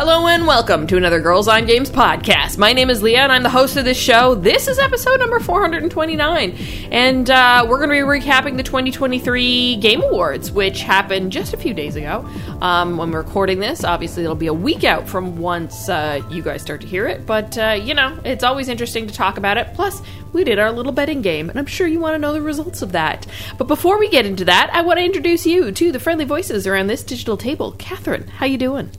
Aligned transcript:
Hello 0.00 0.26
and 0.28 0.46
welcome 0.46 0.86
to 0.86 0.96
another 0.96 1.20
Girls 1.20 1.46
on 1.46 1.66
Games 1.66 1.90
podcast. 1.90 2.56
My 2.56 2.72
name 2.72 2.88
is 2.88 3.02
Leah 3.02 3.20
and 3.20 3.30
I'm 3.30 3.42
the 3.42 3.50
host 3.50 3.76
of 3.76 3.84
this 3.84 3.98
show. 3.98 4.34
This 4.34 4.66
is 4.66 4.78
episode 4.78 5.20
number 5.20 5.38
429, 5.40 6.56
and 6.90 7.28
uh, 7.28 7.66
we're 7.68 7.76
going 7.76 7.90
to 7.90 7.96
be 7.96 7.98
recapping 7.98 8.56
the 8.56 8.62
2023 8.62 9.76
Game 9.76 10.02
Awards, 10.02 10.50
which 10.50 10.80
happened 10.80 11.32
just 11.32 11.52
a 11.52 11.58
few 11.58 11.74
days 11.74 11.96
ago. 11.96 12.26
Um, 12.62 12.96
when 12.96 13.10
we're 13.10 13.20
recording 13.20 13.60
this, 13.60 13.84
obviously 13.84 14.22
it'll 14.24 14.34
be 14.34 14.46
a 14.46 14.54
week 14.54 14.84
out 14.84 15.06
from 15.06 15.36
once 15.36 15.90
uh, 15.90 16.22
you 16.30 16.42
guys 16.42 16.62
start 16.62 16.80
to 16.80 16.86
hear 16.86 17.06
it, 17.06 17.26
but 17.26 17.58
uh, 17.58 17.72
you 17.72 17.92
know, 17.92 18.18
it's 18.24 18.42
always 18.42 18.70
interesting 18.70 19.06
to 19.06 19.12
talk 19.12 19.36
about 19.36 19.58
it. 19.58 19.74
Plus, 19.74 20.00
we 20.32 20.44
did 20.44 20.58
our 20.58 20.72
little 20.72 20.92
betting 20.92 21.20
game, 21.20 21.50
and 21.50 21.58
I'm 21.58 21.66
sure 21.66 21.86
you 21.86 22.00
want 22.00 22.14
to 22.14 22.18
know 22.18 22.32
the 22.32 22.40
results 22.40 22.80
of 22.80 22.92
that. 22.92 23.26
But 23.58 23.68
before 23.68 23.98
we 23.98 24.08
get 24.08 24.24
into 24.24 24.46
that, 24.46 24.70
I 24.72 24.80
want 24.80 24.98
to 24.98 25.04
introduce 25.04 25.44
you 25.44 25.70
to 25.72 25.92
the 25.92 26.00
friendly 26.00 26.24
voices 26.24 26.66
around 26.66 26.86
this 26.86 27.02
digital 27.02 27.36
table. 27.36 27.72
Catherine, 27.72 28.28
how 28.28 28.46
you 28.46 28.56
doing? 28.56 28.90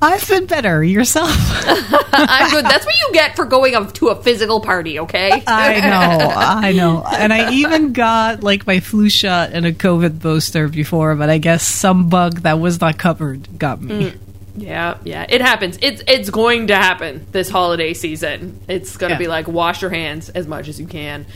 I've 0.00 0.26
been 0.28 0.46
better. 0.46 0.82
Yourself? 0.84 1.30
I'm 1.34 2.50
good. 2.50 2.64
That's 2.64 2.84
what 2.86 2.94
you 2.94 3.12
get 3.12 3.34
for 3.36 3.44
going 3.44 3.72
to 3.92 4.08
a 4.08 4.22
physical 4.22 4.60
party, 4.60 5.00
okay? 5.00 5.30
I 5.46 5.80
know. 5.80 6.32
I 6.34 6.72
know. 6.72 7.04
And 7.04 7.32
I 7.32 7.50
even 7.52 7.92
got 7.92 8.42
like 8.42 8.66
my 8.66 8.80
flu 8.80 9.08
shot 9.08 9.50
and 9.52 9.66
a 9.66 9.72
COVID 9.72 10.20
booster 10.20 10.68
before, 10.68 11.16
but 11.16 11.30
I 11.30 11.38
guess 11.38 11.66
some 11.66 12.08
bug 12.08 12.40
that 12.42 12.60
was 12.60 12.80
not 12.80 12.96
covered 12.98 13.58
got 13.58 13.80
me. 13.82 14.10
Mm. 14.12 14.18
Yeah, 14.56 14.98
yeah, 15.04 15.24
it 15.28 15.40
happens. 15.40 15.78
It's 15.82 16.02
it's 16.08 16.30
going 16.30 16.66
to 16.66 16.74
happen 16.74 17.24
this 17.30 17.48
holiday 17.48 17.94
season. 17.94 18.60
It's 18.66 18.96
going 18.96 19.10
to 19.10 19.14
Yeah. 19.14 19.18
be 19.18 19.28
like 19.28 19.46
wash 19.46 19.82
your 19.82 19.90
hands 19.92 20.30
as 20.30 20.48
much 20.48 20.66
as 20.66 20.80
you 20.80 20.86
can. 20.86 21.26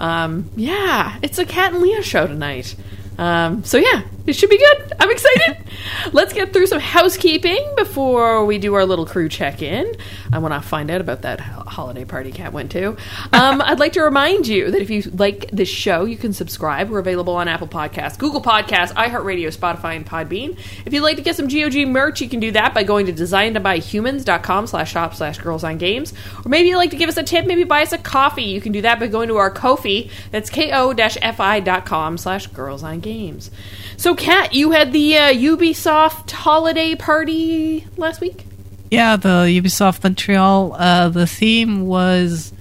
Um, 0.00 0.50
yeah, 0.56 1.16
it's 1.22 1.38
a 1.38 1.44
Cat 1.46 1.72
and 1.74 1.82
Leah 1.82 2.02
show 2.02 2.26
tonight. 2.26 2.74
Um, 3.18 3.64
so 3.64 3.78
yeah, 3.78 4.02
it 4.26 4.34
should 4.34 4.50
be 4.50 4.58
good. 4.58 4.92
I'm 5.00 5.10
excited. 5.10 5.58
Let's 6.12 6.32
get 6.32 6.52
through 6.52 6.66
some 6.66 6.80
housekeeping 6.80 7.74
before 7.76 8.44
we 8.44 8.58
do 8.58 8.74
our 8.74 8.86
little 8.86 9.06
crew 9.06 9.28
check 9.28 9.62
in. 9.62 9.94
I 10.32 10.38
want 10.38 10.54
to 10.54 10.60
find 10.60 10.90
out 10.90 11.00
about 11.00 11.22
that 11.22 11.40
holiday 11.40 12.04
party 12.04 12.30
Cat 12.30 12.52
went 12.52 12.70
to. 12.72 12.96
Um, 13.32 13.60
I'd 13.64 13.80
like 13.80 13.94
to 13.94 14.02
remind 14.02 14.46
you 14.46 14.70
that 14.70 14.80
if 14.80 14.90
you 14.90 15.02
like 15.02 15.50
this 15.50 15.68
show, 15.68 16.04
you 16.04 16.16
can 16.16 16.32
subscribe. 16.32 16.90
We're 16.90 17.00
available 17.00 17.34
on 17.34 17.48
Apple 17.48 17.66
Podcasts, 17.66 18.18
Google 18.18 18.42
Podcasts, 18.42 18.92
iHeartRadio, 18.92 19.56
Spotify, 19.56 19.96
and 19.96 20.06
Podbean. 20.06 20.56
If 20.86 20.92
you'd 20.92 21.02
like 21.02 21.16
to 21.16 21.22
get 21.22 21.36
some 21.36 21.48
GOG 21.48 21.86
merch, 21.88 22.20
you 22.20 22.28
can 22.28 22.40
do 22.40 22.52
that 22.52 22.74
by 22.74 22.84
going 22.84 23.06
to 23.06 23.12
designedbyhumans.com 23.12 24.66
slash 24.68 24.92
shop 24.92 25.14
slash 25.14 25.38
girls 25.38 25.64
on 25.64 25.78
games. 25.78 26.14
Or 26.44 26.48
maybe 26.48 26.68
you'd 26.68 26.76
like 26.76 26.90
to 26.90 26.96
give 26.96 27.08
us 27.08 27.16
a 27.16 27.22
tip, 27.22 27.46
maybe 27.46 27.64
buy 27.64 27.82
us 27.82 27.92
a 27.92 27.98
coffee. 27.98 28.44
You 28.44 28.60
can 28.60 28.72
do 28.72 28.82
that 28.82 29.00
by 29.00 29.08
going 29.08 29.28
to 29.28 29.36
our 29.36 29.52
Kofi. 29.52 30.10
That's 30.30 30.48
ko-fi.com 30.48 32.18
slash 32.18 32.46
girls 32.48 32.82
on 32.82 33.00
games. 33.02 33.50
So, 33.96 34.14
Kat, 34.14 34.54
you 34.54 34.70
had 34.70 34.92
the 34.92 35.16
uh, 35.16 35.32
Ubisoft 35.32 36.30
holiday 36.30 36.94
party 36.94 37.86
last 37.96 38.20
week? 38.20 38.46
Yeah, 38.90 39.16
the 39.16 39.46
Ubisoft 39.46 40.02
Montreal. 40.02 40.74
Uh, 40.74 41.08
the 41.08 41.26
theme 41.26 41.86
was 41.86 42.52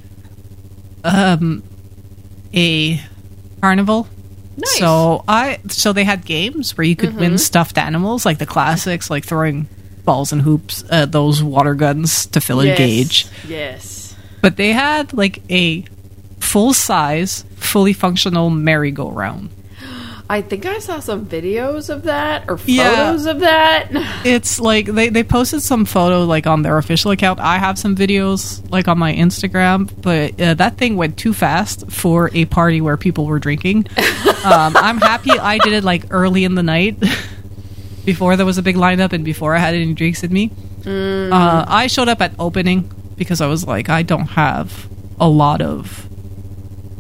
um 1.04 1.64
a 2.54 3.02
carnival. 3.62 4.08
Nice. 4.58 4.80
So 4.80 5.24
I 5.28 5.60
so 5.70 5.94
they 5.94 6.04
had 6.04 6.26
games 6.26 6.78
where 6.78 6.86
you 6.86 6.96
could 6.96 7.16
win 7.16 7.38
stuffed 7.38 7.78
animals, 7.78 8.26
like 8.26 8.38
the 8.38 8.46
classics, 8.46 9.10
like 9.10 9.26
throwing 9.26 9.68
balls 10.04 10.32
and 10.32 10.42
hoops, 10.42 10.84
uh, 10.90 11.06
those 11.06 11.42
water 11.42 11.74
guns 11.74 12.26
to 12.28 12.42
fill 12.42 12.60
a 12.62 12.76
gauge. 12.76 13.28
Yes. 13.48 14.16
But 14.42 14.58
they 14.58 14.74
had 14.74 15.14
like 15.14 15.42
a 15.50 15.86
full 16.40 16.74
size, 16.74 17.46
fully 17.56 17.94
functional 17.94 18.50
merry-go-round. 18.50 19.50
I 20.32 20.42
think 20.42 20.66
I 20.66 20.80
saw 20.80 21.02
some 21.02 21.26
videos 21.26 21.90
of 21.90 22.04
that 22.04 22.46
or 22.48 22.58
Yeah. 22.66 23.08
photos 23.08 23.26
of 23.26 23.42
that. 23.42 23.90
It's 24.24 24.62
like 24.62 24.86
they, 24.86 25.10
they 25.10 25.24
posted 25.24 25.62
some 25.62 25.84
photo 25.84 26.24
like 26.24 26.48
on 26.48 26.62
their 26.62 26.78
official 26.78 27.12
account. 27.12 27.42
I 27.42 27.58
have 27.58 27.78
some 27.78 27.98
videos 27.98 28.64
like 28.72 28.88
on 28.88 28.98
my 28.98 29.14
Instagram, 29.14 29.90
but 30.02 30.40
uh, 30.40 30.54
that 30.54 30.78
thing 30.78 30.96
went 30.96 31.18
too 31.18 31.34
fast 31.34 31.92
for 31.92 32.30
a 32.34 32.46
party 32.46 32.80
where 32.80 32.96
people 32.96 33.26
were 33.26 33.40
drinking. 33.40 33.88
um, 34.46 34.78
I'm 34.78 35.00
happy 35.00 35.32
I 35.32 35.58
did 35.58 35.74
it 35.74 35.84
like 35.84 36.06
early 36.12 36.46
in 36.46 36.56
the 36.56 36.64
night 36.64 36.96
before 38.06 38.38
there 38.38 38.46
was 38.46 38.58
a 38.58 38.64
big 38.64 38.78
lineup 38.78 39.12
and 39.12 39.26
before 39.26 39.54
I 39.54 39.60
had 39.60 39.76
any 39.76 39.94
drinks 39.94 40.24
in 40.24 40.32
me. 40.32 40.50
Uh, 40.86 41.66
I 41.68 41.88
showed 41.88 42.08
up 42.08 42.22
at 42.22 42.32
opening 42.40 42.90
because 43.18 43.42
I 43.42 43.48
was 43.48 43.68
like, 43.68 43.90
I 43.90 44.02
don't 44.02 44.28
have 44.28 44.88
a 45.20 45.28
lot 45.28 45.62
of 45.62 46.08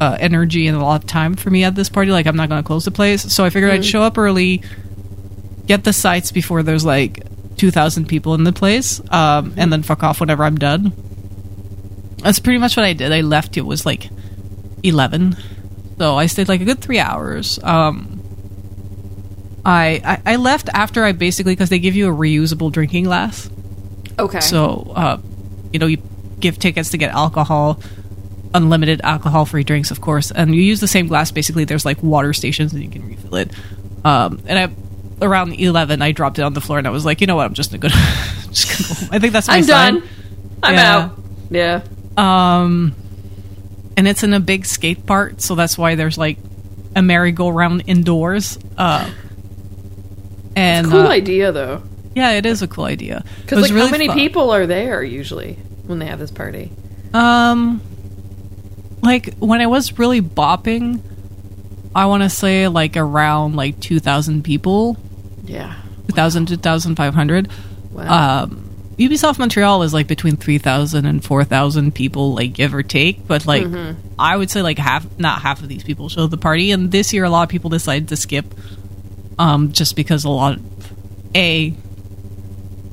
uh, 0.01 0.17
energy 0.19 0.65
and 0.65 0.75
a 0.75 0.83
lot 0.83 1.03
of 1.03 1.07
time 1.07 1.35
for 1.35 1.51
me 1.51 1.63
at 1.63 1.75
this 1.75 1.87
party. 1.87 2.11
Like, 2.11 2.25
I'm 2.25 2.35
not 2.35 2.49
going 2.49 2.61
to 2.61 2.65
close 2.65 2.85
the 2.85 2.91
place. 2.91 3.21
So 3.31 3.45
I 3.45 3.51
figured 3.51 3.71
I'd 3.71 3.85
show 3.85 4.01
up 4.01 4.17
early, 4.17 4.63
get 5.67 5.83
the 5.83 5.93
sites 5.93 6.31
before 6.31 6.63
there's 6.63 6.83
like 6.83 7.23
2,000 7.57 8.07
people 8.07 8.33
in 8.33 8.43
the 8.43 8.51
place, 8.51 8.99
um, 9.11 9.53
and 9.57 9.71
then 9.71 9.83
fuck 9.83 10.01
off 10.01 10.19
whenever 10.19 10.43
I'm 10.43 10.57
done. 10.57 10.91
That's 12.17 12.39
pretty 12.39 12.57
much 12.57 12.75
what 12.75 12.83
I 12.83 12.93
did. 12.93 13.11
I 13.11 13.21
left, 13.21 13.57
it 13.57 13.61
was 13.61 13.85
like 13.85 14.09
11. 14.81 15.37
So 15.99 16.15
I 16.15 16.25
stayed 16.25 16.49
like 16.49 16.61
a 16.61 16.65
good 16.65 16.79
three 16.79 16.99
hours. 16.99 17.59
Um, 17.61 18.23
I, 19.63 20.01
I, 20.25 20.33
I 20.33 20.35
left 20.37 20.67
after 20.73 21.03
I 21.03 21.11
basically, 21.11 21.53
because 21.53 21.69
they 21.69 21.77
give 21.77 21.95
you 21.95 22.11
a 22.11 22.15
reusable 22.15 22.71
drinking 22.71 23.03
glass. 23.03 23.51
Okay. 24.17 24.39
So, 24.39 24.93
uh, 24.95 25.17
you 25.71 25.77
know, 25.77 25.85
you 25.85 25.97
give 26.39 26.57
tickets 26.57 26.89
to 26.89 26.97
get 26.97 27.11
alcohol, 27.13 27.79
unlimited 28.53 29.01
alcohol 29.03 29.45
free 29.45 29.63
drinks, 29.63 29.91
of 29.91 30.01
course, 30.01 30.31
and 30.31 30.53
you 30.55 30.61
use 30.61 30.79
the 30.79 30.87
same 30.87 31.07
glass. 31.07 31.31
Basically, 31.31 31.63
there's 31.65 31.85
like 31.85 32.01
water 32.03 32.33
stations 32.33 32.73
and 32.73 32.83
you 32.83 32.89
can 32.89 33.07
refill 33.07 33.35
it. 33.35 33.51
Um, 34.03 34.41
and 34.47 34.57
I, 34.59 35.25
around 35.25 35.53
11, 35.53 36.01
I 36.01 36.11
dropped 36.11 36.39
it 36.39 36.41
on 36.43 36.53
the 36.53 36.61
floor 36.61 36.77
and 36.79 36.87
I 36.87 36.89
was 36.91 37.05
like, 37.05 37.21
you 37.21 37.27
know 37.27 37.35
what, 37.35 37.45
I'm 37.45 37.53
just 37.53 37.71
gonna 37.71 37.79
go. 37.79 37.87
just 38.51 38.67
gonna 38.89 39.09
go. 39.09 39.15
I 39.15 39.19
think 39.19 39.33
that's 39.33 39.47
my 39.47 39.55
I'm 39.57 39.63
sign. 39.63 39.93
done. 39.99 40.09
I'm 40.63 40.73
Yeah. 40.73 40.95
out. 40.97 41.19
Yeah. 41.49 41.81
Um, 42.17 42.93
and 43.97 44.07
it's 44.07 44.23
in 44.23 44.33
a 44.33 44.39
big 44.39 44.65
skate 44.65 45.05
park, 45.05 45.35
so 45.37 45.55
that's 45.55 45.77
why 45.77 45.95
there's 45.95 46.17
like 46.17 46.37
a 46.95 47.01
merry-go-round 47.01 47.83
indoors. 47.87 48.57
Uh, 48.77 49.09
and 50.55 50.87
Cool 50.89 51.01
uh, 51.01 51.07
idea, 51.09 51.51
though. 51.51 51.81
yeah, 52.15 52.31
it 52.31 52.45
is 52.45 52.61
a 52.61 52.67
cool 52.67 52.83
idea. 52.85 53.23
Because, 53.41 53.61
like, 53.61 53.71
really 53.71 53.85
how 53.87 53.91
many 53.91 54.07
fun. 54.07 54.17
people 54.17 54.51
are 54.51 54.67
there 54.67 55.01
usually 55.03 55.53
when 55.85 55.99
they 55.99 56.05
have 56.07 56.19
this 56.19 56.31
party? 56.31 56.71
Um, 57.13 57.81
like 59.01 59.35
when 59.39 59.61
I 59.61 59.67
was 59.67 59.97
really 59.99 60.21
bopping, 60.21 61.01
I 61.95 62.05
want 62.05 62.23
to 62.23 62.29
say 62.29 62.67
like 62.67 62.95
around 62.97 63.55
like 63.55 63.79
two 63.79 63.99
thousand 63.99 64.43
people, 64.43 64.97
Yeah. 65.43 65.75
2,000, 66.07 66.47
2,500. 66.47 67.47
Wow. 67.91 68.43
Um, 68.43 68.67
Ubisoft 68.97 69.39
Montreal 69.39 69.83
is 69.83 69.93
like 69.93 70.07
between 70.07 70.35
3,000 70.35 71.05
and 71.05 71.23
4,000 71.23 71.95
people, 71.95 72.33
like 72.35 72.51
give 72.53 72.73
or 72.75 72.83
take. 72.83 73.25
But 73.27 73.45
like, 73.47 73.65
I 74.19 74.35
would 74.35 74.49
say 74.49 74.61
like 74.61 74.77
half, 74.77 75.05
not 75.17 75.41
half 75.41 75.61
of 75.63 75.69
these 75.69 75.83
people 75.83 76.09
show 76.09 76.27
the 76.27 76.37
party. 76.37 76.71
And 76.71 76.91
this 76.91 77.13
year, 77.13 77.23
a 77.23 77.29
lot 77.29 77.43
of 77.43 77.49
people 77.49 77.69
decided 77.69 78.09
to 78.09 78.17
skip, 78.17 78.45
um, 79.39 79.71
just 79.71 79.95
because 79.95 80.25
a 80.25 80.29
lot, 80.29 80.57
of, 80.57 80.91
a 81.33 81.73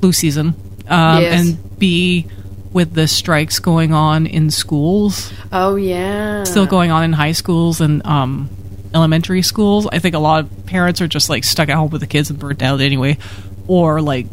flu 0.01 0.13
season, 0.13 0.55
um, 0.89 1.21
Yes. 1.23 1.41
and 1.41 1.79
b 1.79 2.27
with 2.73 2.93
the 2.95 3.09
strikes 3.09 3.59
going 3.59 3.93
on 3.93 4.27
in 4.27 4.51
schools, 4.51 5.33
oh, 5.53 5.77
yeah. 5.77 6.45
still 6.45 6.67
going 6.67 6.91
on 6.91 7.05
in 7.05 7.13
high 7.13 7.33
schools 7.33 7.81
and 7.81 8.05
um, 8.07 8.51
elementary 8.95 9.43
schools. 9.43 9.87
I 9.91 9.99
think 9.99 10.15
a 10.15 10.19
lot 10.19 10.45
of 10.45 10.67
parents 10.67 11.01
are 11.01 11.09
just 11.09 11.29
like 11.29 11.45
stuck 11.45 11.69
at 11.69 11.77
home 11.77 11.91
with 11.91 12.01
the 12.01 12.07
kids 12.07 12.31
and 12.31 12.39
burnt 12.39 12.63
out 12.63 12.81
anyway, 12.81 13.19
or 13.67 14.01
like 14.01 14.27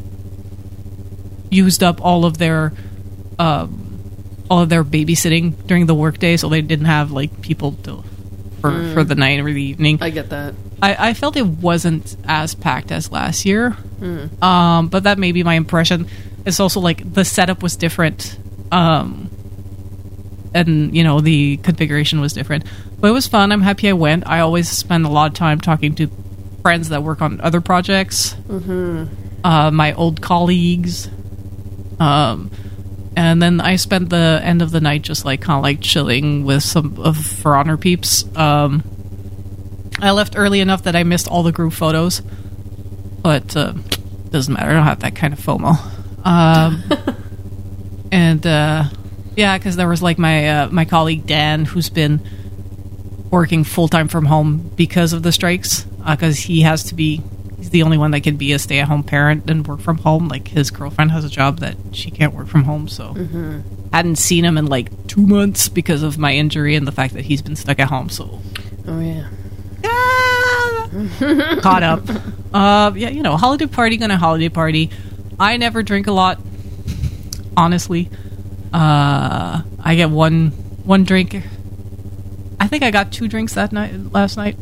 used 1.50 1.84
up 1.84 2.04
all 2.04 2.26
of 2.26 2.38
their 2.38 2.74
um, 3.40 4.00
all 4.50 4.62
of 4.62 4.70
their 4.70 4.84
babysitting 4.84 5.66
during 5.68 5.86
the 5.86 5.96
workday, 5.96 6.38
so 6.38 6.50
they 6.50 6.62
didn't 6.62 6.86
have 6.86 7.12
like 7.12 7.42
people 7.42 7.74
to 7.84 8.04
for 8.62 8.94
for 8.94 9.04
the 9.04 9.16
night 9.16 9.40
or 9.40 9.52
the 9.52 9.62
evening. 9.62 10.00
I 10.02 10.10
get 10.10 10.30
that. 10.30 10.56
I, 10.82 11.10
I 11.10 11.14
felt 11.14 11.38
it 11.38 11.46
wasn't 11.48 12.18
as 12.26 12.54
packed 12.54 12.92
as 12.92 13.12
last 13.12 13.46
year, 13.46 13.78
um, 14.42 14.90
but 14.90 15.04
that 15.04 15.18
may 15.18 15.32
be 15.32 15.44
my 15.44 15.56
impression. 15.56 16.08
It's 16.46 16.60
also 16.60 16.80
like 16.80 17.14
the 17.14 17.26
setup 17.26 17.64
was 17.64 17.76
different, 17.76 18.38
um, 18.72 19.30
and 20.54 20.96
you 20.96 21.04
know 21.04 21.20
the 21.20 21.58
configuration 21.58 22.22
was 22.22 22.34
different. 22.34 22.66
But 23.00 23.10
it 23.10 23.14
was 23.14 23.28
fun. 23.28 23.52
I'm 23.52 23.62
happy 23.62 23.90
I 23.90 23.94
went. 23.94 24.28
I 24.28 24.40
always 24.40 24.70
spend 24.70 25.06
a 25.06 25.10
lot 25.10 25.32
of 25.32 25.34
time 25.34 25.60
talking 25.60 25.96
to 25.96 26.10
friends 26.62 26.90
that 26.90 27.04
work 27.04 27.22
on 27.22 27.42
other 27.42 27.62
projects, 27.62 28.34
mm-hmm. 28.48 29.06
uh, 29.44 29.72
my 29.72 29.94
old 29.94 30.22
colleagues, 30.22 31.10
Um, 32.00 32.52
and 33.16 33.42
then 33.42 33.62
I 33.62 33.78
spent 33.78 34.10
the 34.10 34.40
end 34.44 34.62
of 34.62 34.72
the 34.72 34.82
night 34.82 35.02
just 35.02 35.26
like 35.26 35.42
kind 35.42 35.58
of 35.58 35.64
like 35.64 35.82
chilling 35.82 36.44
with 36.46 36.64
some 36.64 37.00
of 37.00 37.18
For 37.18 37.56
Honor 37.56 37.78
peeps. 37.78 38.26
Um, 38.36 38.84
I 40.00 40.12
left 40.12 40.36
early 40.38 40.60
enough 40.60 40.84
that 40.84 40.96
I 40.96 41.04
missed 41.04 41.28
all 41.28 41.44
the 41.44 41.54
group 41.54 41.74
photos, 41.74 42.22
but 43.22 43.56
uh, 43.56 43.74
doesn't 44.30 44.54
matter. 44.54 44.72
I 44.72 44.74
don't 44.74 44.84
have 44.84 45.00
that 45.00 45.16
kind 45.16 45.34
of 45.34 45.40
FOMO. 45.40 45.78
Um, 46.26 46.84
and 48.12 48.46
uh, 48.46 48.86
yeah, 49.36 49.58
because 49.58 49.76
there 49.76 49.88
was 49.88 50.02
like 50.02 50.18
my 50.18 50.50
uh, 50.50 50.70
my 50.70 50.86
colleague 50.86 51.26
Dan, 51.26 51.66
who's 51.66 51.90
been 51.90 52.20
working 53.32 53.64
full 53.64 53.88
time 53.88 54.08
from 54.08 54.26
home 54.26 54.72
because 54.76 55.14
of 55.14 55.24
the 55.24 55.32
strikes, 55.32 55.84
because 55.84 56.38
he 56.38 56.62
has 56.62 56.84
to 56.86 56.96
be. 56.96 57.22
He's 57.58 57.70
the 57.70 57.84
only 57.84 57.98
one 57.98 58.12
that 58.12 58.22
can 58.22 58.36
be 58.36 58.52
a 58.52 58.60
stay 58.60 58.80
at 58.80 58.88
home 58.88 59.04
parent 59.04 59.50
and 59.50 59.66
work 59.66 59.80
from 59.80 59.98
home. 60.00 60.28
Like 60.28 60.48
his 60.50 60.72
girlfriend 60.72 61.12
has 61.12 61.24
a 61.24 61.30
job 61.30 61.60
that 61.60 61.78
she 61.94 62.12
can't 62.12 62.34
work 62.34 62.48
from 62.48 62.64
home, 62.66 62.88
so 62.88 63.14
hadn't 63.94 64.18
seen 64.18 64.44
him 64.44 64.58
in 64.58 64.66
like 64.66 65.08
two 65.08 65.26
months 65.26 65.70
because 65.70 66.04
of 66.04 66.18
my 66.18 66.34
injury 66.34 66.76
and 66.76 66.86
the 66.86 66.92
fact 66.92 67.14
that 67.14 67.26
he's 67.26 67.42
been 67.42 67.56
stuck 67.56 67.80
at 67.80 67.88
home. 67.88 68.10
So 68.10 68.42
Oh 68.88 69.00
yeah. 69.00 69.30
caught 71.62 71.84
up. 71.84 72.02
Uh, 72.54 72.92
yeah, 72.96 73.10
you 73.10 73.22
know, 73.22 73.36
holiday 73.38 73.66
party 73.68 73.98
gonna 73.98 74.18
holiday 74.18 74.50
party. 74.50 74.90
I 75.40 75.58
never 75.58 75.84
drink 75.84 76.08
a 76.08 76.12
lot, 76.12 76.40
honestly. 77.58 78.10
Uh, 78.74 79.62
I 79.84 79.96
get 79.96 80.10
one 80.10 80.50
one 80.84 81.04
drink. 81.04 81.36
I 82.60 82.68
think 82.68 82.84
I 82.84 82.92
got 82.92 83.12
two 83.12 83.28
drinks 83.28 83.54
that 83.54 83.72
night 83.72 83.94
last 84.14 84.38
night, 84.38 84.58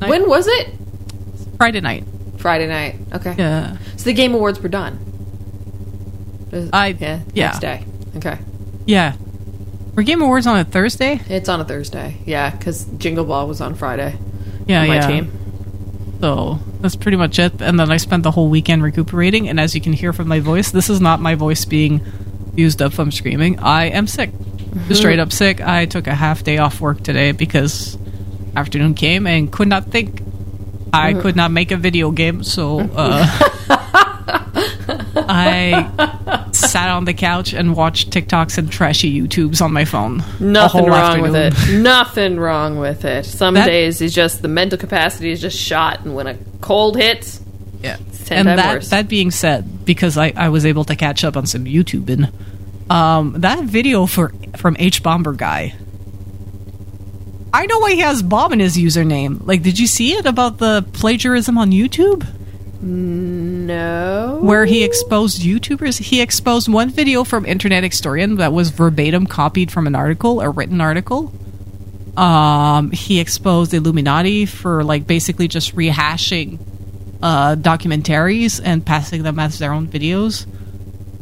Night- 0.00 0.10
When 0.10 0.28
was 0.28 0.46
it? 0.46 0.74
Friday 1.56 1.80
night. 1.80 2.04
Friday 2.38 2.66
night. 2.66 2.96
Okay. 3.12 3.34
Yeah, 3.38 3.76
So 3.96 4.04
the 4.04 4.12
Game 4.12 4.34
Awards 4.34 4.60
were 4.60 4.68
done. 4.68 4.98
I- 6.72 6.96
yeah 6.98 7.20
yeah. 7.32 7.46
next 7.46 7.58
day. 7.60 7.84
Okay. 8.16 8.38
yeah. 8.86 9.14
Were 9.94 10.02
Game 10.02 10.22
Awards 10.22 10.46
on 10.46 10.58
a 10.58 10.64
Thursday? 10.64 11.20
It's 11.28 11.48
on 11.48 11.60
a 11.60 11.64
Thursday. 11.64 12.16
Yeah, 12.24 12.50
because 12.50 12.84
Jingle 12.98 13.24
Ball 13.24 13.46
was 13.48 13.60
on 13.60 13.74
Friday. 13.74 14.16
Yeah, 14.66 14.82
for 14.82 14.88
my 14.88 14.94
yeah. 14.96 15.06
team. 15.06 15.32
So 16.20 16.58
that's 16.80 16.96
pretty 16.96 17.16
much 17.16 17.38
it. 17.38 17.62
And 17.62 17.80
then 17.80 17.90
I 17.90 17.96
spent 17.96 18.22
the 18.22 18.30
whole 18.30 18.48
weekend 18.48 18.82
recuperating. 18.82 19.48
And 19.48 19.58
as 19.58 19.74
you 19.74 19.80
can 19.80 19.92
hear 19.92 20.12
from 20.12 20.28
my 20.28 20.40
voice, 20.40 20.70
this 20.70 20.90
is 20.90 21.00
not 21.00 21.20
my 21.20 21.34
voice 21.34 21.64
being 21.64 22.00
used 22.54 22.82
up 22.82 22.92
from 22.92 23.10
screaming. 23.10 23.58
I 23.58 23.86
am 23.86 24.06
sick, 24.06 24.30
Just 24.88 25.00
straight 25.00 25.18
up 25.18 25.32
sick. 25.32 25.60
I 25.60 25.86
took 25.86 26.06
a 26.06 26.14
half 26.14 26.44
day 26.44 26.58
off 26.58 26.80
work 26.80 27.02
today 27.02 27.32
because 27.32 27.96
afternoon 28.54 28.94
came 28.94 29.26
and 29.26 29.50
could 29.50 29.68
not 29.68 29.86
think. 29.86 30.22
I 30.92 31.14
could 31.14 31.36
not 31.36 31.52
make 31.52 31.70
a 31.70 31.76
video 31.76 32.10
game, 32.10 32.42
so 32.42 32.80
uh, 32.80 33.24
I 35.16 36.39
sat 36.72 36.88
on 36.88 37.04
the 37.04 37.14
couch 37.14 37.52
and 37.52 37.74
watched 37.76 38.10
TikToks 38.10 38.58
and 38.58 38.70
trashy 38.70 39.20
YouTubes 39.20 39.60
on 39.62 39.72
my 39.72 39.84
phone. 39.84 40.22
Nothing 40.40 40.86
wrong 40.86 41.20
with 41.22 41.34
it. 41.36 41.54
Nothing 41.72 42.38
wrong 42.38 42.78
with 42.78 43.04
it. 43.04 43.24
Some 43.26 43.54
That- 43.54 43.66
days 43.66 44.00
is 44.00 44.14
just 44.14 44.42
the 44.42 44.48
mental 44.48 44.78
capacity 44.78 45.30
is 45.32 45.40
just 45.40 45.58
shot, 45.58 46.04
and 46.04 46.14
when 46.14 46.26
a 46.26 46.36
cold 46.60 46.96
hits, 46.96 47.40
Yeah. 47.82 47.96
ten 48.24 48.46
and 48.48 48.58
that 48.58 48.74
worse. 48.76 48.90
that 48.90 49.08
being 49.08 49.30
said, 49.30 49.84
because 49.84 50.16
I, 50.16 50.32
I 50.36 50.48
was 50.50 50.64
able 50.66 50.84
to 50.84 50.96
catch 50.96 51.24
up 51.24 51.36
on 51.36 51.46
some 51.46 51.64
YouTubing, 51.64 52.30
um, 52.90 53.34
that 53.38 53.64
video 53.64 54.06
for 54.06 54.32
from 54.56 54.76
H 54.78 55.02
Bomber 55.02 55.32
guy. 55.32 55.74
I 57.52 57.66
know 57.66 57.80
why 57.80 57.94
he 57.94 58.00
has 58.00 58.22
Bob 58.22 58.52
in 58.52 58.60
his 58.60 58.76
username. 58.76 59.44
Like, 59.44 59.62
did 59.62 59.78
you 59.78 59.88
see 59.88 60.12
it 60.12 60.24
about 60.24 60.58
the 60.58 60.84
plagiarism 60.92 61.58
on 61.58 61.72
YouTube? 61.72 62.24
No. 62.82 64.38
Where 64.42 64.64
he 64.64 64.84
exposed 64.84 65.42
YouTubers? 65.42 65.98
He 65.98 66.20
exposed 66.20 66.68
one 66.68 66.88
video 66.90 67.24
from 67.24 67.44
Internet 67.44 67.84
Historian 67.84 68.36
that 68.36 68.52
was 68.52 68.70
verbatim 68.70 69.26
copied 69.26 69.70
from 69.70 69.86
an 69.86 69.94
article, 69.94 70.40
a 70.40 70.48
written 70.48 70.80
article. 70.80 71.32
Um, 72.16 72.90
he 72.90 73.20
exposed 73.20 73.72
Illuminaughtii 73.72 74.48
for 74.48 74.82
like 74.82 75.06
basically 75.06 75.46
just 75.46 75.76
rehashing 75.76 76.58
uh, 77.22 77.54
documentaries 77.56 78.60
and 78.62 78.84
passing 78.84 79.22
them 79.22 79.38
as 79.38 79.58
their 79.58 79.72
own 79.72 79.86
videos. 79.86 80.46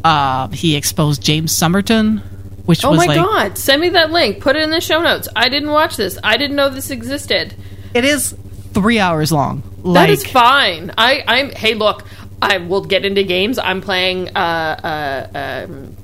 Uh, 0.04 0.48
he 0.48 0.76
exposed 0.76 1.22
James 1.22 1.50
Somerton, 1.52 2.18
which 2.64 2.84
Oh 2.84 2.94
my 2.94 3.04
like 3.06 3.16
god! 3.16 3.58
Send 3.58 3.82
me 3.82 3.88
that 3.90 4.10
link. 4.12 4.40
Put 4.40 4.56
it 4.56 4.62
in 4.62 4.70
the 4.70 4.80
show 4.80 5.00
notes. 5.02 5.28
I 5.34 5.48
didn't 5.48 5.70
watch 5.70 5.96
this. 5.96 6.18
I 6.22 6.36
didn't 6.36 6.56
know 6.56 6.68
this 6.68 6.90
existed. 6.90 7.54
it 7.94 8.04
is 8.04 8.36
three 8.72 8.98
hours 9.00 9.32
long. 9.32 9.62
That 9.94 10.00
Like 10.02 10.10
is 10.10 10.26
fine. 10.26 10.92
I, 10.98 11.22
I'm. 11.26 11.50
Hey, 11.50 11.74
look. 11.74 12.04
I 12.40 12.58
will 12.58 12.82
get 12.84 13.04
into 13.04 13.24
games. 13.24 13.58
I'm 13.58 13.80
playing 13.80 14.28
uh, 14.36 14.38
uh, 15.34 15.64
um, 15.68 15.96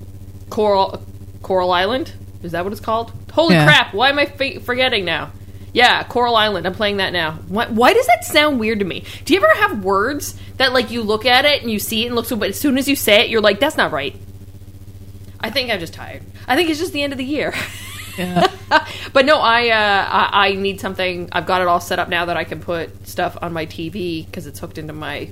Coral 0.51 1.01
Coral 1.43 1.71
Island. 1.71 2.13
Is 2.43 2.53
that 2.53 2.65
what 2.65 2.73
it's 2.73 2.81
called? 2.81 3.13
Holy 3.33 3.55
Yeah. 3.55 3.65
crap! 3.65 3.95
Why 3.95 4.09
am 4.11 4.19
I 4.19 4.25
f- 4.39 4.63
forgetting 4.65 5.05
now? 5.05 5.31
Yeah, 5.73 6.03
Coral 6.05 6.35
Island. 6.37 6.67
I'm 6.67 6.75
playing 6.75 6.99
that 6.99 7.13
now. 7.13 7.33
Why, 7.49 7.67
why 7.67 7.93
does 7.95 8.07
that 8.07 8.25
sound 8.25 8.59
weird 8.61 8.79
to 8.81 8.85
me? 8.85 9.05
Do 9.25 9.35
you 9.35 9.41
ever 9.45 9.61
have 9.61 9.85
words 9.85 10.39
that 10.57 10.73
like 10.73 10.91
you 10.91 11.03
look 11.03 11.25
at 11.27 11.45
it 11.45 11.63
and 11.63 11.71
you 11.71 11.79
see 11.79 12.03
it 12.05 12.07
and 12.07 12.15
look 12.17 12.27
so, 12.27 12.37
but 12.37 12.49
as 12.51 12.59
soon 12.61 12.79
as 12.79 12.89
you 12.89 12.95
say 12.97 13.23
it, 13.23 13.29
you're 13.31 13.41
like, 13.41 13.59
that's 13.61 13.77
not 13.77 13.91
right. 13.93 14.15
I 15.41 15.51
think 15.51 15.71
I'm 15.71 15.81
just 15.81 15.95
tired. 15.95 16.23
I 16.47 16.57
think 16.57 16.69
it's 16.71 16.79
just 16.79 16.93
the 16.93 17.03
end 17.03 17.13
of 17.13 17.19
the 17.19 17.25
year. 17.25 17.55
yeah. 18.19 18.47
but 19.13 19.25
no, 19.25 19.39
I, 19.39 19.69
uh, 19.69 20.09
I 20.11 20.49
I 20.49 20.55
need 20.55 20.81
something. 20.81 21.29
I've 21.33 21.47
got 21.47 21.61
it 21.61 21.69
all 21.69 21.81
set 21.81 21.99
up 21.99 22.09
now 22.09 22.25
that 22.27 22.37
I 22.37 22.45
can 22.45 22.61
put 22.61 23.07
stuff 23.07 23.37
on 23.41 23.53
my 23.53 23.67
TV 23.67 24.25
because 24.27 24.47
it's 24.47 24.59
hooked 24.59 24.79
into 24.79 24.93
my 24.93 25.31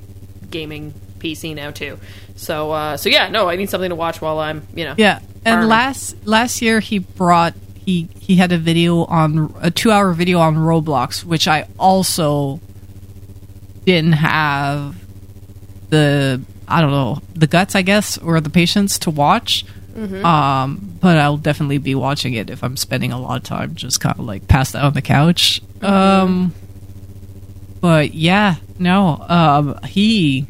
gaming 0.50 0.92
PC 1.18 1.54
now 1.54 1.70
too. 1.70 1.98
So 2.36 2.72
uh, 2.72 2.96
so 2.96 3.08
yeah, 3.08 3.28
no, 3.28 3.48
I 3.48 3.56
need 3.56 3.70
something 3.70 3.90
to 3.90 3.96
watch 3.96 4.20
while 4.20 4.38
I'm 4.38 4.66
you 4.74 4.84
know 4.84 4.94
Yeah, 4.96 5.18
and 5.44 5.54
farming. 5.54 5.68
last 5.68 6.26
last 6.26 6.62
year 6.62 6.80
he 6.80 6.98
brought 6.98 7.54
he 7.84 8.08
he 8.20 8.36
had 8.36 8.52
a 8.52 8.58
video 8.58 9.04
on 9.04 9.54
a 9.60 9.70
two 9.70 9.90
hour 9.90 10.12
video 10.12 10.38
on 10.38 10.56
Roblox, 10.56 11.24
which 11.24 11.48
I 11.48 11.66
also 11.78 12.60
didn't 13.84 14.12
have 14.12 14.96
the 15.90 16.40
I 16.68 16.80
don't 16.80 16.90
know 16.90 17.20
the 17.34 17.46
guts, 17.46 17.74
I 17.74 17.82
guess, 17.82 18.18
or 18.18 18.40
the 18.40 18.50
patience 18.50 18.98
to 19.00 19.10
watch. 19.10 19.64
Um, 19.94 20.96
but 21.00 21.18
I'll 21.18 21.36
definitely 21.36 21.78
be 21.78 21.94
watching 21.94 22.34
it 22.34 22.48
if 22.50 22.62
I'm 22.64 22.76
spending 22.76 23.12
a 23.12 23.20
lot 23.20 23.36
of 23.36 23.42
time 23.42 23.74
just 23.74 24.00
kind 24.00 24.18
of 24.18 24.24
like 24.24 24.48
passed 24.48 24.74
out 24.74 24.84
on 24.84 24.92
the 24.94 25.02
couch. 25.02 25.60
Um, 25.82 26.54
but 27.80 28.14
yeah, 28.14 28.56
no, 28.78 29.24
um, 29.28 29.78
he 29.84 30.46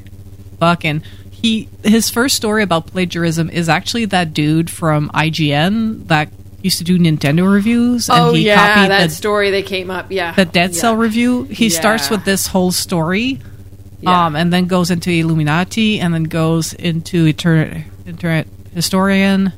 fucking 0.61 1.03
he 1.31 1.69
his 1.83 2.09
first 2.11 2.37
story 2.37 2.63
about 2.63 2.87
plagiarism 2.87 3.51
is 3.51 3.69
actually 3.69 4.05
that 4.07 4.33
dude 4.33 4.71
from 4.71 5.09
IGN 5.11 6.07
that 6.09 6.29
used 6.63 6.79
to 6.79 6.85
do 6.85 6.97
Nintendo 6.99 7.51
reviews 7.53 8.09
and 8.09 8.19
Oh 8.21 8.33
he 8.35 8.47
yeah, 8.47 8.75
copied 8.77 8.91
that 8.91 9.09
the, 9.09 9.15
story 9.15 9.51
that 9.51 9.67
came 9.67 9.91
up. 9.91 10.13
Yeah, 10.13 10.33
the 10.33 10.45
Dead 10.45 10.73
yeah. 10.73 10.81
Cell 10.81 10.95
review. 10.97 11.45
He 11.45 11.69
starts 11.71 12.11
with 12.11 12.25
this 12.25 12.47
whole 12.47 12.71
story, 12.71 13.41
Yeah. 14.01 14.27
um, 14.27 14.37
and 14.37 14.53
then 14.53 14.67
goes 14.67 14.91
into 14.93 15.11
Illuminaughtii, 15.11 15.99
and 16.01 16.15
then 16.15 16.25
goes 16.25 16.73
into 16.75 17.25
Etern- 17.25 17.85
Internet 18.07 18.47
Historian, 18.75 19.53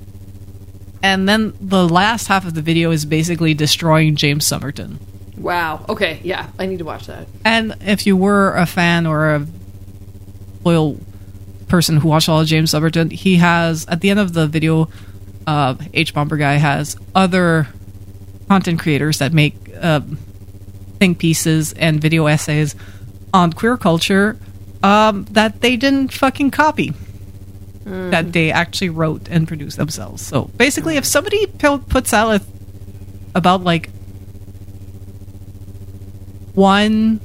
and 1.03 1.29
then 1.29 1.55
the 1.61 1.89
last 1.89 2.29
half 2.29 2.47
of 2.47 2.55
the 2.55 2.63
video 2.63 2.91
is 2.91 3.05
basically 3.05 3.55
destroying 3.55 4.17
James 4.17 4.47
Somerton. 4.47 4.99
Wow. 5.37 5.85
Okay. 5.89 6.21
Yeah, 6.23 6.49
I 6.59 6.67
need 6.67 6.79
to 6.79 6.85
watch 6.85 7.07
that. 7.07 7.29
And 7.45 7.77
if 7.81 8.07
you 8.07 8.17
were 8.17 8.55
a 8.55 8.67
fan 8.67 9.07
or 9.07 9.35
a 9.35 9.47
loyal 10.65 10.99
person 11.69 11.99
who 11.99 12.09
watched 12.09 12.29
all 12.29 12.41
of 12.41 12.47
James 12.47 12.71
Somerton, 12.71 13.11
he 13.11 13.37
has 13.37 13.87
at 13.87 14.01
the 14.01 14.11
end 14.11 14.21
of 14.21 14.33
the 14.33 14.47
video, 14.47 14.89
uh, 15.47 15.75
H 15.93 16.15
Bomber 16.15 16.37
guy 16.37 16.55
has 16.55 16.97
other 17.15 17.69
content 18.49 18.81
creators 18.81 19.19
that 19.19 19.33
make 19.33 19.55
uh, 19.81 20.01
think 20.99 21.19
pieces 21.19 21.73
and 21.75 22.01
video 22.01 22.27
essays 22.27 22.75
on 23.33 23.53
queer 23.53 23.77
culture 23.77 24.39
um, 24.83 25.25
that 25.33 25.61
they 25.61 25.77
didn't 25.77 26.13
fucking 26.13 26.51
copy. 26.51 26.93
Mm. 27.85 28.11
That 28.11 28.33
they 28.33 28.51
actually 28.51 28.89
wrote 28.89 29.29
and 29.29 29.47
produced 29.47 29.77
themselves. 29.77 30.23
So 30.23 30.45
basically, 30.57 30.97
if 30.97 31.05
somebody 31.05 31.47
p- 31.47 31.79
puts 31.89 32.15
out 32.15 32.41
a, 32.41 32.43
about 33.35 33.63
like 33.63 33.91
one 36.55 37.21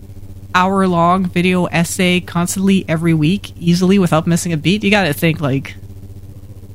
hour 0.54 0.86
long 0.88 1.26
video 1.26 1.66
essay 1.68 2.20
constantly 2.20 2.84
every 2.90 3.14
week, 3.14 3.56
easily 3.58 4.00
without 4.00 4.28
missing 4.28 4.52
a 4.52 4.58
beat, 4.58 4.84
you 4.84 4.92
gotta 4.92 5.14
think 5.14 5.40
like, 5.40 5.76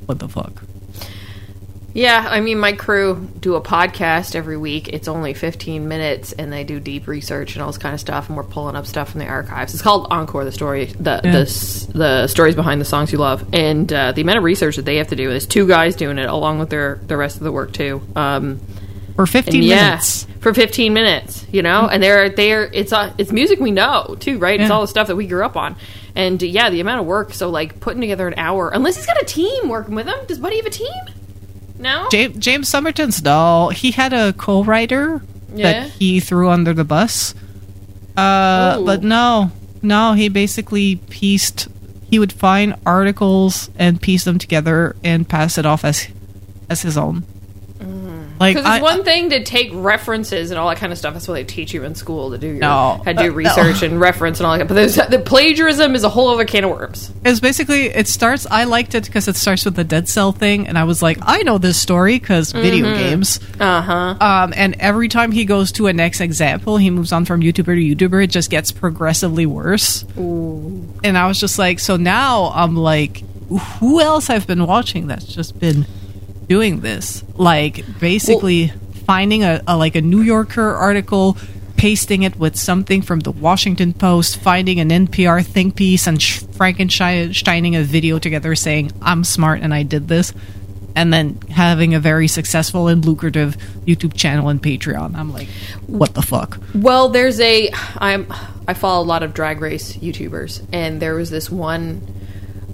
what 0.07 0.17
the 0.17 0.27
fuck? 0.27 0.63
Yeah, 1.95 2.27
I 2.29 2.41
mean, 2.41 2.59
my 2.59 2.73
crew 2.73 3.25
do 3.39 3.55
a 3.55 3.61
podcast 3.61 4.35
every 4.35 4.57
week. 4.57 4.89
It's 4.89 5.07
only 5.07 5.33
15 5.33 5.87
minutes, 5.87 6.33
and 6.33 6.51
they 6.51 6.65
do 6.65 6.81
deep 6.81 7.07
research 7.07 7.55
and 7.55 7.61
all 7.63 7.69
this 7.69 7.77
kind 7.77 7.93
of 7.93 8.01
stuff. 8.01 8.27
And 8.27 8.35
we're 8.35 8.43
pulling 8.43 8.75
up 8.75 8.85
stuff 8.85 9.11
from 9.11 9.21
the 9.21 9.27
archives. 9.27 9.73
It's 9.73 9.81
called 9.81 10.07
Encore: 10.11 10.43
The 10.43 10.51
Story, 10.51 10.85
the 10.87 11.21
Yeah. 11.23 11.31
the, 11.31 11.87
the 11.93 12.27
stories 12.27 12.53
behind 12.53 12.81
the 12.81 12.85
songs 12.85 13.13
you 13.13 13.17
love. 13.17 13.45
And 13.53 13.91
uh, 13.93 14.11
the 14.11 14.21
amount 14.23 14.39
of 14.39 14.43
research 14.43 14.75
that 14.75 14.83
they 14.83 14.97
have 14.97 15.07
to 15.07 15.15
do 15.15 15.31
is 15.31 15.47
two 15.47 15.67
guys 15.69 15.95
doing 15.95 16.17
it, 16.17 16.27
along 16.27 16.59
with 16.59 16.69
their 16.69 16.99
the 17.07 17.15
rest 17.15 17.37
of 17.37 17.43
the 17.43 17.51
work 17.53 17.71
too. 17.71 18.01
Um, 18.13 18.59
For 19.15 19.25
15 19.25 19.55
and 19.55 19.63
yeah, 19.63 19.85
minutes. 19.91 20.27
for 20.41 20.53
15 20.53 20.93
minutes, 20.93 21.45
you 21.49 21.61
know, 21.61 21.87
and 21.87 22.03
they're 22.03 22.27
they're 22.27 22.65
it's 22.73 22.91
uh, 22.91 23.13
it's 23.17 23.31
music 23.31 23.61
we 23.61 23.71
know 23.71 24.17
too, 24.19 24.37
right? 24.37 24.59
It's 24.59 24.69
all 24.69 24.81
the 24.81 24.87
stuff 24.89 25.07
that 25.07 25.15
we 25.15 25.27
grew 25.27 25.45
up 25.45 25.55
on, 25.55 25.77
And 26.13 26.41
yeah, 26.41 26.69
the 26.69 26.81
amount 26.81 26.99
of 26.99 27.07
work. 27.07 27.31
So 27.33 27.49
like 27.49 27.79
putting 27.79 28.01
together 28.01 28.27
an 28.27 28.33
hour, 28.35 28.69
unless 28.73 28.97
he's 28.97 29.05
got 29.05 29.21
a 29.21 29.25
team 29.25 29.69
working 29.69 29.95
with 29.95 30.07
him. 30.07 30.17
Does 30.27 30.39
Buddy 30.39 30.57
have 30.57 30.65
a 30.65 30.69
team? 30.69 30.91
No. 31.77 32.07
James, 32.09 32.37
James 32.37 32.67
Somerton's 32.69 33.23
no. 33.23 33.69
He 33.69 33.91
had 33.91 34.13
a 34.13 34.33
co-writer 34.33 35.21
Yeah. 35.53 35.71
that 35.83 35.89
he 35.91 36.19
threw 36.19 36.49
under 36.49 36.73
the 36.73 36.83
bus. 36.85 37.33
Uh, 38.15 38.81
but 38.81 39.03
no, 39.03 39.51
no. 39.81 40.13
He 40.13 40.29
basically 40.29 40.95
pieced. 41.09 41.67
He 42.09 42.17
would 42.19 42.31
find 42.31 42.75
articles 42.85 43.69
and 43.77 44.01
piece 44.01 44.23
them 44.23 44.37
together 44.39 44.95
and 45.03 45.27
pass 45.27 45.57
it 45.57 45.65
off 45.65 45.83
as 45.83 46.07
as 46.69 46.81
his 46.83 46.97
own. 46.97 47.23
Like 48.39 48.55
Because 48.55 48.69
I, 48.69 48.75
it's 48.77 48.83
one 48.83 49.03
thing 49.03 49.29
to 49.29 49.43
take 49.43 49.69
references 49.73 50.51
and 50.51 50.59
all 50.59 50.67
that 50.69 50.77
kind 50.77 50.91
of 50.91 50.97
stuff. 50.97 51.13
That's 51.13 51.27
what 51.27 51.35
they 51.35 51.43
teach 51.43 51.73
you 51.73 51.83
in 51.83 51.95
school 51.95 52.31
to 52.31 52.37
do 52.37 52.47
your 52.47 52.55
No. 52.57 53.01
how 53.05 53.13
to 53.13 53.13
do 53.13 53.31
Uh, 53.31 53.33
research 53.33 53.81
no. 53.81 53.87
and 53.87 53.99
reference 54.01 54.39
and 54.39 54.47
all 54.47 54.57
that. 54.57 54.67
But 54.67 54.73
there's, 54.73 54.95
the 54.95 55.21
plagiarism 55.25 55.95
is 55.95 56.03
a 56.03 56.09
whole 56.09 56.29
other 56.29 56.43
can 56.45 56.63
of 56.65 56.71
worms. 56.71 57.11
It's 57.23 57.39
basically 57.39 57.85
it 57.85 58.07
starts. 58.07 58.45
I 58.49 58.65
liked 58.65 58.93
it 58.95 59.05
because 59.05 59.27
it 59.27 59.35
starts 59.37 59.63
with 59.65 59.75
the 59.75 59.83
dead 59.83 60.09
cell 60.09 60.31
thing, 60.31 60.67
and 60.67 60.77
I 60.77 60.83
was 60.83 61.01
like, 61.01 61.17
I 61.21 61.43
know 61.43 61.57
this 61.57 61.81
story 61.81 62.19
because 62.19 62.51
video 62.51 62.93
games. 62.95 63.39
Uh 63.59 63.81
huh. 63.81 64.15
Um, 64.19 64.53
and 64.55 64.75
every 64.79 65.07
time 65.07 65.31
he 65.31 65.45
goes 65.45 65.71
to 65.73 65.87
a 65.87 65.93
next 65.93 66.19
example, 66.21 66.77
he 66.77 66.89
moves 66.89 67.11
on 67.11 67.23
from 67.25 67.41
YouTuber 67.41 67.95
to 67.97 68.07
YouTuber. 68.09 68.23
It 68.23 68.31
just 68.31 68.49
gets 68.49 68.71
progressively 68.71 69.45
worse. 69.45 70.03
And 70.17 71.17
I 71.17 71.27
was 71.27 71.39
just 71.39 71.57
like, 71.59 71.79
so 71.79 71.95
now 71.97 72.51
I'm 72.53 72.75
like, 72.75 73.23
who 73.79 74.01
else 74.01 74.29
I've 74.29 74.47
been 74.47 74.65
watching 74.65 75.07
that's 75.07 75.25
just 75.25 75.59
been 75.59 75.85
doing 76.47 76.81
this? 76.81 77.23
Like 77.35 77.83
basically 77.99 78.67
finding 79.05 79.43
a, 79.43 79.61
a 79.67 79.77
like 79.77 79.95
a 79.95 80.01
New 80.01 80.21
Yorker 80.21 80.73
article. 80.73 81.37
Pasting 81.77 82.23
it 82.23 82.37
with 82.37 82.55
something 82.55 83.01
from 83.01 83.19
the 83.19 83.31
Washington 83.31 83.91
Post, 83.91 84.37
finding 84.37 84.79
an 84.79 84.89
NPR 84.89 85.45
think 85.45 85.75
piece, 85.75 86.07
and 86.07 86.17
Frankensteining 86.17 87.77
a 87.77 87.83
video 87.83 88.17
together 88.17 88.55
saying, 88.55 88.93
I'm 89.01 89.25
smart 89.25 89.59
and 89.59 89.73
I 89.73 89.83
did 89.83 90.07
this 90.07 90.33
and 90.95 91.11
then 91.11 91.37
having 91.49 91.93
a 91.93 91.99
very 91.99 92.27
successful 92.27 92.87
and 92.87 93.05
lucrative 93.05 93.57
YouTube 93.85 94.15
channel 94.15 94.49
and 94.49 94.61
Patreon. 94.61 95.15
I'm 95.15 95.31
like, 95.31 95.49
what 95.87 96.13
the 96.13 96.21
fuck? 96.21 96.59
Well, 96.73 97.09
there's 97.09 97.39
a 97.39 97.69
I'm 97.97 98.31
I 98.67 98.73
follow 98.73 99.03
a 99.03 99.05
lot 99.05 99.21
of 99.21 99.33
drag 99.33 99.61
race 99.61 99.95
YouTubers, 99.97 100.65
and 100.71 101.01
there 101.01 101.15
was 101.15 101.29
this 101.29 101.49
one 101.51 102.01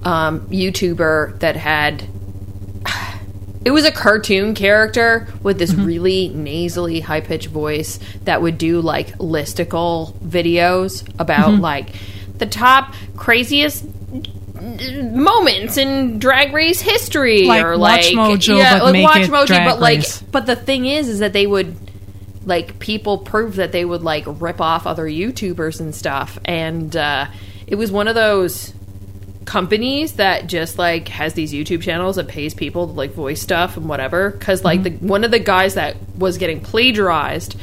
um, 0.04 0.42
YouTuber 0.48 1.40
that 1.40 1.56
had 1.56 2.08
it 3.64 3.72
was 3.72 3.86
a 3.86 3.92
cartoon 3.92 4.56
character 4.56 5.28
with 5.44 5.60
this 5.60 5.74
really 5.74 6.30
nasally 6.30 7.00
high 7.00 7.22
pitched 7.22 7.48
voice 7.48 8.00
that 8.24 8.42
would 8.42 8.58
do 8.58 8.82
like 8.82 9.18
listicle 9.20 10.14
videos 10.20 11.08
about 11.20 11.54
like 11.60 11.90
the 12.38 12.46
top 12.48 12.94
craziest 13.16 13.86
moments 14.62 15.78
in 15.78 16.20
drag 16.20 16.54
race 16.54 16.82
history 16.82 17.46
Like 17.46 17.64
or 17.64 17.78
Watch 17.78 18.14
like 18.14 18.16
Mojo, 18.16 18.58
yeah, 18.58 18.80
but 18.80 18.94
like 18.94 19.04
Watch 19.04 19.28
Mojo, 19.30 19.66
but 19.66 19.80
like 19.80 20.00
Race. 20.00 20.22
but 20.22 20.46
the 20.46 20.56
thing 20.56 20.86
is 20.86 21.08
is 21.08 21.20
that 21.20 21.34
they 21.34 21.48
would 21.48 21.76
like 22.46 22.80
people 22.80 23.20
proved 23.20 23.58
that 23.58 23.72
they 23.72 23.86
would 23.86 24.02
like 24.02 24.24
rip 24.28 24.60
off 24.62 24.88
other 24.88 25.06
YouTubers 25.06 25.80
and 25.80 25.94
stuff 25.94 26.40
and 26.46 26.96
uh 26.96 27.28
it 27.68 27.76
was 27.76 27.92
one 27.92 28.08
of 28.08 28.16
those 28.16 28.74
companies 29.46 30.14
that 30.14 30.48
just 30.48 30.78
like 30.78 31.08
has 31.08 31.34
these 31.34 31.52
YouTube 31.52 31.82
channels 31.82 32.16
that 32.16 32.28
pays 32.28 32.54
people 32.54 32.88
to 32.88 32.94
like 32.94 33.12
voice 33.14 33.42
stuff 33.42 33.76
and 33.76 33.90
whatever 33.90 34.32
cuz 34.34 34.64
like 34.64 34.82
mm-hmm. 34.82 35.06
the 35.06 35.08
one 35.08 35.24
of 35.24 35.32
the 35.32 35.40
guys 35.40 35.74
that 35.74 35.96
was 36.18 36.38
getting 36.38 36.60
plagiarized 36.60 37.56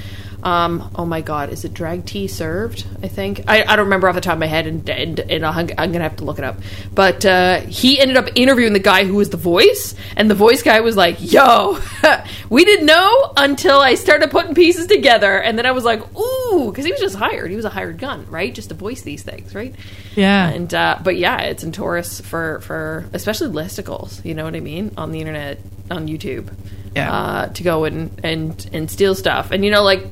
um 0.48 0.90
oh 0.96 1.04
my 1.04 1.20
god 1.20 1.50
is 1.50 1.64
it 1.64 1.74
drag 1.74 2.04
tea 2.06 2.26
served 2.26 2.86
i 3.02 3.08
think 3.08 3.42
i, 3.48 3.62
I 3.62 3.76
don't 3.76 3.86
remember 3.86 4.08
off 4.08 4.14
the 4.14 4.20
top 4.20 4.34
of 4.34 4.38
my 4.38 4.46
head 4.46 4.66
and, 4.66 4.88
and, 4.88 5.20
and 5.20 5.44
i'm 5.44 5.68
I'm 5.76 5.92
gonna 5.92 6.04
have 6.04 6.16
to 6.16 6.24
look 6.24 6.38
it 6.38 6.44
up 6.44 6.56
but 6.94 7.24
uh 7.26 7.60
he 7.60 8.00
ended 8.00 8.16
up 8.16 8.28
interviewing 8.34 8.72
the 8.72 8.78
guy 8.78 9.04
who 9.04 9.14
was 9.14 9.30
the 9.30 9.36
voice 9.36 9.94
and 10.16 10.30
the 10.30 10.34
voice 10.34 10.62
guy 10.62 10.80
was 10.80 10.96
like 10.96 11.16
yo 11.20 11.78
we 12.50 12.64
didn't 12.64 12.86
know 12.86 13.32
until 13.36 13.78
i 13.80 13.94
started 13.94 14.30
putting 14.30 14.54
pieces 14.54 14.86
together 14.86 15.38
and 15.38 15.58
then 15.58 15.66
i 15.66 15.70
was 15.72 15.84
like 15.84 16.00
ooh 16.16 16.70
because 16.70 16.84
he 16.84 16.92
was 16.92 17.00
just 17.00 17.16
hired 17.16 17.50
he 17.50 17.56
was 17.56 17.64
a 17.64 17.70
hired 17.70 17.98
gun 17.98 18.24
right 18.30 18.54
just 18.54 18.68
to 18.70 18.74
voice 18.74 19.02
these 19.02 19.22
things 19.22 19.54
right 19.54 19.74
Yeah. 20.16 20.48
and 20.48 20.72
uh, 20.74 20.98
but 21.02 21.16
yeah, 21.16 21.42
it's 21.42 21.62
notorious 21.64 22.20
for 22.20 22.60
for 22.60 23.04
especially 23.12 23.48
listicles. 23.50 24.24
You 24.24 24.34
know 24.34 24.44
what 24.44 24.54
I 24.56 24.60
mean 24.60 24.92
on 24.96 25.12
the 25.12 25.20
internet 25.20 25.58
on 25.90 26.08
YouTube. 26.08 26.52
Yeah. 26.96 27.12
Uh, 27.12 27.46
to 27.48 27.62
go 27.62 27.84
and 27.84 28.10
and 28.24 28.70
and 28.72 28.90
steal 28.90 29.14
stuff, 29.14 29.50
and 29.52 29.64
you 29.64 29.70
know 29.70 29.82
like. 29.84 30.02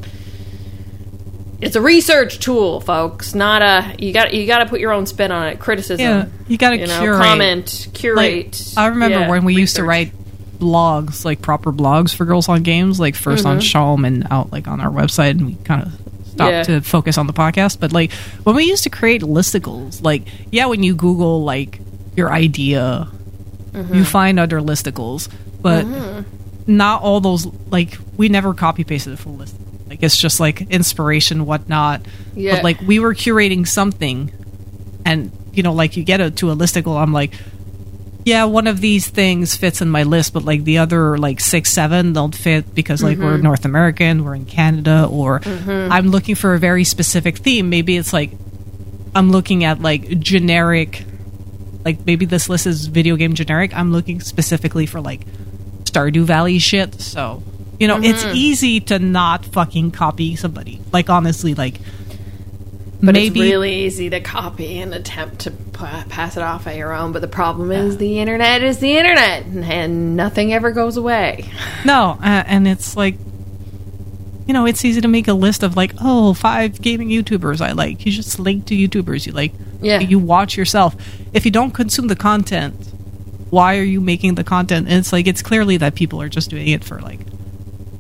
It's 1.61 1.75
a 1.75 1.81
research 1.81 2.39
tool, 2.39 2.81
folks. 2.81 3.35
Not 3.35 3.63
a 3.63 3.95
you 3.99 4.13
got 4.13 4.35
you 4.35 4.47
got 4.47 4.59
to 4.59 4.67
put 4.67 4.81
your 4.81 4.93
own 4.93 5.07
spin 5.07 5.33
on 5.33 5.49
it. 5.49 5.59
Criticism, 5.59 6.05
Yeah, 6.05 6.27
you 6.49 6.59
gotta 6.59 6.77
know, 6.79 7.01
curate. 7.01 7.23
comment, 7.23 7.87
Like, 7.87 7.95
curate. 7.95 8.75
I 8.77 8.87
remember 8.89 9.21
Yeah, 9.21 9.31
when 9.31 9.45
we 9.45 9.55
used 9.55 9.77
to 9.77 9.85
write 9.85 10.13
blogs, 10.59 11.25
like 11.25 11.41
proper 11.41 11.73
blogs 11.73 12.15
for 12.15 12.25
Girls 12.25 12.49
on 12.49 12.63
Games, 12.63 13.01
like 13.01 13.15
1st 13.15 13.47
on 13.47 13.57
mm-hmm. 13.57 13.61
Shalom 13.61 14.05
and 14.05 14.27
out 14.31 14.53
like 14.53 14.69
on 14.69 14.81
our 14.81 14.91
website, 14.91 15.31
and 15.31 15.47
we 15.47 15.55
kind 15.65 15.83
of 15.83 15.93
stopped 16.27 16.53
Yeah. 16.53 16.63
to 16.65 16.81
focus 16.83 17.17
on 17.17 17.27
the 17.27 17.33
podcast. 17.33 17.81
But 17.81 17.93
like 17.93 18.13
when 18.43 18.55
we 18.57 18.65
used 18.65 18.85
to 18.85 18.91
create 18.91 19.23
listicles, 19.23 20.03
like 20.03 20.25
yeah, 20.51 20.67
when 20.67 20.83
you 20.83 20.95
Google 20.95 21.43
like 21.43 21.81
your 22.17 22.31
idea, 22.33 23.09
you 23.73 23.81
mm-hmm. 23.81 24.03
find 24.03 24.39
other 24.39 24.61
listicles, 24.61 25.31
but 25.63 25.87
mm-hmm. 25.87 26.23
not 26.67 27.03
all 27.03 27.21
those. 27.21 27.47
Like 27.71 27.97
we 28.19 28.29
never 28.29 28.53
copy 28.53 28.85
pasted 28.85 29.15
a 29.15 29.17
full 29.17 29.37
list. 29.37 29.57
Like 29.89 30.03
it's 30.03 30.17
just 30.17 30.41
like 30.41 30.63
inspiration, 30.71 31.47
whatnot. 31.47 32.03
Yeah. 32.35 32.57
But 32.57 32.65
like 32.65 32.81
we 32.81 32.99
were 32.99 33.15
curating 33.15 33.67
something, 33.67 34.33
and 35.05 35.31
you 35.53 35.63
know, 35.63 35.73
like 35.73 35.97
you 35.97 36.05
get 36.05 36.21
a, 36.21 36.31
to 36.33 36.51
a 36.51 36.57
listicle, 36.57 37.01
I'm 37.01 37.13
like, 37.13 37.33
yeah, 38.25 38.45
one 38.45 38.67
of 38.67 38.81
these 38.81 39.09
things 39.09 39.55
fits 39.57 39.81
in 39.81 39.89
my 39.89 40.03
list, 40.03 40.33
but 40.33 40.45
like 40.45 40.65
the 40.65 40.79
other 40.79 41.17
like 41.17 41.39
six, 41.39 41.71
seven 41.71 42.13
don't 42.13 42.35
fit 42.35 42.75
because 42.75 43.01
like 43.01 43.19
we're 43.19 43.35
mm-hmm. 43.35 43.45
North 43.45 43.65
American, 43.65 44.25
we're 44.25 44.35
in 44.35 44.47
Canada, 44.47 45.07
or 45.09 45.39
mm-hmm. 45.39 45.93
I'm 45.93 46.09
looking 46.09 46.35
for 46.35 46.55
a 46.55 46.59
very 46.59 46.83
specific 46.83 47.39
theme. 47.39 47.71
Maybe 47.71 47.97
it's 47.97 48.13
like 48.13 48.33
I'm 49.15 49.31
looking 49.31 49.63
at 49.63 49.81
like 49.81 50.19
generic, 50.19 51.05
like 51.85 52.05
maybe 52.05 52.27
this 52.27 52.49
list 52.49 52.67
is 52.67 52.87
video 52.87 53.15
game 53.15 53.35
generic. 53.35 53.73
I'm 53.77 53.93
looking 53.93 54.21
specifically 54.21 54.87
for 54.87 55.01
like 55.01 55.25
Stardew 55.85 56.25
Valley 56.25 56.59
shit. 56.59 57.01
So 57.01 57.45
you 57.79 57.89
know, 57.89 58.01
it's 58.03 58.25
easy 58.27 58.81
to 58.81 58.99
not 58.99 59.45
fucking 59.45 59.91
copy 59.91 60.37
somebody. 60.37 60.81
Like 60.93 61.11
honestly, 61.11 61.55
like 61.55 61.79
But 63.03 63.15
maybe 63.15 63.41
it's 63.41 63.51
really 63.51 63.85
easy 63.85 64.11
to 64.11 64.21
copy 64.21 64.79
and 64.79 64.95
attempt 64.95 65.41
to 65.41 65.51
pa- 65.51 66.05
pass 66.09 66.37
it 66.37 66.43
off 66.43 66.67
at 66.67 66.77
your 66.77 66.93
own. 66.93 67.13
But 67.13 67.21
the 67.23 67.29
problem 67.29 67.71
is 67.71 67.99
the 67.99 68.19
internet 68.19 68.63
is 68.63 68.79
the 68.79 68.97
internet, 68.97 69.45
and 69.45 70.17
nothing 70.17 70.53
ever 70.53 70.73
goes 70.73 70.97
away. 70.97 71.45
No, 71.85 72.19
uh, 72.21 72.43
and 72.47 72.67
it's 72.67 72.97
like, 72.97 73.15
you 74.47 74.55
know, 74.55 74.67
it's 74.67 74.85
easy 74.85 75.01
to 75.01 75.09
make 75.09 75.29
a 75.29 75.33
list 75.35 75.63
of 75.63 75.77
like, 75.77 75.93
oh, 76.01 76.35
five 76.35 76.81
gaming 76.81 77.09
YouTubers 77.11 77.61
I 77.61 77.73
like. 77.73 78.05
You 78.05 78.11
just 78.11 78.41
link 78.41 78.67
to 78.67 78.75
YouTubers 78.75 79.27
you 79.27 79.33
like. 79.33 79.53
Yeah. 79.83 80.01
You 80.01 80.19
watch 80.19 80.57
yourself. 80.57 80.97
If 81.33 81.45
you 81.45 81.51
don't 81.53 81.73
consume 81.73 82.09
the 82.09 82.17
content, 82.17 82.75
why 83.51 83.77
are 83.77 83.85
you 83.85 84.01
making 84.01 84.35
the 84.35 84.43
content? 84.43 84.89
And 84.89 84.97
it's 84.99 85.13
like, 85.13 85.27
it's 85.29 85.43
clearly 85.43 85.77
that 85.77 85.95
people 85.95 86.21
are 86.23 86.29
just 86.29 86.51
doing 86.51 86.69
it 86.69 86.83
for 86.83 87.01
like 87.01 87.21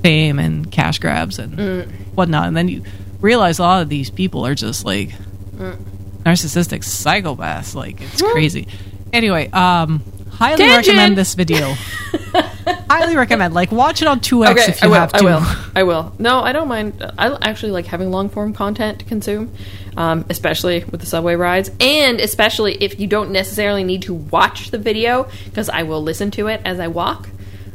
fame 0.02 0.38
and 0.38 0.70
cash 0.70 0.98
grabs 0.98 1.38
and 1.38 1.56
Mm. 1.58 1.90
whatnot. 2.14 2.48
And 2.48 2.56
then 2.56 2.68
you 2.68 2.82
realize 3.20 3.58
a 3.58 3.62
lot 3.62 3.82
of 3.82 3.88
these 3.88 4.10
people 4.10 4.46
are 4.46 4.54
just 4.54 4.84
like 4.84 5.10
Mm. 5.56 5.76
narcissistic 6.24 6.80
psychopaths. 6.84 7.74
Like, 7.74 8.00
it's 8.00 8.22
crazy. 8.22 8.68
Anyway, 9.12 9.48
um, 9.50 10.02
highly 10.30 10.58
Tangent! 10.58 10.86
recommend 10.88 11.16
this 11.18 11.34
video. 11.34 11.74
highly 12.90 13.16
recommend. 13.16 13.54
Like, 13.54 13.72
watch 13.72 14.02
it 14.02 14.08
on 14.08 14.20
2x 14.20 14.50
Okay, 14.50 14.64
if 14.72 14.82
you 14.82 14.88
I 14.88 14.90
will. 14.90 14.94
have 14.96 15.12
to. 15.12 15.18
I 15.18 15.22
will. 15.22 15.46
I 15.76 15.82
will. 15.84 16.12
No, 16.18 16.40
I 16.40 16.52
don't 16.52 16.68
mind. 16.68 17.02
I 17.18 17.36
actually 17.40 17.72
like 17.72 17.86
having 17.86 18.10
long 18.10 18.28
form 18.28 18.52
content 18.52 18.98
to 19.00 19.04
consume, 19.04 19.50
um, 19.96 20.24
especially 20.28 20.84
with 20.90 21.00
the 21.00 21.06
subway 21.06 21.36
rides, 21.36 21.70
and 21.80 22.20
especially 22.20 22.74
if 22.74 22.98
you 23.00 23.06
don't 23.06 23.30
necessarily 23.30 23.84
need 23.84 24.02
to 24.02 24.14
watch 24.14 24.70
the 24.70 24.78
video 24.78 25.28
because 25.46 25.68
I 25.70 25.84
will 25.84 26.02
listen 26.02 26.30
to 26.32 26.48
it 26.48 26.60
as 26.64 26.80
I 26.80 26.88
walk. 26.88 27.28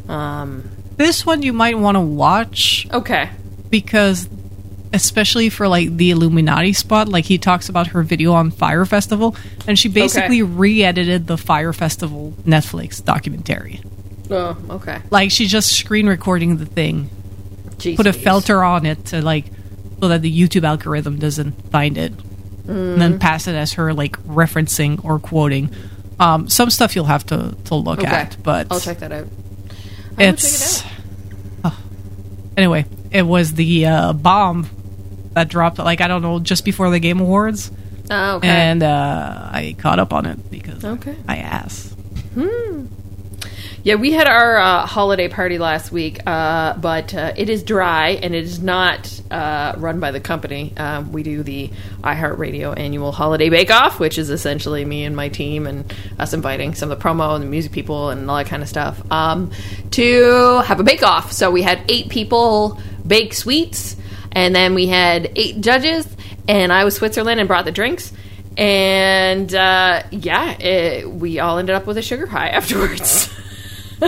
Um, 0.08 0.70
This 1.01 1.25
one 1.25 1.41
you 1.41 1.51
might 1.51 1.79
want 1.79 1.96
to 1.96 2.00
watch 2.00 2.86
okay. 2.93 3.31
because, 3.72 4.29
especially 4.93 5.50
for 5.50 5.67
like 5.67 5.98
the 5.98 6.12
Illuminaughtii 6.12 6.75
spot, 6.75 7.10
like 7.10 7.25
he 7.25 7.39
talks 7.39 7.70
about 7.70 7.88
her 7.88 8.03
video 8.03 8.34
on 8.34 8.51
Fire 8.51 8.86
Festival, 8.86 9.36
and 9.65 9.79
she 9.79 9.89
basically 9.89 10.43
re 10.43 10.84
edited 10.84 11.25
the 11.25 11.38
Fire 11.39 11.74
Festival 11.74 12.34
Netflix 12.46 13.03
documentary. 13.03 13.81
Oh, 14.29 14.55
okay. 14.70 15.01
Like, 15.10 15.31
she's 15.31 15.50
just 15.50 15.72
screen 15.72 16.05
recording 16.08 16.58
the 16.58 16.67
thing, 16.67 17.10
Jeez 17.77 17.98
put 17.98 18.05
a 18.05 18.12
Louise. 18.12 18.24
filter 18.24 18.63
on 18.63 18.86
it 18.86 19.03
to 19.08 19.24
like, 19.24 19.46
so 20.00 20.08
that 20.08 20.22
the 20.22 20.31
YouTube 20.31 20.63
algorithm 20.65 21.17
doesn't 21.17 21.53
find 21.72 21.98
it, 21.98 22.13
and 22.67 23.01
then 23.01 23.17
pass 23.17 23.48
it 23.48 23.55
as 23.55 23.74
her 23.74 23.91
like 23.91 24.17
referencing 24.25 25.03
or 25.03 25.17
quoting. 25.17 25.74
Um, 26.20 26.48
some 26.48 26.70
stuff 26.70 26.96
you'll 26.96 27.05
have 27.05 27.25
to, 27.25 27.55
to 27.65 27.74
look 27.75 28.01
Okay, 28.01 28.08
at, 28.08 28.38
but 28.43 28.67
I'll 28.70 28.79
check 28.79 29.00
that 29.00 29.12
out. 29.12 29.27
I 30.18 30.24
it's 30.25 30.82
it 30.82 30.86
out. 30.86 30.91
Oh. 31.65 31.80
anyway 32.58 32.86
it 33.12 33.24
was 33.24 33.53
the 33.53 33.86
uh, 33.86 34.13
bomb 34.13 34.68
that 35.34 35.48
dropped 35.48 35.77
like 35.80 36.01
i 36.01 36.08
don't 36.08 36.22
know 36.22 36.39
just 36.39 36.65
before 36.65 36.89
the 36.89 37.00
game 37.00 37.20
awards 37.20 37.72
Oh, 38.13 38.36
okay. 38.38 38.48
and 38.50 38.84
uh, 38.84 39.50
I 39.53 39.74
caught 39.77 39.98
up 40.00 40.12
on 40.12 40.25
it 40.25 40.51
because 40.51 40.84
Okay. 40.84 41.15
I 41.30 41.38
asked. 41.38 41.96
Yeah, 43.84 43.96
we 43.96 44.12
had 44.12 44.28
our 44.28 44.58
uh, 44.58 44.86
holiday 44.86 45.28
party 45.28 45.58
last 45.58 45.92
week, 45.92 46.20
uh, 46.28 46.76
but 46.76 47.16
uh, 47.16 47.34
it 47.36 47.50
is 47.50 47.64
dry 47.64 48.10
and 48.10 48.36
it 48.36 48.44
is 48.44 48.62
not 48.62 49.20
uh, 49.32 49.74
run 49.76 50.00
by 50.00 50.12
the 50.12 50.20
company. 50.20 50.72
Um, 50.78 51.12
we 51.12 51.24
do 51.24 51.42
the 51.42 51.72
iHeartRadio 52.02 52.78
annual 52.78 53.12
holiday 53.12 53.50
bake 53.50 53.72
off, 53.72 54.00
which 54.00 54.20
is 54.20 54.30
essentially 54.30 54.86
me 54.86 55.04
and 55.04 55.16
my 55.16 55.30
team 55.30 55.66
and 55.66 55.92
us 56.20 56.32
inviting 56.34 56.76
some 56.76 56.92
of 56.92 57.00
the 57.00 57.04
promo 57.04 57.34
and 57.34 57.44
the 57.44 57.48
music 57.48 57.72
people 57.72 58.12
and 58.12 58.30
all 58.30 58.38
that 58.38 58.46
kind 58.46 58.62
of 58.62 58.70
stuff 58.70 59.02
um, 59.12 59.52
to 59.90 60.60
have 60.60 60.80
a 60.80 60.84
bake 60.84 61.02
off. 61.02 61.32
So 61.32 61.50
we 61.50 61.64
had 61.64 61.82
eight 61.90 62.10
people 62.10 62.80
bake 63.08 63.34
sweets, 63.34 63.96
and 64.32 64.56
then 64.56 64.76
we 64.76 64.86
had 64.86 65.32
eight 65.36 65.60
judges, 65.60 66.08
and 66.48 66.72
I 66.72 66.84
was 66.84 66.96
Switzerland 66.98 67.40
and 67.40 67.48
brought 67.48 67.66
the 67.66 67.72
drinks. 67.72 68.14
And 68.56 69.52
uh, 69.56 70.04
yeah, 70.12 70.52
it, 70.52 71.10
we 71.10 71.40
all 71.40 71.58
ended 71.58 71.76
up 71.76 71.88
with 71.88 71.98
a 71.98 72.04
sugar 72.04 72.28
high 72.28 72.50
afterwards. 72.50 73.28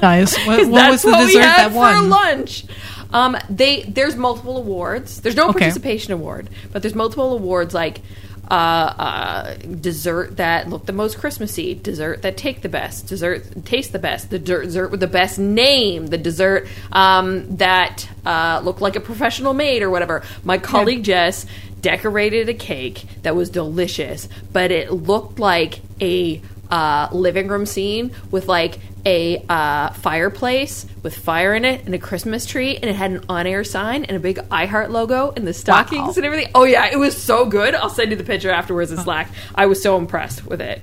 Nice. 0.01 0.35
What, 0.47 0.67
what 0.69 0.91
was 0.91 1.01
the 1.03 1.11
what 1.11 1.25
dessert 1.27 1.39
that 1.41 1.71
for 1.71 1.77
won? 1.77 2.09
lunch. 2.09 2.65
Um, 3.11 3.37
they 3.49 3.83
there's 3.83 4.15
multiple 4.15 4.57
awards. 4.57 5.21
There's 5.21 5.35
no 5.35 5.49
Okay. 5.49 5.59
participation 5.59 6.13
award, 6.13 6.49
but 6.71 6.81
there's 6.81 6.95
multiple 6.95 7.31
awards 7.33 7.73
like 7.73 8.01
uh, 8.49 8.53
uh, 8.53 9.53
dessert 9.55 10.37
that 10.37 10.67
look 10.69 10.85
the 10.85 10.91
most 10.93 11.17
Christmassy, 11.17 11.75
dessert 11.75 12.23
that 12.23 12.35
take 12.37 12.61
the 12.61 12.69
best, 12.69 13.07
dessert 13.07 13.65
taste 13.65 13.91
the 13.93 13.99
best, 13.99 14.29
the 14.31 14.39
dessert 14.39 14.89
with 14.91 14.99
the 14.99 15.07
best 15.07 15.39
name, 15.39 16.07
the 16.07 16.17
dessert 16.17 16.67
um, 16.91 17.55
that 17.57 18.07
uh, 18.25 18.61
looked 18.63 18.81
like 18.81 18.95
a 18.95 18.99
professional 18.99 19.53
made 19.53 19.81
or 19.81 19.89
whatever. 19.89 20.23
My 20.43 20.57
colleague 20.57 21.03
Jess 21.03 21.45
decorated 21.81 22.49
a 22.49 22.53
cake 22.53 23.05
that 23.21 23.35
was 23.35 23.49
delicious, 23.49 24.27
but 24.51 24.71
it 24.71 24.91
looked 24.91 25.39
like 25.39 25.79
a 26.01 26.41
uh, 26.69 27.07
living 27.11 27.47
room 27.47 27.65
scene 27.65 28.11
with 28.31 28.47
like 28.47 28.79
a 29.05 29.43
uh, 29.49 29.89
fireplace 29.93 30.85
with 31.01 31.15
fire 31.17 31.53
in 31.53 31.65
it 31.65 31.85
and 31.85 31.93
a 31.93 31.99
Christmas 31.99 32.45
tree, 32.45 32.75
and 32.77 32.85
it 32.85 32.95
had 32.95 33.11
an 33.11 33.25
on-air 33.27 33.63
sign 33.63 34.05
and 34.05 34.15
a 34.15 34.19
big 34.19 34.37
iHeart 34.49 34.89
logo 34.89 35.33
and 35.35 35.45
the 35.45 35.53
stockings 35.53 36.01
Wow. 36.07 36.13
and 36.15 36.25
everything. 36.25 36.51
Oh 36.55 36.63
yeah, 36.63 36.85
it 36.91 36.97
was 36.97 37.21
so 37.21 37.45
good. 37.45 37.75
I'll 37.75 37.89
send 37.89 38.11
you 38.11 38.17
the 38.17 38.23
picture 38.23 38.49
afterwards 38.51 38.91
in 38.91 38.97
Slack. 38.97 39.29
I 39.53 39.65
was 39.65 39.81
so 39.83 39.97
impressed 39.97 40.45
with 40.45 40.61
it. 40.61 40.81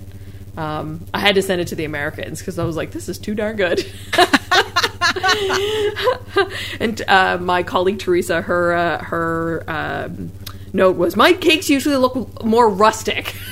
Um, 0.56 1.06
I 1.14 1.20
had 1.20 1.36
to 1.36 1.42
send 1.42 1.60
it 1.60 1.68
to 1.68 1.74
the 1.76 1.84
Americans 1.84 2.40
because 2.40 2.58
I 2.58 2.64
was 2.64 2.76
like, 2.76 2.90
"This 2.90 3.08
is 3.08 3.18
too 3.18 3.34
darn 3.34 3.56
good." 3.56 3.84
and 6.80 7.00
uh, 7.08 7.38
my 7.40 7.62
colleague 7.62 7.98
Teresa, 7.98 8.42
her 8.42 8.74
uh, 8.74 9.04
her 9.04 9.64
um, 9.68 10.30
note 10.72 10.96
was, 10.96 11.16
"My 11.16 11.32
cakes 11.32 11.70
usually 11.70 11.96
look 11.96 12.44
more 12.44 12.68
rustic." 12.68 13.34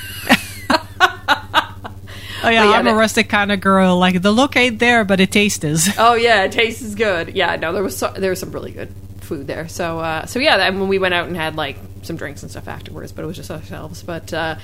Oh 2.43 2.49
yeah, 2.49 2.63
yeah, 2.63 2.71
I'm 2.77 2.87
a 2.87 2.93
rustic 2.93 3.29
kind 3.29 3.51
of 3.51 3.59
girl. 3.61 3.97
Like 3.97 4.21
the 4.21 4.31
look 4.31 4.55
ain't 4.55 4.79
there, 4.79 5.03
but 5.03 5.19
it 5.19 5.31
taste 5.31 5.63
is. 5.63 5.89
Oh 5.97 6.13
yeah, 6.13 6.43
it 6.43 6.51
tastes 6.51 6.95
good. 6.95 7.35
Yeah, 7.35 7.55
no, 7.57 7.73
there 7.73 7.83
was 7.83 7.97
so, 7.97 8.11
there 8.11 8.29
was 8.29 8.39
some 8.39 8.51
really 8.51 8.71
good 8.71 8.93
food 9.21 9.47
there. 9.47 9.67
So 9.67 9.99
uh, 9.99 10.25
so 10.25 10.39
yeah, 10.39 10.55
and 10.67 10.79
when 10.79 10.89
we 10.89 10.99
went 10.99 11.13
out 11.13 11.27
and 11.27 11.35
had 11.35 11.55
like 11.55 11.77
some 12.03 12.15
drinks 12.15 12.41
and 12.43 12.49
stuff 12.51 12.67
afterwards, 12.67 13.11
but 13.11 13.23
it 13.23 13.27
was 13.27 13.35
just 13.35 13.51
ourselves. 13.51 14.03
But 14.03 14.33
uh, 14.33 14.55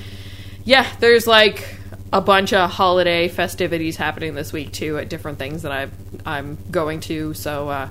yeah, 0.63 0.87
there's 0.99 1.27
like 1.27 1.75
a 2.13 2.21
bunch 2.21 2.53
of 2.53 2.69
holiday 2.69 3.27
festivities 3.27 3.97
happening 3.97 4.35
this 4.35 4.53
week 4.53 4.71
too 4.71 4.97
at 4.97 5.09
different 5.09 5.37
things 5.37 5.63
that 5.63 5.71
I 5.71 5.87
I'm 6.25 6.57
going 6.71 7.01
to. 7.01 7.33
So 7.33 7.67
uh, 7.69 7.89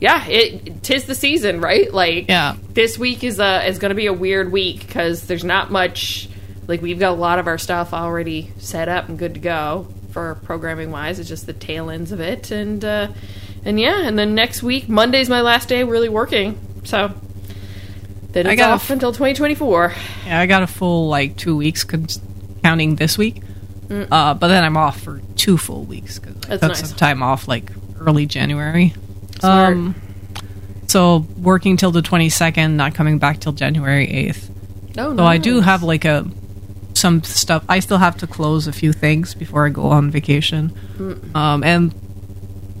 yeah, 0.00 0.26
it 0.26 0.82
tis 0.82 1.04
the 1.06 1.14
season, 1.14 1.60
right? 1.60 1.92
Like 1.92 2.28
Yeah. 2.28 2.56
this 2.70 2.98
week 2.98 3.24
is 3.24 3.40
uh 3.40 3.64
is 3.66 3.78
going 3.78 3.90
to 3.90 3.94
be 3.94 4.06
a 4.06 4.12
weird 4.12 4.52
week 4.52 4.86
because 4.86 5.26
there's 5.26 5.44
not 5.44 5.70
much. 5.70 6.28
Like 6.66 6.80
we've 6.82 6.98
got 6.98 7.10
a 7.12 7.20
lot 7.20 7.38
of 7.38 7.46
our 7.46 7.58
stuff 7.58 7.92
already 7.92 8.52
set 8.58 8.88
up 8.88 9.08
and 9.08 9.18
good 9.18 9.34
to 9.34 9.40
go 9.40 9.88
for 10.12 10.36
programming 10.44 10.90
wise. 10.90 11.18
It's 11.18 11.28
just 11.28 11.46
the 11.46 11.52
tail 11.52 11.90
ends 11.90 12.12
of 12.12 12.20
it, 12.20 12.50
and 12.50 12.84
uh, 12.84 13.08
and 13.64 13.80
yeah, 13.80 14.00
and 14.06 14.18
then 14.18 14.34
next 14.34 14.62
week 14.62 14.88
Monday's 14.88 15.28
my 15.28 15.40
last 15.40 15.68
day 15.68 15.82
really 15.84 16.08
working, 16.08 16.58
so 16.84 17.12
then 18.30 18.46
I 18.46 18.52
it's 18.52 18.60
got 18.60 18.70
off 18.70 18.84
f- 18.84 18.90
until 18.90 19.12
2024. 19.12 19.94
Yeah, 20.26 20.40
I 20.40 20.46
got 20.46 20.62
a 20.62 20.66
full 20.66 21.08
like 21.08 21.36
two 21.36 21.56
weeks 21.56 21.84
con- 21.84 22.06
counting 22.62 22.96
this 22.96 23.18
week, 23.18 23.42
uh, 23.90 24.34
but 24.34 24.48
then 24.48 24.62
I'm 24.64 24.76
off 24.76 25.00
for 25.00 25.20
two 25.36 25.58
full 25.58 25.84
weeks 25.84 26.18
because 26.18 26.36
I 26.44 26.56
That's 26.56 26.60
took 26.60 26.68
nice. 26.70 26.88
some 26.90 26.96
time 26.98 27.22
off 27.22 27.48
like 27.48 27.70
early 28.00 28.26
January. 28.26 28.94
Smart. 29.40 29.76
Um, 29.76 29.94
so 30.86 31.26
working 31.38 31.76
till 31.76 31.90
the 31.90 32.02
22nd, 32.02 32.72
not 32.72 32.94
coming 32.94 33.18
back 33.18 33.40
till 33.40 33.52
January 33.52 34.06
8th. 34.06 34.50
Oh, 34.98 35.12
no! 35.12 35.16
So 35.16 35.24
I 35.24 35.38
do 35.38 35.60
have 35.60 35.82
like 35.82 36.04
a 36.04 36.26
some 37.02 37.22
stuff. 37.22 37.64
I 37.68 37.80
still 37.80 37.98
have 37.98 38.16
to 38.18 38.26
close 38.26 38.66
a 38.66 38.72
few 38.72 38.92
things 38.94 39.34
before 39.34 39.66
I 39.66 39.68
go 39.68 39.86
on 39.92 40.10
vacation. 40.10 40.70
Mm. 40.96 41.34
Um, 41.36 41.62
and 41.64 41.92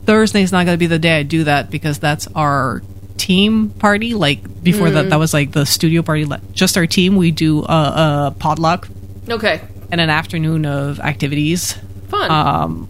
Thursday's 0.06 0.50
not 0.52 0.64
going 0.64 0.74
to 0.74 0.78
be 0.80 0.86
the 0.86 0.98
day 0.98 1.18
I 1.18 1.22
do 1.24 1.44
that 1.44 1.70
because 1.70 1.98
that's 1.98 2.26
our 2.34 2.80
team 3.18 3.70
party. 3.70 4.14
Like 4.14 4.62
before 4.62 4.90
that, 4.90 5.06
Mm. 5.06 5.10
that 5.10 5.18
was 5.18 5.34
like 5.34 5.52
the 5.52 5.66
studio 5.66 6.00
party. 6.02 6.24
Like, 6.24 6.40
Just 6.52 6.78
our 6.78 6.86
team. 6.86 7.16
We 7.16 7.30
do 7.32 7.60
a, 7.64 8.30
a 8.32 8.34
potluck 8.38 8.88
okay. 9.28 9.60
and 9.90 10.00
an 10.00 10.08
afternoon 10.10 10.64
of 10.64 10.98
activities, 11.00 11.74
Fun. 12.08 12.30
um, 12.30 12.88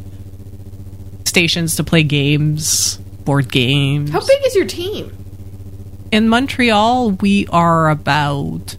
stations 1.25 1.77
to 1.77 1.85
play 1.85 2.03
games, 2.03 2.97
board 3.25 3.51
games. 3.51 4.11
How 4.11 4.21
big 4.21 4.38
is 4.47 4.55
your 4.55 4.66
team? 4.66 5.12
In 6.12 6.29
Montreal, 6.29 7.12
we 7.12 7.47
are 7.49 7.88
about 7.88 8.77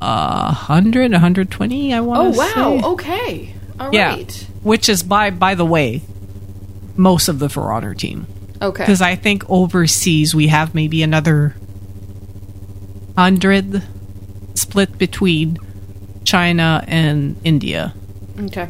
a 0.00 0.52
hundred, 0.52 1.12
a 1.12 1.18
hundred 1.18 1.50
twenty. 1.50 1.92
I 1.94 2.00
want 2.00 2.34
to 2.34 2.40
Oh, 2.40 2.44
wow. 2.44 2.80
say. 2.80 2.86
Okay. 2.88 3.54
All 3.80 3.86
right. 3.86 3.94
yeah, 3.94 4.16
which 4.62 4.88
is 4.88 5.02
by 5.02 5.30
by 5.30 5.54
the 5.54 5.64
way, 5.64 6.02
most 6.96 7.28
of 7.28 7.38
the 7.38 7.48
For 7.48 7.72
Honor 7.72 7.94
team. 7.94 8.26
Okay. 8.60 8.82
Because 8.82 9.00
I 9.02 9.14
think 9.14 9.48
overseas 9.48 10.34
we 10.34 10.48
have 10.48 10.74
maybe 10.74 11.02
another 11.02 11.54
hundred 13.16 13.82
split 14.54 14.98
between 14.98 15.58
China 16.24 16.84
and 16.86 17.36
India. 17.44 17.94
Okay. 18.40 18.68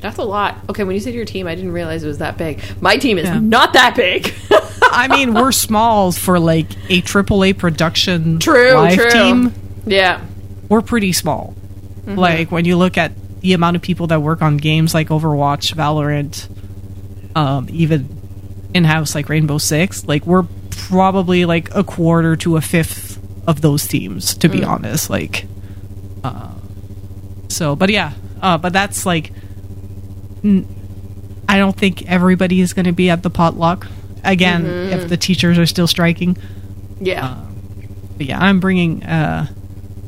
That's 0.00 0.18
a 0.18 0.22
lot. 0.24 0.56
Okay, 0.68 0.84
when 0.84 0.94
you 0.94 1.00
said 1.00 1.14
your 1.14 1.24
team, 1.24 1.46
I 1.46 1.54
didn't 1.54 1.72
realize 1.72 2.04
it 2.04 2.06
was 2.06 2.18
that 2.18 2.36
big. 2.36 2.60
My 2.80 2.96
team 2.96 3.18
is 3.18 3.24
Yeah. 3.24 3.40
not 3.40 3.72
that 3.72 3.96
big. 3.96 4.32
I 4.82 5.08
mean, 5.08 5.34
we're 5.34 5.52
small 5.52 6.12
for 6.12 6.38
like 6.38 6.66
a 6.88 7.02
AAA 7.02 7.56
production 7.58 8.38
true, 8.38 8.74
live 8.74 8.94
true. 8.94 9.10
team. 9.10 9.54
Yeah. 9.86 10.20
We're 10.68 10.82
pretty 10.82 11.12
small. 11.12 11.54
Mm-hmm. 12.00 12.16
Like 12.18 12.50
when 12.50 12.64
you 12.64 12.76
look 12.76 12.96
at 12.98 13.12
the 13.40 13.52
amount 13.52 13.76
of 13.76 13.82
people 13.82 14.06
that 14.08 14.20
work 14.22 14.42
on 14.42 14.56
games 14.56 14.94
like 14.94 15.08
Overwatch, 15.08 15.74
Valorant, 15.74 16.48
um, 17.36 17.68
even 17.70 18.08
in 18.74 18.84
house 18.84 19.14
like 19.14 19.28
Rainbow 19.28 19.58
Six, 19.58 20.04
like 20.06 20.26
we're 20.26 20.44
probably 20.70 21.44
like 21.44 21.74
a 21.74 21.82
quarter 21.84 22.36
to 22.36 22.56
a 22.56 22.60
fifth 22.60 23.18
of 23.48 23.60
those 23.60 23.86
teams, 23.86 24.34
to 24.36 24.48
Mm. 24.48 24.52
be 24.52 24.64
honest. 24.64 25.10
Like, 25.10 25.46
uh, 26.24 26.50
so, 27.48 27.76
but 27.76 27.90
yeah, 27.90 28.12
uh, 28.42 28.58
but 28.58 28.72
that's 28.72 29.06
like, 29.06 29.32
n- 30.44 30.66
I 31.48 31.58
don't 31.58 31.76
think 31.76 32.08
everybody 32.10 32.60
is 32.60 32.72
going 32.72 32.86
to 32.86 32.92
be 32.92 33.08
at 33.10 33.22
the 33.22 33.30
potluck 33.30 33.86
again 34.24 34.64
Mm-hmm. 34.64 34.92
if 35.00 35.08
the 35.08 35.16
teachers 35.16 35.58
are 35.58 35.66
still 35.66 35.86
striking. 35.86 36.36
Yeah. 37.00 37.36
But 38.16 38.26
yeah, 38.26 38.40
I'm 38.40 38.58
bringing 38.60 39.04
uh, 39.04 39.46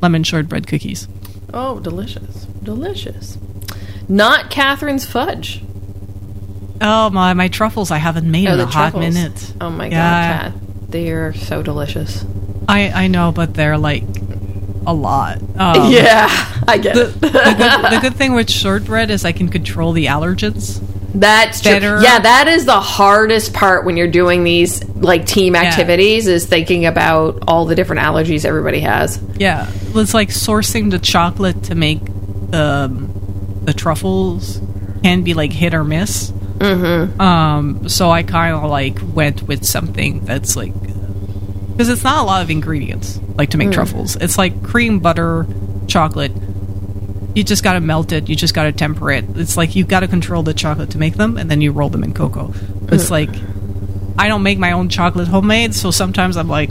lemon 0.01 0.23
shortbread 0.25 0.67
cookies. 0.67 1.09
oh, 1.53 1.81
delicious. 1.81 2.45
Delicious. 2.63 3.39
Not 4.09 4.51
Catherine's 4.51 5.05
fudge. 5.07 5.63
Oh 6.81 7.11
my, 7.11 7.35
my 7.35 7.49
truffles! 7.49 7.91
I 7.91 7.97
haven't 7.99 8.31
made 8.31 8.49
Oh, 8.49 8.55
in 8.55 8.61
a 8.61 8.67
hot 8.67 8.93
truffles. 8.93 9.15
minute. 9.15 9.53
Oh 9.61 9.71
my 9.71 9.87
Yeah. 9.89 10.51
god, 10.51 10.53
Kat. 10.53 10.61
They're 10.91 11.35
so 11.35 11.63
delicious. 11.63 12.25
I 12.69 12.91
I 12.91 13.07
know, 13.09 13.33
but 13.33 13.55
they're 13.55 13.77
like 13.79 14.05
a 14.87 14.95
lot. 14.95 15.39
Um, 15.57 15.91
yeah, 15.91 16.29
I 16.69 16.79
get 16.79 16.95
The, 16.95 17.09
it. 17.09 17.21
the, 17.21 17.29
good, 17.31 17.93
the 17.93 17.99
good 18.03 18.15
thing 18.15 18.33
with 18.35 18.49
shortbread 18.51 19.11
is 19.11 19.25
I 19.25 19.33
can 19.33 19.49
control 19.49 19.93
the 19.93 20.07
allergens. 20.07 20.81
That's 21.15 21.61
true. 21.61 21.73
better. 21.73 22.01
Yeah, 22.03 22.19
that 22.21 22.49
is 22.49 22.65
the 22.65 22.81
hardest 22.81 23.55
part 23.55 23.85
when 23.85 23.97
you're 23.97 24.11
doing 24.11 24.45
these 24.45 24.85
like 24.89 25.27
team 25.27 25.57
activities 25.57 26.27
is 26.27 26.47
thinking 26.47 26.87
about 26.87 27.45
all 27.49 27.65
the 27.65 27.75
different 27.75 28.03
allergies 28.03 28.45
everybody 28.45 28.81
has. 28.81 29.21
Yeah, 29.37 29.71
it's 29.95 30.15
like 30.15 30.29
sourcing 30.29 30.91
the 30.91 30.99
chocolate 30.99 31.65
to 31.65 31.75
make 31.75 32.05
the 32.05 33.09
the 33.65 33.73
truffles 33.73 34.61
can 35.03 35.23
be 35.23 35.35
like 35.35 35.53
hit 35.53 35.75
or 35.75 35.85
miss. 35.85 36.31
Mm-hmm. 36.31 37.21
Um, 37.21 37.89
so 37.89 38.11
I 38.11 38.23
kind 38.23 38.55
of 38.55 38.65
like 38.65 38.99
went 39.15 39.43
with 39.45 39.65
something 39.65 40.25
that's 40.25 40.57
like 40.57 40.75
because 41.79 41.89
it's 41.89 42.05
not 42.05 42.23
a 42.23 42.27
lot 42.27 42.43
of 42.43 42.51
ingredients 42.51 43.21
like 43.37 43.51
to 43.51 43.57
make 43.57 43.71
truffles. 43.71 44.17
It's 44.17 44.37
like 44.37 44.65
cream, 44.65 44.99
butter, 44.99 45.47
chocolate. 45.87 46.33
You 47.35 47.45
just 47.45 47.63
got 47.63 47.75
to 47.75 47.81
melt 47.81 48.13
it. 48.13 48.29
You 48.29 48.35
just 48.35 48.55
got 48.55 48.65
to 48.65 48.73
temper 48.73 49.11
it. 49.13 49.25
It's 49.37 49.57
like 49.57 49.77
you 49.77 49.85
got 49.85 50.01
to 50.01 50.09
control 50.09 50.43
the 50.43 50.55
chocolate 50.55 50.91
to 50.91 50.99
make 50.99 51.15
them, 51.15 51.37
and 51.37 51.51
then 51.51 51.61
you 51.61 51.73
roll 51.73 51.89
them 51.89 52.03
in 52.03 52.15
cocoa. 52.15 52.53
It's 52.91 53.11
like 53.11 53.31
I 54.19 54.29
don't 54.29 54.43
make 54.43 54.59
my 54.59 54.73
own 54.73 54.89
chocolate 54.89 55.29
homemade, 55.29 55.75
so 55.75 55.91
sometimes 55.91 56.37
I'm 56.37 56.49
like, 56.49 56.71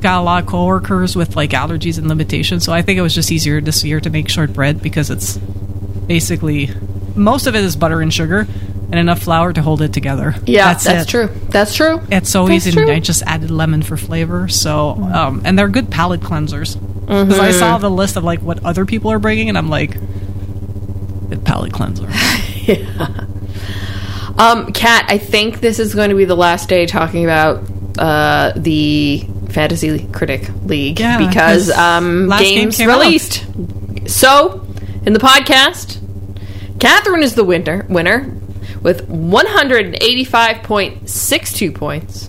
got 0.00 0.20
a 0.20 0.22
lot 0.22 0.42
of 0.42 0.48
coworkers 0.48 1.14
with 1.14 1.36
like 1.36 1.50
allergies 1.50 1.98
and 1.98 2.08
limitations, 2.08 2.64
so 2.64 2.72
I 2.72 2.82
think 2.82 2.98
it 2.98 3.02
was 3.02 3.14
just 3.14 3.30
easier 3.30 3.60
this 3.60 3.84
year 3.84 4.00
to 4.00 4.10
make 4.10 4.28
shortbread 4.28 4.82
because 4.82 5.10
it's 5.10 5.36
basically 5.36 6.70
most 7.14 7.46
of 7.46 7.54
it 7.54 7.62
is 7.62 7.76
butter 7.76 8.00
and 8.00 8.12
sugar 8.12 8.46
and 8.90 8.94
enough 8.94 9.20
flour 9.20 9.52
to 9.52 9.60
hold 9.60 9.82
it 9.82 9.92
together. 9.92 10.34
Yeah, 10.46 10.72
that's, 10.74 10.86
it. 10.86 11.08
true. 11.08 11.28
That's 11.50 11.74
true. 11.74 12.00
It's 12.10 12.30
so 12.30 12.46
That's 12.46 12.66
easy. 12.66 12.72
true. 12.72 12.82
And 12.82 12.92
I 12.92 13.00
just 13.00 13.22
added 13.24 13.50
lemon 13.50 13.82
for 13.82 13.96
flavor. 13.96 14.48
So, 14.48 14.90
um, 14.90 15.42
and 15.44 15.58
they're 15.58 15.68
good 15.68 15.90
palate 15.90 16.20
cleansers. 16.20 16.78
Because 17.08 17.28
Mm-hmm. 17.28 17.40
I 17.40 17.50
saw 17.52 17.78
the 17.78 17.88
list 17.90 18.16
of 18.16 18.24
like 18.24 18.40
what 18.42 18.62
other 18.64 18.84
people 18.84 19.10
are 19.10 19.18
bringing, 19.18 19.48
and 19.48 19.56
I'm 19.56 19.70
like, 19.70 19.92
good 21.30 21.42
palate 21.44 21.72
cleanser. 21.72 22.06
yeah. 22.64 23.24
Um, 24.36 24.72
Kat, 24.72 25.06
I 25.08 25.16
think 25.18 25.60
this 25.60 25.78
is 25.78 25.94
going 25.94 26.10
to 26.10 26.16
be 26.16 26.26
the 26.26 26.36
last 26.36 26.68
day 26.68 26.84
talking 26.86 27.24
about 27.24 27.64
uh, 27.98 28.52
the 28.56 29.26
Fantasy 29.48 30.06
Critic 30.12 30.48
League 30.64 31.00
Yeah, 31.00 31.16
because 31.18 31.70
'cause 31.70 31.78
um, 31.78 32.26
last 32.28 32.42
game 32.42 32.68
games 32.70 32.78
out. 32.80 32.88
released. 33.00 33.44
So, 34.06 34.66
in 35.06 35.14
the 35.14 35.18
podcast, 35.18 35.98
Catherine 36.78 37.22
is 37.22 37.34
the 37.34 37.44
winner 37.44 37.86
winner 37.88 38.34
with 38.82 39.08
185.62 39.08 41.74
points. 41.74 42.28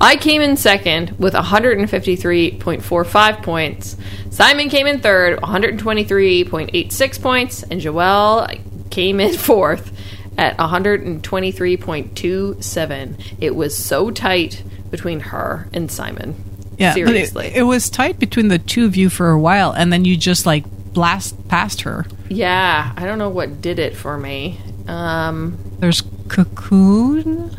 I 0.00 0.16
came 0.16 0.40
in 0.42 0.56
second 0.56 1.10
with 1.18 1.34
153.45 1.34 3.42
points. 3.42 3.96
Simon 4.30 4.68
came 4.68 4.86
in 4.86 5.00
third, 5.00 5.40
123.86 5.40 7.22
points, 7.22 7.62
and 7.64 7.80
Joelle 7.80 8.60
came 8.90 9.18
in 9.20 9.32
fourth 9.36 9.90
at 10.36 10.56
123.27. 10.58 13.36
It 13.40 13.56
was 13.56 13.76
so 13.76 14.10
tight 14.10 14.62
between 14.90 15.20
her 15.20 15.68
and 15.72 15.90
Simon. 15.90 16.34
Yeah, 16.78 16.92
but 16.94 17.00
it- 17.00 17.06
seriously. 17.06 17.50
it, 17.54 17.62
was 17.64 17.90
tight 17.90 18.18
between 18.20 18.48
the 18.48 18.58
two 18.58 18.84
of 18.84 18.94
you 18.96 19.08
for 19.10 19.30
a 19.30 19.38
while, 19.40 19.72
and 19.72 19.92
then 19.92 20.04
you 20.04 20.16
just 20.16 20.46
like 20.46 20.64
blast 20.94 21.48
past 21.48 21.80
her. 21.82 22.06
yeah, 22.28 22.92
I 22.96 23.04
don't 23.04 23.18
know 23.18 23.28
what 23.30 23.60
did 23.60 23.78
it 23.80 23.96
for 23.96 24.16
me. 24.16 24.60
Um, 24.86 25.58
There's 25.80 26.02
Cocoon. 26.28 27.50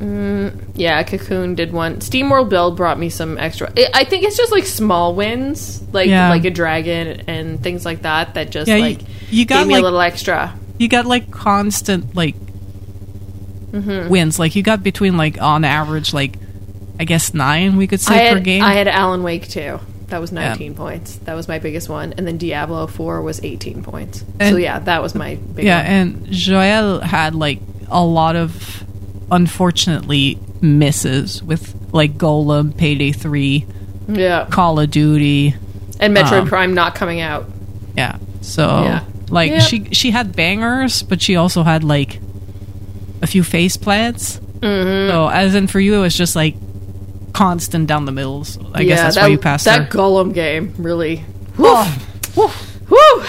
Yeah, 0.00 1.02
Cocoon 1.04 1.54
did 1.54 1.72
one. 1.72 1.96
SteamWorld 1.96 2.48
Build 2.48 2.76
brought 2.76 2.98
me 2.98 3.08
some 3.10 3.38
extra. 3.38 3.72
I 3.76 3.88
I 3.94 4.04
think 4.04 4.24
it's 4.24 4.36
just 4.36 4.52
like 4.52 4.66
small 4.66 5.14
wins, 5.14 5.82
like 5.92 6.08
Yeah. 6.08 6.28
like 6.30 6.44
a 6.44 6.50
dragon 6.50 7.22
and 7.28 7.62
things 7.62 7.84
like 7.84 8.02
that. 8.02 8.34
That 8.34 8.50
just 8.50 8.68
Yeah, 8.68 8.76
you- 8.76 8.82
like 8.82 9.00
you 9.30 9.44
got, 9.46 9.58
gave 9.60 9.66
me 9.68 9.74
like- 9.74 9.80
a 9.80 9.84
little 9.84 10.00
extra. 10.00 10.52
You 10.78 10.88
got 10.88 11.06
like 11.06 11.30
constant 11.30 12.14
like 12.14 12.34
Mm-hmm. 13.72 14.08
wins. 14.08 14.38
Like 14.38 14.54
you 14.54 14.62
got 14.62 14.82
between 14.82 15.16
like 15.16 15.40
on 15.40 15.64
average 15.64 16.12
like 16.14 16.38
I 17.00 17.04
guess 17.04 17.34
nine 17.34 17.76
we 17.76 17.86
could 17.88 18.00
say 18.00 18.32
per 18.32 18.38
game. 18.40 18.62
I 18.62 18.74
had 18.74 18.86
Alan 18.88 19.22
Wake 19.22 19.48
2. 19.48 19.80
That 20.08 20.20
was 20.20 20.30
19 20.30 20.74
points. 20.74 21.16
That 21.24 21.34
was 21.34 21.48
my 21.48 21.58
biggest 21.58 21.88
one, 21.88 22.14
and 22.16 22.26
then 22.26 22.36
Diablo 22.36 22.86
4 22.86 23.22
was 23.22 23.42
18 23.42 23.82
points. 23.82 24.22
so 24.40 24.56
yeah, 24.56 24.78
that 24.80 25.02
was 25.02 25.14
my 25.14 25.36
big 25.54 25.64
Yeah, 25.64 25.78
one. 25.78 25.86
and 25.86 26.26
Joelle 26.26 27.02
had 27.02 27.34
like 27.34 27.58
a 27.90 28.04
lot 28.04 28.36
of 28.36 28.84
unfortunately 29.34 30.38
misses 30.62 31.42
with 31.42 31.74
like 31.92 32.14
Golem, 32.14 32.76
Payday 32.76 33.12
3, 33.12 33.66
yeah, 34.08 34.46
Call 34.50 34.78
of 34.80 34.90
Duty. 34.90 35.54
and 36.00 36.16
Metroid 36.16 36.42
um, 36.42 36.46
Prime 36.48 36.74
not 36.74 36.94
coming 36.94 37.20
out. 37.20 37.46
Yeah. 37.96 38.18
So 38.40 38.66
Yeah. 38.84 39.04
like 39.28 39.50
Yeah. 39.50 39.58
she 39.60 39.84
she 39.92 40.10
had 40.10 40.34
bangers, 40.34 41.02
but 41.02 41.20
she 41.20 41.36
also 41.36 41.62
had 41.62 41.84
like 41.84 42.20
a 43.22 43.26
few 43.26 43.42
face 43.44 43.76
plants. 43.76 44.40
Mm-hmm. 44.60 45.10
So 45.10 45.28
as 45.28 45.54
in 45.54 45.66
for 45.66 45.80
you 45.80 45.94
it 45.94 46.00
was 46.00 46.16
just 46.16 46.34
like 46.36 46.54
constant 47.32 47.86
down 47.86 48.04
the 48.04 48.12
middle. 48.12 48.44
So 48.44 48.60
I 48.72 48.84
guess 48.84 49.00
that's 49.00 49.14
that, 49.16 49.22
why 49.22 49.28
you 49.28 49.38
passed 49.38 49.64
that 49.66 49.92
her. 49.92 49.98
Golem 49.98 50.32
game 50.34 50.74
really. 50.78 51.24
Oh, 51.58 51.86
Woo! 52.36 53.24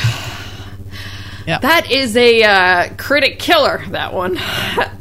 Yeah. 1.48 1.60
That 1.60 1.92
is 1.92 2.18
a 2.18 2.42
uh, 2.44 2.90
critic 2.98 3.38
killer, 3.38 3.84
that 3.90 4.14
one. 4.14 4.40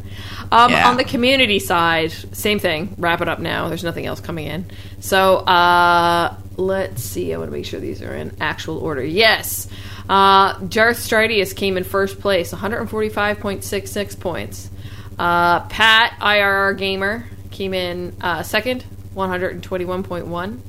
um, 0.55 0.71
Yeah. 0.71 0.89
On 0.89 0.97
the 0.97 1.05
community 1.05 1.59
side, 1.59 2.13
same 2.13 2.59
thing. 2.61 2.95
Wrap 2.97 3.21
it 3.21 3.29
up 3.29 3.41
now. 3.41 3.69
There's 3.69 3.83
nothing 3.83 4.07
else 4.07 4.21
coming 4.21 4.47
in. 4.47 4.67
So 5.01 5.39
uh, 5.39 6.37
let's 6.57 7.03
see. 7.03 7.35
I 7.35 7.39
want 7.39 7.49
to 7.51 7.53
make 7.57 7.65
sure 7.65 7.81
these 7.81 8.03
are 8.03 8.15
in 8.15 8.37
actual 8.41 8.79
order. 8.79 9.05
Yes. 9.05 9.69
Uh, 10.09 10.59
Darth 10.59 10.99
Stridius 10.99 11.57
came 11.57 11.77
in 11.77 11.83
first 11.83 12.21
place, 12.21 12.53
145.66 12.53 14.21
points. 14.21 14.71
Uh, 15.19 15.61
Pat, 15.67 16.13
IRR 16.21 16.77
Gamer, 16.79 17.25
came 17.51 17.75
in 17.75 18.15
uh, 18.21 18.43
second, 18.43 18.85
121.1. 19.17 20.61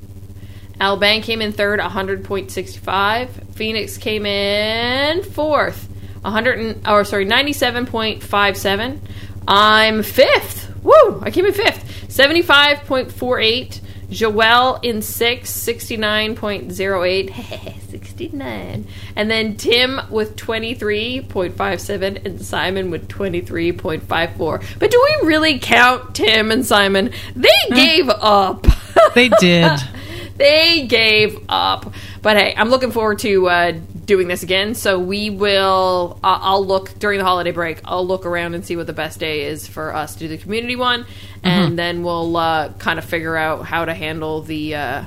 Alban 0.80 1.22
came 1.22 1.42
in 1.42 1.52
third, 1.52 1.80
100.65. 1.80 3.54
Phoenix 3.54 3.98
came 3.98 4.26
in 4.26 5.24
fourth, 5.24 5.88
100 6.22 6.60
and, 6.60 6.88
or 6.88 7.04
sorry, 7.06 7.26
97.57. 7.26 9.00
I'm 9.48 10.04
fifth. 10.04 10.70
Woo! 10.84 11.22
I 11.22 11.32
came 11.32 11.46
in 11.46 11.54
fifth, 11.54 12.08
75.48. 12.10 13.80
Joelle 14.10 14.80
in 14.84 15.02
sixth, 15.02 15.56
69.08. 15.68 17.80
69. 17.90 18.88
And 19.16 19.32
then 19.32 19.56
Tim 19.58 20.02
with 20.10 20.36
23.57 20.36 22.26
and 22.26 22.42
Simon 22.42 22.92
with 22.92 23.08
23.54. 23.08 24.80
But 24.80 24.92
do 24.92 25.08
we 25.22 25.28
really 25.28 25.60
count 25.60 26.16
Tim 26.16 26.52
and 26.52 26.66
Simon? 26.66 27.12
They 27.36 27.50
gave 27.70 28.10
up. 28.10 28.68
they 29.16 29.30
did. 29.30 29.72
they 30.38 30.86
gave 30.88 31.38
up. 31.50 31.94
But 32.22 32.38
hey, 32.38 32.54
I'm 32.56 32.70
looking 32.70 32.92
forward 32.92 33.20
to 33.20 33.50
uh, 33.50 33.74
doing 34.06 34.28
this 34.28 34.44
again. 34.44 34.76
So 34.76 35.00
we 35.00 35.30
will. 35.30 36.20
Uh, 36.24 36.40
I'll 36.42 36.66
look 36.66 36.98
during 37.00 37.18
the 37.20 37.26
holiday 37.26 37.52
break. 37.52 37.80
I'll 37.86 38.06
look 38.06 38.26
around 38.26 38.54
and 38.56 38.66
see 38.66 38.76
what 38.76 38.88
the 38.88 38.94
best 38.94 39.20
day 39.20 39.44
is 39.44 39.68
for 39.68 39.94
us 39.94 40.14
to 40.14 40.20
do 40.20 40.28
the 40.28 40.38
community 40.38 40.76
one, 40.76 41.06
and 41.44 41.78
then 41.78 42.04
we'll 42.04 42.36
uh, 42.38 42.70
kind 42.74 43.00
of 43.00 43.06
figure 43.06 43.36
out 43.36 43.66
how 43.66 43.86
to 43.86 43.94
handle 43.94 44.42
the 44.42 44.76
uh, 44.76 45.04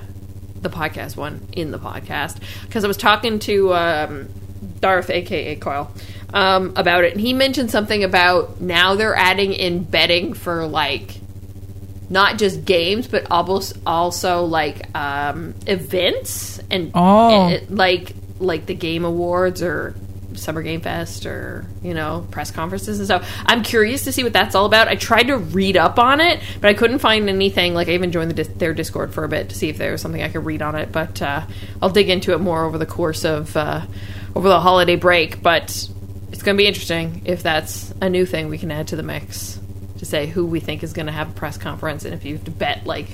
the 0.61 0.71
podcast 0.71 1.17
one 1.17 1.47
in 1.53 1.71
the 1.71 1.79
podcast. 1.79 2.39
Because 2.63 2.85
I 2.85 2.89
was 2.89 2.97
talking 2.97 3.39
to 3.41 3.73
um, 3.75 4.29
Darth, 4.81 5.11
aka 5.11 5.55
Coil, 5.57 5.91
um, 6.35 6.73
about 6.77 7.05
it, 7.05 7.13
and 7.13 7.21
he 7.21 7.33
mentioned 7.33 7.71
something 7.71 8.03
about 8.05 8.61
now 8.61 8.95
they're 8.97 9.15
adding 9.17 9.53
in 9.53 9.85
betting 9.85 10.33
for 10.35 10.67
like 10.67 11.21
not 12.11 12.39
just 12.39 12.65
games, 12.65 13.07
but 13.07 13.31
almost 13.31 13.77
also 13.87 14.45
like 14.45 14.93
um, 14.97 15.55
events 15.67 16.59
and 16.71 16.91
Oh. 16.95 17.49
and, 17.49 17.71
like 17.79 18.15
like 18.39 18.67
the 18.67 18.75
Game 18.75 19.05
Awards 19.05 19.63
or 19.63 19.95
Summer 20.35 20.63
Game 20.63 20.81
Fest 20.81 21.27
or 21.27 21.67
you 21.83 21.95
know 21.95 22.27
press 22.31 22.51
conferences 22.51 22.99
and 22.99 23.07
stuff. 23.07 23.31
I'm 23.47 23.63
curious 23.63 24.05
to 24.05 24.13
see 24.13 24.23
what 24.23 24.33
that's 24.33 24.55
all 24.55 24.67
about. 24.67 24.89
I 24.89 24.95
tried 24.95 25.25
to 25.25 25.39
read 25.39 25.77
up 25.77 25.99
on 25.99 26.21
it, 26.21 26.41
but 26.61 26.69
I 26.69 26.75
couldn't 26.75 26.99
find 26.99 27.29
anything. 27.29 27.75
Like 27.75 27.89
I 27.89 27.93
even 27.93 28.13
joined 28.13 28.33
the, 28.33 28.45
their 28.45 28.75
Discord 28.75 29.13
for 29.13 29.25
a 29.25 29.29
bit 29.29 29.49
to 29.51 29.55
see 29.55 29.69
if 29.69 29.79
there 29.79 29.93
was 29.93 30.01
something 30.01 30.23
I 30.23 30.29
could 30.29 30.45
read 30.45 30.63
on 30.63 30.75
it. 30.75 30.93
But 30.93 31.21
uh, 31.23 31.43
I'll 31.83 31.91
dig 31.91 32.09
into 32.09 32.33
it 32.33 32.39
more 32.39 32.65
over 32.65 32.79
the 32.79 32.87
course 32.87 33.25
of 33.25 33.57
uh, 33.57 33.83
over 34.35 34.49
the 34.49 34.61
holiday 34.61 34.97
break. 34.97 35.43
But 35.43 35.89
it's 36.33 36.43
going 36.43 36.57
to 36.57 36.63
be 36.63 36.67
interesting 36.67 37.23
if 37.25 37.43
that's 37.43 37.93
a 38.01 38.09
new 38.09 38.27
thing 38.27 38.49
we 38.49 38.59
can 38.59 38.71
add 38.71 38.89
to 38.89 38.97
the 38.97 39.03
mix 39.03 39.59
to 39.99 40.07
say 40.07 40.27
who 40.27 40.47
we 40.47 40.61
think 40.61 40.83
is 40.83 40.93
going 40.93 41.07
to 41.07 41.13
have 41.13 41.31
a 41.31 41.33
press 41.33 41.59
conference 41.59 42.05
and 42.05 42.15
if 42.15 42.25
you 42.25 42.37
have 42.37 42.45
to 42.45 42.51
bet 42.53 42.87
like 42.87 43.09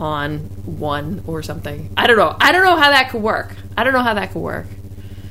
on 0.00 0.38
one 0.64 1.22
or 1.26 1.42
something. 1.42 1.90
I 1.96 2.06
don't 2.06 2.16
know. 2.16 2.34
I 2.40 2.52
don't 2.52 2.64
know 2.64 2.76
how 2.76 2.90
that 2.90 3.10
could 3.10 3.22
work. 3.22 3.54
I 3.76 3.84
don't 3.84 3.92
know 3.92 4.02
how 4.02 4.14
that 4.14 4.32
could 4.32 4.40
work. 4.42 4.66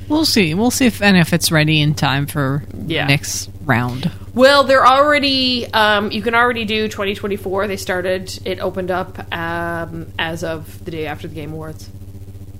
We'll 0.08 0.24
see. 0.24 0.54
We'll 0.54 0.70
see 0.70 0.86
if 0.86 1.00
and 1.02 1.16
if 1.16 1.32
it's 1.32 1.52
ready 1.52 1.80
in 1.80 1.94
time 1.94 2.26
for 2.26 2.64
Yeah. 2.86 3.06
next 3.06 3.48
round. 3.64 4.10
Well, 4.34 4.64
they're 4.64 4.86
already. 4.86 5.66
Um, 5.72 6.10
you 6.10 6.22
can 6.22 6.34
already 6.34 6.64
do 6.64 6.88
2024. 6.88 7.68
They 7.68 7.76
started. 7.76 8.36
It 8.44 8.58
opened 8.60 8.90
up 8.90 9.32
um, 9.32 10.12
as 10.18 10.42
of 10.44 10.84
the 10.84 10.90
day 10.90 11.06
after 11.06 11.28
the 11.28 11.34
Game 11.34 11.52
Awards. 11.52 11.88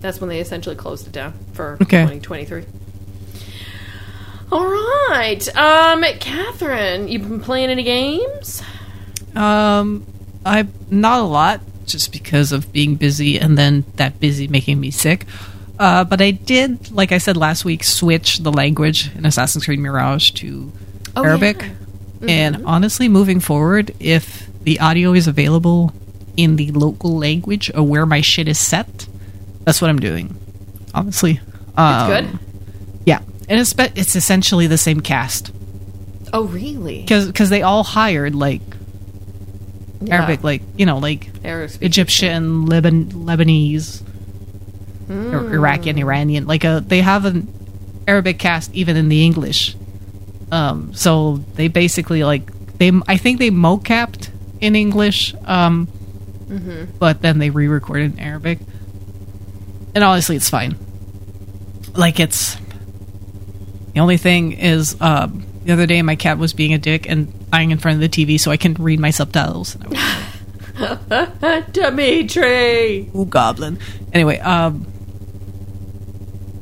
That's 0.00 0.20
when 0.20 0.30
they 0.30 0.40
essentially 0.40 0.76
closed 0.76 1.06
it 1.06 1.12
down 1.12 1.34
for 1.52 1.74
Okay. 1.82 2.02
2023. 2.02 2.64
All 4.52 4.66
right, 4.66 5.56
um, 5.56 6.02
Catherine, 6.18 7.06
you've 7.06 7.22
been 7.28 7.40
playing 7.40 7.70
any 7.70 7.84
games? 7.84 8.62
Um, 9.36 10.04
I 10.44 10.66
not 10.90 11.20
a 11.20 11.24
lot, 11.24 11.60
just 11.92 12.12
because 12.12 12.52
of 12.52 12.72
being 12.72 12.96
busy, 12.96 13.38
and 13.38 13.56
then 13.58 13.84
that 13.96 14.20
busy 14.20 14.48
making 14.48 14.80
me 14.80 14.90
sick. 14.90 15.26
Uh, 15.78 16.04
but 16.04 16.20
I 16.20 16.30
did, 16.30 16.90
like 16.92 17.10
I 17.12 17.18
said 17.18 17.36
last 17.36 17.64
week, 17.64 17.84
switch 17.84 18.38
the 18.38 18.52
language 18.52 19.10
in 19.16 19.24
Assassin's 19.24 19.64
Creed 19.64 19.78
Mirage 19.78 20.30
to 20.32 20.70
Oh, 21.16 21.24
Arabic. 21.24 21.62
yeah. 22.20 22.28
And 22.28 22.66
honestly, 22.66 23.08
moving 23.08 23.40
forward, 23.40 23.94
if 23.98 24.46
the 24.64 24.78
audio 24.80 25.14
is 25.14 25.26
available 25.26 25.92
in 26.36 26.56
the 26.56 26.70
local 26.72 27.16
language 27.16 27.70
of 27.70 27.86
where 27.86 28.04
my 28.04 28.20
shit 28.20 28.46
is 28.46 28.58
set, 28.58 29.06
that's 29.64 29.80
what 29.80 29.88
I'm 29.90 29.98
doing. 30.00 30.36
Honestly, 30.94 31.40
um, 31.78 32.08
good. 32.08 32.38
Yeah, 33.06 33.20
and 33.48 33.58
it's 33.58 33.74
it's 33.96 34.16
essentially 34.16 34.66
the 34.66 34.76
same 34.78 35.00
cast 35.00 35.50
Oh, 36.32 36.44
really? 36.44 37.00
because 37.02 37.48
they 37.48 37.62
all 37.62 37.84
hired 37.84 38.34
like 38.34 38.60
Yeah. 40.02 40.16
Arabic, 40.16 40.42
like 40.42 40.62
you 40.76 40.86
know, 40.86 40.98
like 40.98 41.24
speaking. 41.34 41.86
Egyptian, 41.86 42.66
Leban, 42.66 43.12
Lebanese, 43.12 44.00
Hmm. 45.06 45.34
or 45.34 45.52
Iraqi 45.52 45.90
and 45.90 45.98
Iranian. 45.98 46.46
Like 46.46 46.64
a, 46.64 46.82
they 46.86 47.00
have 47.00 47.24
an 47.24 47.48
Arabic 48.06 48.38
cast 48.38 48.72
even 48.74 48.96
in 48.96 49.08
the 49.08 49.24
English. 49.24 49.76
Um, 50.52 50.94
so 50.94 51.36
they 51.54 51.68
basically 51.68 52.24
like 52.24 52.50
they. 52.78 52.90
I 53.08 53.16
think 53.16 53.38
they 53.38 53.50
mocapped 53.50 54.30
in 54.60 54.74
English, 54.76 55.34
um, 55.44 55.88
Mm-hmm. 56.48 56.96
but 56.98 57.22
then 57.22 57.38
they 57.38 57.50
re-recorded 57.50 58.14
in 58.14 58.18
Arabic. 58.20 58.58
And 59.94 60.02
honestly, 60.02 60.34
it's 60.36 60.50
fine. 60.50 60.76
Like 61.94 62.18
it's 62.20 62.56
the 63.94 64.00
only 64.00 64.16
thing 64.16 64.52
is 64.52 64.96
um, 65.00 65.44
the 65.64 65.72
other 65.72 65.86
day 65.86 66.00
my 66.02 66.16
cat 66.16 66.38
was 66.38 66.52
being 66.52 66.72
a 66.74 66.78
dick 66.78 67.08
and 67.08 67.32
eyeing 67.52 67.70
in 67.70 67.78
front 67.78 67.96
of 67.96 68.00
the 68.00 68.08
TV 68.08 68.38
so 68.38 68.50
I 68.50 68.56
can 68.56 68.74
read 68.74 69.00
my 69.00 69.10
subtitles. 69.10 69.76
And 69.76 71.72
Dimitri. 71.72 73.10
Ooh, 73.14 73.26
goblin. 73.26 73.78
Anyway, 74.12 74.38
um, 74.38 74.86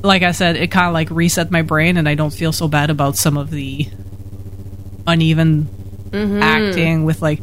like 0.03 0.23
I 0.23 0.33
said, 0.33 0.57
it 0.57 0.71
kind 0.71 0.87
of 0.87 0.93
like 0.95 1.11
reset 1.11 1.51
my 1.51 1.63
brain, 1.63 1.97
and 1.97 2.09
I 2.09 2.15
don't 2.15 2.33
feel 2.33 2.53
so 2.53 2.69
bad 2.69 2.91
about 2.91 3.17
some 3.17 3.37
of 3.37 3.51
the 3.51 3.89
uneven 5.07 5.69
acting 6.43 7.05
with 7.05 7.23
like 7.23 7.41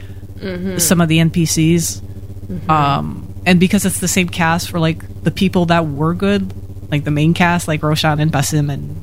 some 0.79 1.01
of 1.01 1.08
the 1.08 1.19
NPCs. 1.19 2.69
Um, 2.69 3.34
and 3.45 3.60
because 3.60 3.86
it's 3.86 3.99
the 3.99 4.08
same 4.08 4.29
cast 4.29 4.69
for 4.69 4.79
like 4.79 5.23
the 5.23 5.31
people 5.31 5.65
that 5.67 5.88
were 5.88 6.13
good, 6.13 6.53
like 6.91 7.03
the 7.03 7.12
main 7.12 7.34
cast, 7.34 7.67
like 7.67 7.81
Roshan 7.84 8.19
and 8.19 8.31
Basim, 8.31 8.71
and 8.71 8.95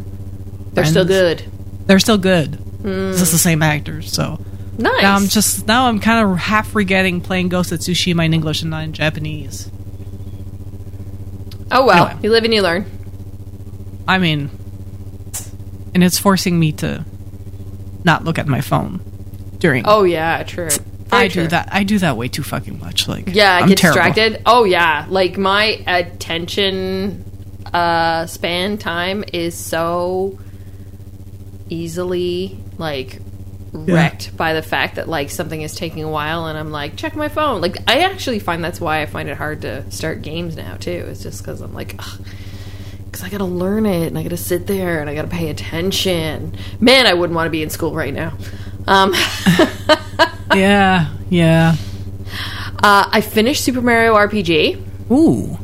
They're 0.74 0.84
still 0.84 1.04
good. 1.04 1.42
they're 1.86 1.98
still 1.98 2.18
good. 2.18 2.58
It's 2.84 3.18
just 3.20 3.32
the 3.32 3.38
same 3.38 3.62
actors, 3.62 4.12
so. 4.12 4.40
Nice. 4.78 5.02
Now 5.02 5.16
I'm 5.16 5.28
just 5.28 5.66
now 5.68 5.86
I'm 5.88 6.00
kind 6.00 6.26
of 6.26 6.38
half 6.38 6.70
forgetting 6.70 7.20
playing 7.20 7.48
Ghost 7.50 7.72
of 7.72 7.80
Tsushima 7.80 8.24
in 8.24 8.32
English 8.34 8.62
and 8.62 8.70
not 8.70 8.84
in 8.84 8.92
Japanese. 8.94 9.70
oh 11.70 11.86
well, 11.86 12.06
Anyway. 12.06 12.20
you 12.22 12.30
live 12.30 12.44
and 12.44 12.54
you 12.54 12.62
learn. 12.62 12.86
I 14.08 14.18
mean, 14.18 14.50
and 15.94 16.02
it's 16.02 16.18
forcing 16.18 16.58
me 16.58 16.72
to 16.72 17.04
not 18.04 18.24
look 18.24 18.38
at 18.38 18.46
my 18.46 18.60
phone 18.60 19.00
during. 19.58 19.84
Oh 19.86 20.04
yeah, 20.04 20.42
true. 20.42 20.68
I 21.12 21.28
Very 21.28 21.28
do 21.28 21.46
that. 21.48 21.68
I 21.70 21.84
do 21.84 21.98
that 21.98 22.16
way 22.16 22.28
too 22.28 22.42
fucking 22.42 22.78
much. 22.78 23.06
Like, 23.06 23.24
Yeah, 23.28 23.54
I 23.56 23.60
I'm 23.60 23.68
get 23.68 23.78
terrible. 23.78 24.02
distracted. 24.02 24.42
Oh 24.46 24.64
yeah, 24.64 25.06
like 25.08 25.36
my 25.36 25.82
attention 25.86 27.24
uh 27.72 28.26
span 28.26 28.76
time 28.78 29.22
is 29.32 29.54
so 29.54 30.38
easily 31.68 32.58
like 32.78 33.18
wrecked 33.72 34.36
by 34.36 34.52
the 34.52 34.60
fact 34.62 34.96
that 34.96 35.08
like 35.08 35.30
something 35.30 35.62
is 35.62 35.74
taking 35.74 36.04
a 36.04 36.08
while 36.10 36.46
and 36.46 36.58
I'm 36.58 36.70
like 36.70 36.96
check 36.96 37.16
my 37.16 37.28
phone. 37.28 37.60
Like 37.60 37.76
I 37.88 38.00
actually 38.00 38.38
find 38.38 38.62
that's 38.62 38.80
why 38.80 39.00
I 39.00 39.06
find 39.06 39.28
it 39.28 39.36
hard 39.36 39.62
to 39.62 39.90
start 39.90 40.22
games 40.22 40.56
now 40.56 40.76
too. 40.76 41.06
It's 41.08 41.22
just 41.22 41.42
cuz 41.44 41.60
I'm 41.60 41.72
like 41.72 41.96
cuz 43.12 43.22
I 43.22 43.28
got 43.30 43.38
to 43.38 43.44
learn 43.44 43.86
it 43.86 44.08
and 44.08 44.18
I 44.18 44.22
got 44.22 44.30
to 44.30 44.36
sit 44.36 44.66
there 44.66 45.00
and 45.00 45.08
I 45.08 45.14
got 45.14 45.22
to 45.22 45.28
pay 45.28 45.48
attention. 45.48 46.54
Man, 46.80 47.06
I 47.06 47.14
wouldn't 47.14 47.34
want 47.34 47.46
to 47.46 47.50
be 47.50 47.62
in 47.62 47.70
school 47.70 47.94
right 47.94 48.12
now. 48.12 48.34
Um 48.86 49.14
Yeah, 50.54 51.08
yeah. 51.30 51.76
uh, 52.82 53.08
I 53.10 53.22
finished 53.22 53.64
Super 53.64 53.80
Mario 53.80 54.14
RPG. 54.14 55.10
Ooh, 55.10 55.58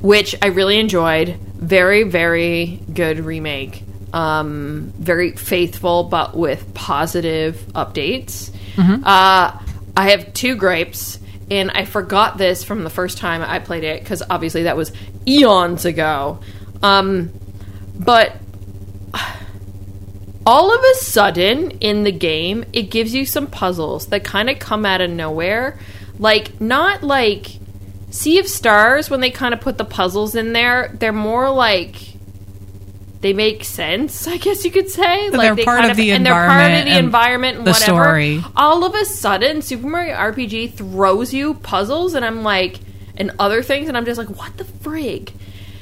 which 0.00 0.34
I 0.40 0.46
really 0.46 0.78
enjoyed. 0.78 1.36
Very, 1.56 2.04
very 2.04 2.80
good 2.94 3.20
remake. 3.20 3.84
Um, 4.12 4.92
very 4.98 5.32
faithful, 5.32 6.04
but 6.04 6.36
with 6.36 6.74
positive 6.74 7.56
updates. 7.74 8.50
Uh, 9.04 9.58
I 9.96 10.10
have 10.10 10.32
two 10.32 10.56
gripes, 10.56 11.18
and 11.50 11.70
I 11.70 11.84
forgot 11.84 12.38
this 12.38 12.64
from 12.64 12.84
the 12.84 12.90
first 12.90 13.18
time 13.18 13.42
I 13.42 13.58
played 13.58 13.84
it 13.84 14.02
because 14.02 14.22
obviously 14.28 14.64
that 14.64 14.76
was 14.76 14.92
eons 15.26 15.84
ago. 15.84 16.40
Um, 16.82 17.30
but 17.98 18.36
all 20.46 20.74
of 20.74 20.82
a 20.82 20.94
sudden 20.96 21.72
in 21.72 22.02
the 22.04 22.12
game, 22.12 22.64
it 22.72 22.84
gives 22.84 23.14
you 23.14 23.26
some 23.26 23.46
puzzles 23.46 24.06
that 24.06 24.24
kind 24.24 24.48
of 24.50 24.58
come 24.58 24.86
out 24.86 25.00
of 25.00 25.10
nowhere. 25.10 25.78
Like, 26.18 26.60
not 26.60 27.02
like 27.02 27.58
Sea 28.10 28.38
of 28.38 28.48
Stars, 28.48 29.08
when 29.08 29.20
they 29.20 29.30
kind 29.30 29.54
of 29.54 29.60
put 29.60 29.78
the 29.78 29.84
puzzles 29.84 30.34
in 30.34 30.52
there, 30.52 30.94
they're 30.98 31.12
more 31.12 31.50
like 31.50 32.09
they 33.20 33.32
make 33.32 33.64
sense, 33.64 34.26
I 34.26 34.36
guess 34.38 34.64
you 34.64 34.70
could 34.70 34.88
say. 34.90 35.30
Like 35.30 35.40
they're 35.40 35.54
they 35.56 35.64
part 35.64 35.80
kind 35.80 35.90
of 35.90 35.96
the 35.96 36.10
and 36.12 36.24
they're 36.24 36.32
part 36.32 36.72
of 36.72 36.84
the 36.86 36.98
environment 36.98 37.58
and 37.58 37.66
the 37.66 37.72
whatever. 37.72 38.02
story. 38.04 38.44
All 38.56 38.84
of 38.84 38.94
a 38.94 39.04
sudden, 39.04 39.60
Super 39.62 39.86
Mario 39.88 40.14
RPG 40.16 40.72
throws 40.74 41.34
you 41.34 41.54
puzzles, 41.54 42.14
and 42.14 42.24
I'm 42.24 42.42
like, 42.42 42.80
and 43.16 43.32
other 43.38 43.62
things, 43.62 43.88
and 43.88 43.96
I'm 43.96 44.04
just 44.06 44.18
like, 44.18 44.28
what 44.30 44.56
the 44.56 44.64
frig? 44.64 45.32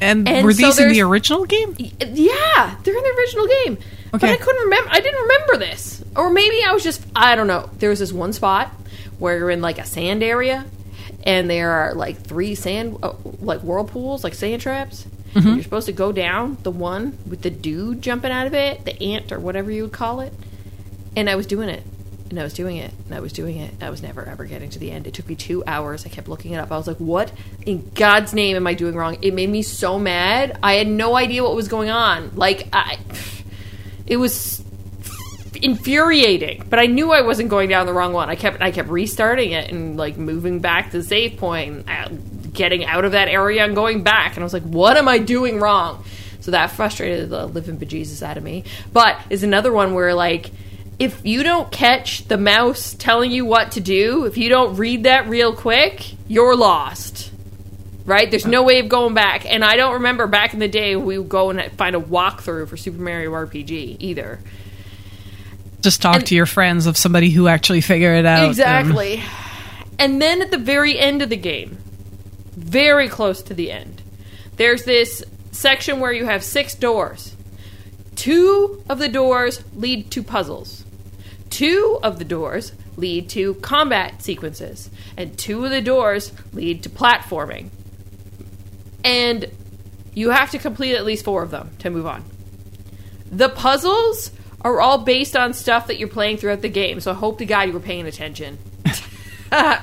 and, 0.00 0.28
And 0.28 0.44
were 0.44 0.52
so 0.52 0.66
these 0.66 0.78
in 0.80 0.88
the 0.90 1.00
original 1.02 1.44
game? 1.44 1.74
Yeah, 1.78 2.76
they're 2.82 2.96
in 2.96 3.02
the 3.02 3.14
original 3.18 3.46
game. 3.46 3.78
But 4.10 4.22
Okay. 4.24 4.32
I 4.32 4.36
couldn't 4.36 4.62
remember. 4.62 4.90
I 4.90 5.00
didn't 5.00 5.20
remember 5.20 5.56
this, 5.58 6.02
or 6.16 6.30
maybe 6.30 6.62
I 6.64 6.72
was 6.72 6.82
just. 6.82 7.02
I 7.14 7.36
don't 7.36 7.46
know. 7.46 7.68
There 7.78 7.90
was 7.90 7.98
this 7.98 8.12
one 8.12 8.32
spot 8.32 8.72
where 9.18 9.36
you're 9.38 9.50
in 9.50 9.60
like 9.60 9.78
a 9.78 9.84
sand 9.84 10.22
area, 10.22 10.64
and 11.24 11.48
there 11.50 11.70
are 11.70 11.94
like 11.94 12.16
three 12.22 12.54
sand, 12.54 12.96
uh, 13.02 13.12
like 13.40 13.60
whirlpools, 13.60 14.24
like 14.24 14.34
sand 14.34 14.62
traps. 14.62 15.06
And 15.34 15.44
You're 15.44 15.62
supposed 15.62 15.86
to 15.86 15.92
go 15.92 16.12
down 16.12 16.58
the 16.62 16.70
one 16.70 17.18
with 17.28 17.42
the 17.42 17.50
dude 17.50 18.02
jumping 18.02 18.30
out 18.30 18.46
of 18.46 18.54
it, 18.54 18.84
the 18.84 19.00
ant 19.02 19.30
or 19.32 19.38
whatever 19.38 19.70
you 19.70 19.82
would 19.82 19.92
call 19.92 20.20
it. 20.20 20.32
And 21.16 21.28
I 21.28 21.36
was 21.36 21.46
doing 21.46 21.68
it. 21.68 21.82
And 22.30 22.38
I 22.38 22.42
was 22.42 22.52
doing 22.52 22.76
it. 22.76 22.92
And 23.06 23.14
I 23.14 23.20
was 23.20 23.32
doing 23.32 23.56
it. 23.56 23.74
I 23.82 23.90
was 23.90 24.02
never 24.02 24.24
ever 24.24 24.44
getting 24.44 24.70
to 24.70 24.78
the 24.78 24.90
end. 24.90 25.06
It 25.06 25.14
took 25.14 25.28
me 25.28 25.34
two 25.34 25.62
hours. 25.66 26.04
I 26.04 26.08
kept 26.08 26.28
looking 26.28 26.52
it 26.52 26.56
up. 26.56 26.72
I 26.72 26.76
was 26.76 26.86
like, 26.86 26.98
what 26.98 27.32
in 27.64 27.90
God's 27.94 28.34
name 28.34 28.56
am 28.56 28.66
I 28.66 28.74
doing 28.74 28.94
wrong? 28.94 29.18
It 29.22 29.34
made 29.34 29.48
me 29.48 29.62
so 29.62 29.98
mad. 29.98 30.58
I 30.62 30.74
had 30.74 30.86
no 30.86 31.16
idea 31.16 31.42
what 31.42 31.54
was 31.54 31.68
going 31.68 31.90
on. 31.90 32.34
Like, 32.34 32.68
I. 32.72 32.98
It 34.06 34.16
was 34.16 34.64
infuriating, 35.62 36.64
but 36.68 36.78
I 36.78 36.86
knew 36.86 37.12
I 37.12 37.22
wasn't 37.22 37.48
going 37.48 37.68
down 37.68 37.86
the 37.86 37.92
wrong 37.92 38.12
one. 38.12 38.28
I 38.28 38.36
kept 38.36 38.60
I 38.60 38.70
kept 38.70 38.88
restarting 38.88 39.52
it 39.52 39.70
and 39.70 39.96
like 39.96 40.16
moving 40.16 40.60
back 40.60 40.90
to 40.92 40.98
the 40.98 41.04
save 41.04 41.36
point, 41.36 41.88
uh, 41.88 42.08
getting 42.52 42.84
out 42.84 43.04
of 43.04 43.12
that 43.12 43.28
area 43.28 43.64
and 43.64 43.74
going 43.74 44.02
back, 44.02 44.34
and 44.34 44.42
I 44.42 44.44
was 44.44 44.52
like, 44.52 44.62
"What 44.64 44.96
am 44.96 45.08
I 45.08 45.18
doing 45.18 45.60
wrong?" 45.60 46.04
So 46.40 46.50
that 46.52 46.70
frustrated 46.70 47.30
the 47.30 47.46
living 47.46 47.78
bejesus 47.78 48.22
out 48.22 48.36
of 48.36 48.42
me. 48.42 48.64
But 48.92 49.18
is 49.30 49.42
another 49.42 49.72
one 49.72 49.94
where 49.94 50.14
like. 50.14 50.50
If 50.98 51.24
you 51.24 51.44
don't 51.44 51.70
catch 51.70 52.26
the 52.26 52.36
mouse 52.36 52.92
telling 52.92 53.30
you 53.30 53.44
what 53.44 53.70
to 53.72 53.80
do, 53.80 54.24
if 54.24 54.36
you 54.36 54.48
don't 54.48 54.74
read 54.76 55.04
that 55.04 55.28
real 55.28 55.54
quick, 55.54 56.04
you're 56.26 56.56
lost 56.56 57.30
right? 58.08 58.30
There's 58.30 58.46
no 58.46 58.62
way 58.62 58.80
of 58.80 58.88
going 58.88 59.14
back. 59.14 59.44
And 59.46 59.62
I 59.64 59.76
don't 59.76 59.94
remember 59.94 60.26
back 60.26 60.54
in 60.54 60.60
the 60.60 60.66
day 60.68 60.96
we 60.96 61.18
would 61.18 61.28
go 61.28 61.50
and 61.50 61.70
find 61.72 61.94
a 61.94 62.00
walkthrough 62.00 62.66
for 62.68 62.76
Super 62.76 63.00
Mario 63.00 63.30
RPG 63.30 63.96
either. 64.00 64.40
Just 65.82 66.02
talk 66.02 66.16
And- 66.16 66.26
to 66.26 66.34
your 66.34 66.46
friends 66.46 66.86
of 66.86 66.96
somebody 66.96 67.30
who 67.30 67.46
actually 67.48 67.82
figured 67.82 68.18
it 68.18 68.26
out. 68.26 68.40
and- 68.40 68.48
Exactly. 68.50 69.22
And 69.98 70.20
then 70.20 70.42
at 70.42 70.50
the 70.50 70.58
very 70.58 70.98
end 70.98 71.22
of 71.22 71.28
the 71.28 71.36
game, 71.36 71.76
very 72.58 73.08
close 73.08 73.42
to 73.42 73.54
the 73.54 73.70
end, 73.70 74.02
there's 74.56 74.84
this 74.84 75.24
section 75.52 76.00
where 76.00 76.12
you 76.12 76.24
have 76.24 76.42
six 76.42 76.74
doors. 76.74 77.34
Two 78.16 78.82
of 78.88 78.98
the 78.98 79.08
doors 79.08 79.62
lead 79.74 80.10
to 80.10 80.22
puzzles. 80.22 80.84
Two 81.50 81.98
of 82.02 82.18
the 82.18 82.24
doors 82.24 82.72
lead 82.96 83.28
to 83.30 83.54
combat 83.54 84.22
sequences. 84.22 84.90
And 85.16 85.38
two 85.38 85.64
of 85.64 85.70
the 85.70 85.80
doors 85.80 86.32
lead 86.52 86.82
to 86.82 86.90
platforming. 86.90 87.68
And 89.04 89.46
you 90.14 90.30
have 90.30 90.50
to 90.50 90.58
complete 90.58 90.96
at 90.96 91.04
least 91.04 91.24
four 91.24 91.42
of 91.42 91.50
them 91.50 91.70
to 91.78 91.90
move 91.90 92.06
on. 92.06 92.24
The 93.30 93.48
puzzles 93.48 94.32
are 94.62 94.80
all 94.80 94.98
based 94.98 95.36
on 95.36 95.54
stuff 95.54 95.86
that 95.86 95.98
you're 95.98 96.08
playing 96.08 96.38
throughout 96.38 96.62
the 96.62 96.68
game, 96.68 96.98
so 97.00 97.12
I 97.12 97.14
hope 97.14 97.38
to 97.38 97.46
God 97.46 97.68
you 97.68 97.72
were 97.72 97.80
paying 97.80 98.06
attention. 98.06 98.58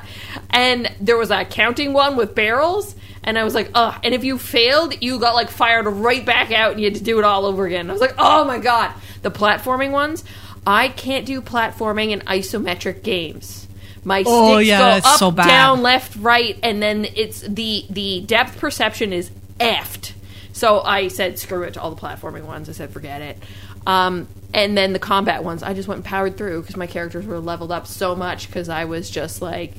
and 0.56 0.92
there 1.00 1.18
was 1.18 1.30
a 1.30 1.46
counting 1.46 1.94
one 1.94 2.16
with 2.16 2.34
barrels, 2.34 2.96
and 3.24 3.38
I 3.38 3.44
was 3.44 3.54
like, 3.54 3.70
ugh. 3.76 4.00
And 4.04 4.16
if 4.16 4.24
you 4.24 4.38
failed, 4.40 5.02
you 5.04 5.20
got 5.20 5.36
like 5.36 5.50
fired 5.50 5.86
right 5.86 6.26
back 6.26 6.52
out 6.52 6.72
and 6.72 6.80
you 6.80 6.86
had 6.88 6.96
to 6.96 7.04
do 7.04 7.20
it 7.20 7.26
all 7.26 7.46
over 7.46 7.66
again. 7.66 7.90
I 7.90 7.94
was 7.94 8.02
like, 8.02 8.16
oh 8.18 8.46
my 8.46 8.58
God. 8.60 8.92
The 9.22 9.32
platforming 9.32 9.92
ones, 9.92 10.24
I 10.66 10.88
can't 10.90 11.26
do 11.26 11.42
platforming 11.42 12.12
in 12.12 12.22
isometric 12.22 13.04
games. 13.04 13.68
My 14.04 14.24
Oh, 14.26 14.56
sticks 14.58 14.68
yeah, 14.70 15.02
go 15.02 15.08
up, 15.10 15.18
so 15.18 15.32
bad. 15.32 15.48
down, 15.48 15.82
left, 15.82 16.16
right, 16.18 16.58
and 16.62 16.80
then 16.82 17.06
it's 17.16 17.42
the 17.42 17.86
the 17.90 18.22
depth 18.22 18.60
perception 18.60 19.12
is 19.12 19.32
effed. 19.60 20.14
So 20.54 20.80
I 20.82 21.08
said 21.10 21.38
screw 21.40 21.64
it 21.64 21.74
to 21.74 21.82
all 21.82 21.90
the 21.90 22.00
platforming 22.00 22.44
ones. 22.46 22.70
I 22.70 22.74
said 22.74 22.92
forget 22.92 23.22
it. 23.24 23.38
Um, 23.88 24.28
and 24.54 24.78
then 24.78 24.94
the 24.94 25.00
combat 25.00 25.44
ones, 25.44 25.64
I 25.64 25.74
just 25.74 25.88
went 25.88 25.98
and 25.98 26.06
powered 26.06 26.38
through 26.38 26.62
because 26.62 26.78
my 26.78 26.88
characters 26.88 27.26
were 27.26 27.40
leveled 27.40 27.72
up 27.72 27.88
so 27.88 28.16
much 28.16 28.48
because 28.48 28.70
I 28.70 28.86
was 28.86 29.10
just 29.10 29.42
like 29.42 29.74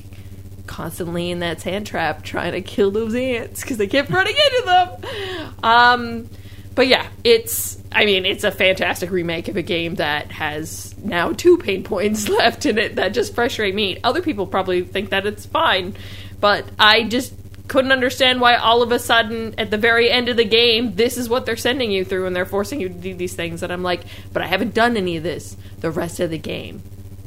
constantly 0.67 1.31
in 1.31 1.39
that 1.39 1.61
sand 1.61 1.87
trap 1.87 2.23
trying 2.23 2.51
to 2.51 2.61
kill 2.61 2.91
those 2.91 3.15
ants 3.15 3.61
because 3.61 3.77
they 3.77 3.87
kept 3.87 4.09
running 4.09 4.35
into 4.35 4.65
them. 4.65 5.55
Um, 5.63 6.29
but 6.75 6.87
yeah, 6.87 7.07
it's 7.23 7.81
I 7.91 8.05
mean, 8.05 8.25
it's 8.25 8.43
a 8.43 8.51
fantastic 8.51 9.09
remake 9.09 9.47
of 9.47 9.57
a 9.57 9.63
game 9.63 9.95
that 9.95 10.31
has 10.31 10.95
now 10.99 11.33
two 11.33 11.57
pain 11.57 11.83
points 11.83 12.29
left 12.29 12.65
in 12.65 12.77
it 12.77 12.95
that 12.95 13.09
just 13.09 13.33
frustrate 13.33 13.73
me. 13.73 13.97
Other 14.03 14.21
people 14.21 14.45
probably 14.45 14.83
think 14.83 15.09
that 15.09 15.25
it's 15.25 15.45
fine, 15.45 15.95
but 16.39 16.65
I 16.77 17.03
just 17.03 17.33
couldn't 17.67 17.91
understand 17.91 18.39
why 18.39 18.55
all 18.55 18.81
of 18.81 18.91
a 18.91 18.99
sudden 18.99 19.55
at 19.57 19.71
the 19.71 19.77
very 19.77 20.09
end 20.09 20.29
of 20.29 20.37
the 20.37 20.45
game 20.45 20.95
this 20.95 21.17
is 21.17 21.27
what 21.27 21.45
they're 21.45 21.57
sending 21.57 21.91
you 21.91 22.05
through 22.05 22.25
and 22.25 22.33
they're 22.33 22.45
forcing 22.45 22.79
you 22.79 22.87
to 22.87 22.95
do 22.95 23.13
these 23.13 23.35
things 23.35 23.61
and 23.61 23.73
I'm 23.73 23.83
like, 23.83 24.01
but 24.31 24.41
I 24.41 24.47
haven't 24.47 24.73
done 24.73 24.95
any 24.95 25.17
of 25.17 25.23
this 25.23 25.57
the 25.79 25.91
rest 25.91 26.19
of 26.19 26.29
the 26.29 26.37
game. 26.37 26.81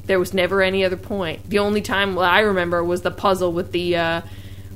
There 0.06 0.18
was 0.18 0.34
never 0.34 0.62
any 0.62 0.84
other 0.84 0.96
point. 0.96 1.48
The 1.48 1.58
only 1.60 1.82
time 1.82 2.18
I 2.18 2.40
remember 2.40 2.82
was 2.82 3.02
the 3.02 3.10
puzzle 3.10 3.52
with 3.52 3.72
the 3.72 3.96
uh, 3.96 4.20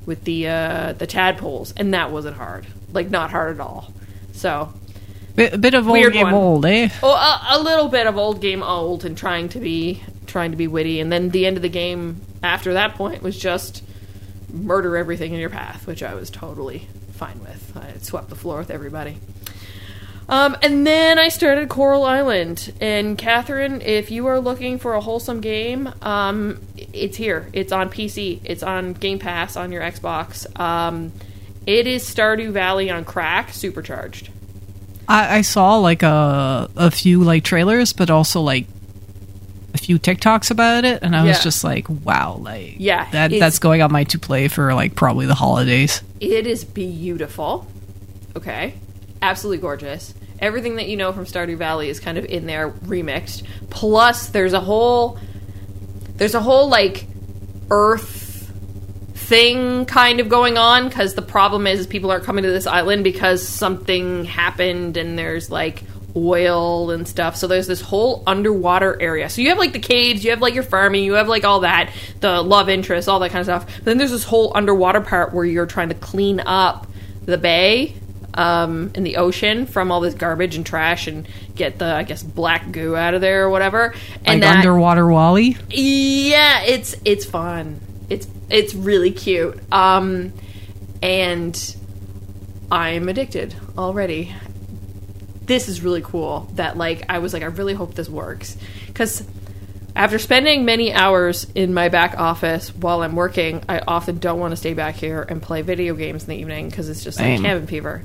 with 0.07 0.25
the 0.25 0.49
uh, 0.49 0.93
the 0.93 1.07
tadpoles, 1.07 1.73
and 1.77 1.95
that 1.95 2.11
wasn't 2.13 2.37
hard. 2.37 2.67
Like 2.93 3.11
not 3.11 3.31
hard 3.31 3.55
at 3.57 3.61
all. 3.61 3.93
So 4.33 4.73
Bit, 5.35 5.61
bit 5.61 5.75
of 5.75 5.89
old 5.89 6.13
game 6.13 6.27
one. 6.27 6.35
old, 6.35 6.67
eh? 6.67 6.89
Oh, 7.03 7.11
a, 7.11 7.59
a 7.59 7.63
little 7.63 7.89
bit 7.89 8.07
of 8.07 8.17
old 8.17 8.41
game 8.41 8.63
old 8.63 9.05
and 9.05 9.19
trying 9.19 9.49
to 9.51 9.59
be 9.59 10.01
trying 10.27 10.53
to 10.53 10.57
be 10.57 10.69
witty, 10.69 11.01
and 11.01 11.11
then 11.11 11.31
the 11.31 11.47
end 11.47 11.57
of 11.57 11.63
the 11.63 11.69
game 11.69 12.21
after 12.43 12.75
that 12.75 12.95
point 12.95 13.23
was 13.23 13.37
just 13.37 13.83
murder 14.53 14.97
everything 14.97 15.33
in 15.35 15.41
your 15.41 15.51
path, 15.51 15.87
which 15.87 16.03
I 16.03 16.15
was 16.15 16.31
totally 16.31 16.87
fine 17.13 17.41
with. 17.41 17.77
I 17.77 17.95
swept 17.99 18.29
the 18.29 18.37
floor 18.37 18.59
with 18.59 18.71
everybody. 18.71 19.19
Um, 20.29 20.57
and 20.63 20.87
then 20.87 21.19
I 21.19 21.29
started 21.29 21.69
Coral 21.69 22.05
Island. 22.05 22.73
And 22.81 23.19
Catherine, 23.19 23.81
if 23.83 24.11
you 24.11 24.27
are 24.27 24.41
looking 24.41 24.79
for 24.79 24.95
a 24.95 25.01
wholesome 25.01 25.41
game, 25.41 25.93
um, 26.03 26.61
it's 26.77 27.17
here. 27.17 27.49
It's 27.53 27.73
on 27.73 27.91
PC. 27.91 28.41
It's 28.45 28.63
on 28.63 28.95
Game 28.95 29.19
Pass 29.19 29.57
on 29.57 29.73
your 29.73 29.83
Xbox. 29.83 30.59
Um, 30.59 31.13
it 31.67 31.87
is 31.87 32.05
Stardew 32.05 32.53
Valley 32.53 32.91
on 32.91 33.05
crack, 33.05 33.53
supercharged. 33.53 34.31
I, 35.09 35.39
I 35.39 35.41
saw 35.43 35.77
like 35.77 36.03
a 36.03 36.71
a 36.77 36.91
few 36.91 37.23
like 37.23 37.45
trailers, 37.45 37.93
but 37.93 38.11
also 38.11 38.41
like 38.41 38.67
a 39.75 39.79
few 39.79 39.99
TikToks 39.99 40.51
about 40.51 40.85
it, 40.85 41.03
and 41.03 41.15
I 41.15 41.25
was 41.25 41.43
just 41.43 41.65
like, 41.65 41.89
wow, 41.89 42.39
like 42.41 42.77
Yeah, 42.79 43.11
that 43.11 43.31
that's 43.31 43.59
going 43.59 43.83
on 43.83 43.93
my 43.93 44.05
to 44.05 44.19
play 44.19 44.49
for 44.49 44.73
like 44.75 44.95
probably 44.95 45.27
the 45.27 45.35
holidays. 45.35 46.03
It 46.21 46.47
is 46.47 46.65
beautiful. 46.65 47.67
Okay. 48.37 48.75
Absolutely 49.25 49.63
gorgeous. 49.63 50.13
Everything 50.39 50.77
that 50.77 50.87
you 50.87 50.99
know 50.99 51.11
from 51.11 51.25
Stardew 51.25 51.57
Valley 51.57 51.89
is 51.89 51.99
kind 51.99 52.19
of 52.19 52.27
in 52.27 52.45
there 52.45 52.69
remixed. 52.71 53.43
Plus 53.71 54.27
there's 54.27 54.53
a 54.53 54.61
whole 54.61 55.19
there's 56.17 56.35
a 56.35 56.43
whole 56.43 56.69
like 56.69 57.07
earth 57.71 58.53
thing 59.15 59.87
kind 59.87 60.21
of 60.21 60.29
going 60.29 60.59
on 60.59 60.91
cuz 60.91 61.15
the 61.15 61.23
problem 61.23 61.67
is, 61.67 61.81
is 61.81 61.87
people 61.87 62.11
aren't 62.11 62.25
coming 62.25 62.45
to 62.45 62.51
this 62.51 62.67
island 62.67 63.03
because 63.03 63.49
something 63.49 64.27
happened 64.27 64.99
and 64.99 65.19
there's 65.19 65.51
like 65.51 65.85
oil 66.15 66.91
and 66.91 67.09
stuff. 67.09 67.35
So 67.35 67.47
there's 67.47 67.67
this 67.67 67.81
whole 67.81 68.23
underwater 68.27 69.01
area. 69.01 69.31
So 69.31 69.41
you 69.41 69.49
have 69.49 69.59
like 69.59 69.73
the 69.73 69.79
caves, 69.79 70.23
you 70.23 70.33
have 70.33 70.43
like 70.43 70.53
your 70.53 70.65
farming, 70.65 71.03
you 71.03 71.15
have 71.15 71.29
like 71.29 71.45
all 71.45 71.61
that, 71.61 71.91
the 72.21 72.43
love 72.43 72.69
interest, 72.69 73.09
all 73.09 73.21
that 73.21 73.31
kind 73.31 73.41
of 73.41 73.47
stuff. 73.47 73.85
then 73.85 73.97
there's 73.97 74.11
this 74.11 74.25
whole 74.25 74.53
underwater 74.55 75.01
part 75.01 75.33
where 75.33 75.47
you're 75.47 75.65
trying 75.65 75.89
to 75.89 75.95
clean 75.95 76.41
up 76.41 76.87
the 77.25 77.39
bay 77.39 77.97
um, 78.35 78.91
in 78.95 79.05
the 79.05 79.17
ocean 79.17 79.67
from 79.67 79.91
all 79.91 80.01
this 80.01 80.15
garbage 80.15 80.57
and 80.57 80.67
trash 80.67 81.07
and 81.07 81.27
get 81.55 81.79
the 81.79 81.87
I 81.87 82.03
guess 82.03 82.23
black 82.23 82.71
goo 82.73 82.97
out 82.97 83.15
of 83.15 83.21
there 83.21 83.45
or 83.45 83.51
whatever. 83.51 83.95
And 84.25 84.41
Like 84.41 84.51
that, 84.51 84.57
underwater 84.59 85.07
Wally. 85.07 85.57
yeah, 85.71 86.63
it's 86.63 86.95
it's 87.05 87.25
fun. 87.25 87.81
It's 88.11 88.27
it's 88.51 88.75
really 88.75 89.11
cute. 89.13 89.59
Um 89.73 90.33
and 91.03 91.77
I'm 92.71 93.09
addicted 93.09 93.55
already. 93.79 94.35
This 95.47 95.69
is 95.69 95.83
really 95.83 96.03
cool 96.03 96.49
that 96.55 96.77
like 96.77 97.05
I 97.09 97.19
was 97.19 97.33
like 97.33 97.43
I 97.43 97.47
really 97.47 97.75
hope 97.75 97.95
this 97.95 98.09
works 98.09 98.57
cuz 98.95 99.23
after 99.97 100.19
spending 100.19 100.65
many 100.65 100.93
hours 100.93 101.47
in 101.55 101.73
my 101.73 101.89
back 101.89 102.19
office 102.19 102.75
while 102.75 103.03
I'm 103.03 103.15
working, 103.15 103.63
I 103.69 103.81
often 103.87 104.19
don't 104.19 104.41
want 104.41 104.53
to 104.53 104.57
stay 104.57 104.75
back 104.75 104.97
here 104.97 105.23
and 105.23 105.41
play 105.43 105.63
video 105.63 105.95
games 105.95 106.25
in 106.25 106.31
the 106.31 106.37
evening 106.37 106.69
because 106.69 106.89
it's 106.89 107.05
just 107.05 107.19
like 107.21 107.41
cabin 107.43 107.67
fever. 107.67 108.03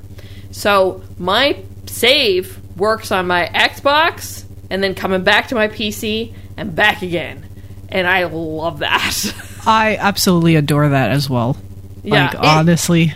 So 0.52 1.02
my 1.18 1.64
save 1.88 2.60
works 2.78 3.12
on 3.12 3.28
my 3.28 3.48
Xbox 3.54 4.44
and 4.70 4.84
then 4.84 4.94
coming 4.96 5.24
back 5.24 5.48
to 5.48 5.56
my 5.56 5.68
PC 5.68 6.34
and 6.58 6.76
back 6.76 7.02
again. 7.02 7.46
And 7.90 8.06
I 8.08 8.26
love 8.26 8.80
that. 8.80 9.34
I 9.66 9.98
absolutely 9.98 10.56
adore 10.56 10.90
that 10.90 11.10
as 11.12 11.28
well. 11.30 11.58
Yeah, 12.04 12.26
like 12.26 12.34
it- 12.36 12.40
honestly, 12.40 13.14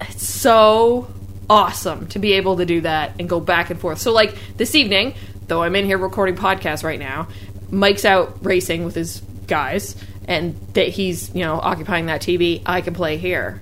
it's 0.00 0.26
so 0.26 1.08
awesome 1.48 2.08
to 2.08 2.18
be 2.18 2.32
able 2.34 2.56
to 2.56 2.64
do 2.66 2.80
that 2.80 3.12
and 3.20 3.28
go 3.28 3.38
back 3.40 3.70
and 3.70 3.78
forth. 3.80 3.98
So 3.98 4.12
like 4.12 4.34
this 4.56 4.74
evening, 4.74 5.14
though 5.46 5.62
I'm 5.62 5.76
in 5.76 5.84
here 5.84 5.98
recording 5.98 6.36
podcasts 6.36 6.82
right 6.82 6.98
now, 6.98 7.28
Mike's 7.70 8.04
out 8.04 8.44
racing 8.44 8.84
with 8.84 8.94
his 8.94 9.20
guys 9.46 9.96
and 10.26 10.54
that 10.74 10.88
he's, 10.88 11.34
you 11.34 11.42
know, 11.42 11.54
occupying 11.60 12.06
that 12.06 12.20
TV, 12.22 12.62
I 12.64 12.80
can 12.80 12.94
play 12.94 13.16
here. 13.18 13.60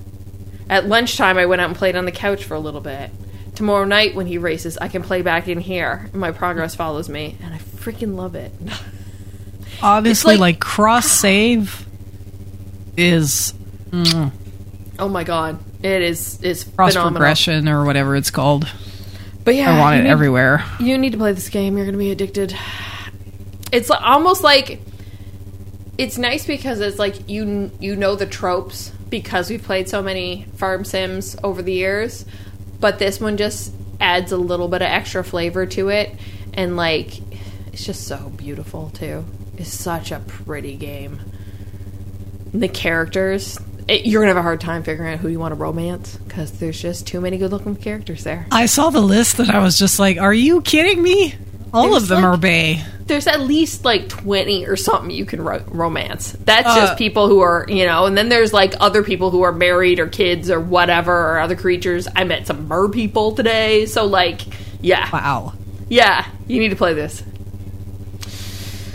At 0.70 0.86
lunchtime 0.86 1.38
I 1.38 1.46
went 1.46 1.60
out 1.60 1.68
and 1.68 1.76
played 1.76 1.96
on 1.96 2.04
the 2.04 2.12
couch 2.12 2.44
for 2.44 2.54
a 2.54 2.60
little 2.60 2.80
bit. 2.80 3.10
Tomorrow 3.54 3.84
night 3.84 4.14
when 4.14 4.26
he 4.26 4.38
races, 4.38 4.78
I 4.78 4.88
can 4.88 5.02
play 5.02 5.22
back 5.22 5.48
in 5.48 5.60
here. 5.60 6.08
And 6.12 6.20
my 6.20 6.30
progress 6.30 6.74
follows 6.74 7.08
me 7.08 7.36
and 7.42 7.52
I 7.54 7.58
freaking 7.58 8.14
love 8.16 8.34
it. 8.34 8.52
Obviously, 9.82 10.34
like- 10.34 10.40
like, 10.56 10.60
cross 10.60 11.06
save 11.10 11.86
is 12.96 13.54
mm, 13.90 14.30
oh 14.98 15.08
my 15.08 15.24
god. 15.24 15.58
It 15.82 16.02
is 16.02 16.40
is 16.42 16.64
cross 16.64 16.92
phenomenal. 16.92 17.18
progression 17.18 17.68
or 17.68 17.84
whatever 17.84 18.14
it's 18.16 18.30
called. 18.30 18.68
But 19.44 19.56
yeah, 19.56 19.74
I 19.74 19.78
want 19.80 19.96
it 19.98 20.02
need- 20.04 20.10
everywhere. 20.10 20.64
You 20.78 20.96
need 20.98 21.12
to 21.12 21.18
play 21.18 21.32
this 21.32 21.48
game. 21.48 21.76
You're 21.76 21.86
going 21.86 21.94
to 21.94 21.98
be 21.98 22.12
addicted. 22.12 22.54
It's 23.72 23.90
almost 23.90 24.42
like 24.44 24.80
it's 25.98 26.18
nice 26.18 26.46
because 26.46 26.80
it's 26.80 26.98
like 26.98 27.28
you 27.28 27.70
you 27.80 27.96
know 27.96 28.14
the 28.16 28.26
tropes 28.26 28.90
because 29.08 29.50
we've 29.50 29.62
played 29.62 29.88
so 29.88 30.02
many 30.02 30.46
farm 30.56 30.84
sims 30.84 31.36
over 31.42 31.62
the 31.62 31.72
years, 31.72 32.24
but 32.80 32.98
this 32.98 33.20
one 33.20 33.36
just 33.36 33.72
adds 34.00 34.32
a 34.32 34.36
little 34.36 34.68
bit 34.68 34.82
of 34.82 34.88
extra 34.88 35.22
flavor 35.24 35.64
to 35.66 35.88
it 35.88 36.10
and 36.54 36.76
like 36.76 37.20
it's 37.72 37.84
just 37.84 38.06
so 38.06 38.30
beautiful 38.36 38.90
too. 38.90 39.24
It's 39.56 39.72
such 39.72 40.12
a 40.12 40.20
pretty 40.20 40.76
game. 40.76 41.20
The 42.52 42.68
characters, 42.68 43.58
it, 43.88 44.04
you're 44.04 44.20
going 44.22 44.28
to 44.28 44.34
have 44.34 44.36
a 44.38 44.42
hard 44.42 44.60
time 44.60 44.82
figuring 44.82 45.12
out 45.14 45.20
who 45.20 45.28
you 45.28 45.38
want 45.38 45.52
to 45.52 45.56
romance 45.56 46.16
because 46.16 46.52
there's 46.58 46.80
just 46.80 47.06
too 47.06 47.20
many 47.20 47.38
good-looking 47.38 47.76
characters 47.76 48.24
there. 48.24 48.46
I 48.50 48.66
saw 48.66 48.90
the 48.90 49.00
list 49.00 49.38
and 49.38 49.50
I 49.50 49.60
was 49.62 49.78
just 49.78 49.98
like, 49.98 50.18
"Are 50.18 50.34
you 50.34 50.60
kidding 50.60 51.02
me?" 51.02 51.34
All 51.72 51.90
There's 51.90 52.02
of 52.02 52.08
them 52.08 52.22
like- 52.22 52.34
are 52.34 52.36
Bay. 52.36 52.82
There's 53.12 53.26
at 53.26 53.40
least 53.42 53.84
like 53.84 54.08
20 54.08 54.66
or 54.66 54.76
something 54.76 55.10
you 55.10 55.26
can 55.26 55.42
ro- 55.42 55.62
romance. 55.68 56.32
That's 56.44 56.66
Uh, 56.68 56.76
just 56.80 56.96
people 56.96 57.28
who 57.28 57.40
are, 57.40 57.66
you 57.68 57.84
know, 57.84 58.06
and 58.06 58.16
then 58.16 58.30
there's 58.30 58.52
like 58.54 58.72
other 58.80 59.02
people 59.02 59.30
who 59.30 59.42
are 59.42 59.52
married 59.52 60.00
or 60.00 60.06
kids 60.06 60.50
or 60.50 60.58
whatever 60.58 61.12
or 61.32 61.38
other 61.40 61.56
creatures. 61.56 62.08
I 62.16 62.24
met 62.24 62.46
some 62.46 62.68
mer 62.68 62.88
people 62.88 63.32
today. 63.32 63.84
So, 63.86 64.06
like, 64.06 64.40
yeah. 64.80 65.08
Wow, 65.12 65.52
Yeah. 65.88 66.26
You 66.48 66.58
need 66.58 66.70
to 66.70 66.76
play 66.76 66.94
this. 66.94 67.22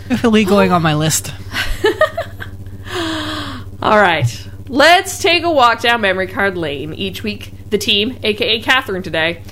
definitely 0.08 0.44
going 0.44 0.72
on 0.72 0.82
my 0.82 0.94
list. 0.94 1.32
All 3.82 3.98
right. 4.00 4.26
Let's 4.68 5.22
take 5.22 5.44
a 5.44 5.50
walk 5.50 5.80
down 5.80 6.00
memory 6.00 6.26
card 6.26 6.58
lane. 6.58 6.92
Each 6.92 7.22
week, 7.22 7.52
the 7.70 7.78
team, 7.78 8.18
aka 8.22 8.60
Catherine 8.60 9.02
today, 9.02 9.42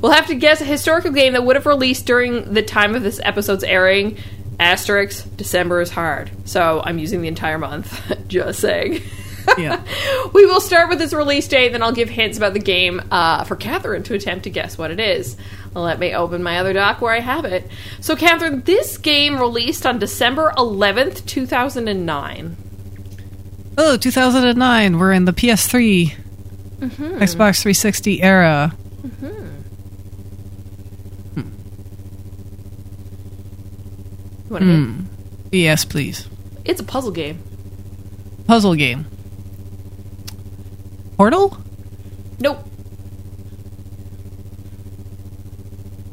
will 0.00 0.10
have 0.10 0.26
to 0.26 0.34
guess 0.34 0.60
a 0.60 0.64
historical 0.64 1.10
game 1.10 1.32
that 1.34 1.44
would 1.44 1.56
have 1.56 1.66
released 1.66 2.06
during 2.06 2.52
the 2.52 2.62
time 2.62 2.94
of 2.94 3.02
this 3.02 3.20
episode's 3.22 3.64
airing. 3.64 4.18
Asterix, 4.58 5.24
December 5.36 5.80
is 5.80 5.90
hard. 5.90 6.30
So 6.44 6.82
I'm 6.84 6.98
using 6.98 7.22
the 7.22 7.28
entire 7.28 7.58
month. 7.58 8.00
Just 8.28 8.60
saying. 8.60 9.02
Yeah. 9.58 9.82
we 10.34 10.46
will 10.46 10.60
start 10.60 10.88
with 10.88 11.02
its 11.02 11.12
release 11.12 11.48
date, 11.48 11.72
then 11.72 11.82
I'll 11.82 11.92
give 11.92 12.08
hints 12.08 12.38
about 12.38 12.54
the 12.54 12.60
game 12.60 13.02
uh, 13.10 13.44
for 13.44 13.56
Catherine 13.56 14.02
to 14.04 14.14
attempt 14.14 14.44
to 14.44 14.50
guess 14.50 14.78
what 14.78 14.90
it 14.90 15.00
is. 15.00 15.36
Let 15.74 15.98
me 15.98 16.14
open 16.14 16.42
my 16.42 16.58
other 16.58 16.72
doc 16.72 17.00
where 17.00 17.12
I 17.12 17.20
have 17.20 17.44
it. 17.44 17.68
So, 18.00 18.14
Catherine, 18.14 18.62
this 18.62 18.96
game 18.96 19.38
released 19.40 19.84
on 19.84 19.98
December 19.98 20.52
11th, 20.56 21.26
2009. 21.26 22.56
Oh, 23.76 23.96
2009. 23.96 24.98
We're 24.98 25.12
in 25.12 25.24
the 25.24 25.32
PS3, 25.32 26.14
Mm-hmm. 26.80 27.18
Xbox 27.22 27.62
360 27.62 28.22
era. 28.22 28.74
You 34.60 34.66
want 34.68 34.70
to? 34.70 34.86
Hmm. 34.86 35.04
Yes, 35.50 35.84
please. 35.84 36.28
It's 36.64 36.80
a 36.80 36.84
puzzle 36.84 37.10
game. 37.10 37.42
Puzzle 38.46 38.74
game. 38.74 39.06
Portal? 41.16 41.56
Nope. 42.38 42.58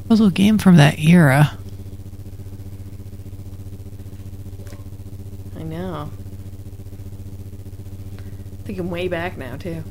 Puzzle 0.07 0.29
game 0.31 0.57
from 0.57 0.77
that 0.77 0.99
era. 0.99 1.57
I 5.57 5.63
know. 5.63 6.09
Thinking 8.63 8.89
way 8.89 9.07
back 9.07 9.37
now, 9.37 9.55
too. 9.57 9.83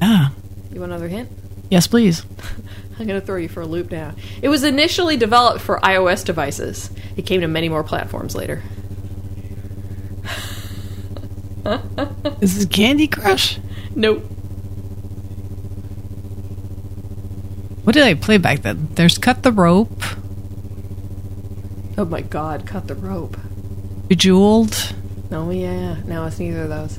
Ah. 0.00 0.32
You 0.72 0.80
want 0.80 0.92
another 0.92 1.08
hint? 1.08 1.28
Yes, 1.70 1.86
please. 1.86 2.24
I'm 2.98 3.06
going 3.06 3.20
to 3.20 3.26
throw 3.26 3.36
you 3.36 3.48
for 3.48 3.60
a 3.60 3.66
loop 3.66 3.90
now. 3.90 4.14
It 4.40 4.48
was 4.48 4.64
initially 4.64 5.16
developed 5.16 5.60
for 5.60 5.78
iOS 5.80 6.24
devices. 6.24 6.90
It 7.16 7.22
came 7.26 7.42
to 7.42 7.48
many 7.48 7.68
more 7.68 7.84
platforms 7.84 8.34
later. 8.34 8.62
Is 12.40 12.56
this 12.56 12.66
Candy 12.66 13.06
Crush? 13.06 13.58
Nope. 13.94 14.22
What 17.84 17.92
did 17.92 18.02
I 18.04 18.14
play 18.14 18.38
back 18.38 18.62
then? 18.62 18.88
There's 18.94 19.18
Cut 19.18 19.42
the 19.42 19.52
Rope, 19.52 20.02
Oh 21.98 22.04
my 22.04 22.20
god, 22.20 22.66
cut 22.66 22.88
the 22.88 22.94
rope. 22.94 23.38
Bejeweled, 24.08 24.92
Oh 25.32 25.50
yeah, 25.50 25.96
no, 26.04 26.26
it's 26.26 26.38
neither 26.38 26.64
of 26.64 26.68
those. 26.68 26.98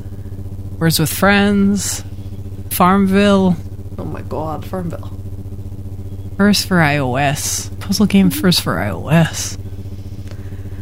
Words 0.80 1.00
with 1.00 1.12
Friends, 1.14 2.04
Farmville, 2.72 3.56
Oh 3.98 4.06
my 4.06 4.22
god, 4.22 4.66
Farmville. 4.66 5.17
First 6.38 6.68
for 6.68 6.78
iOS. 6.78 7.78
Puzzle 7.80 8.06
game 8.06 8.30
first 8.30 8.62
for 8.62 8.76
iOS. 8.76 9.58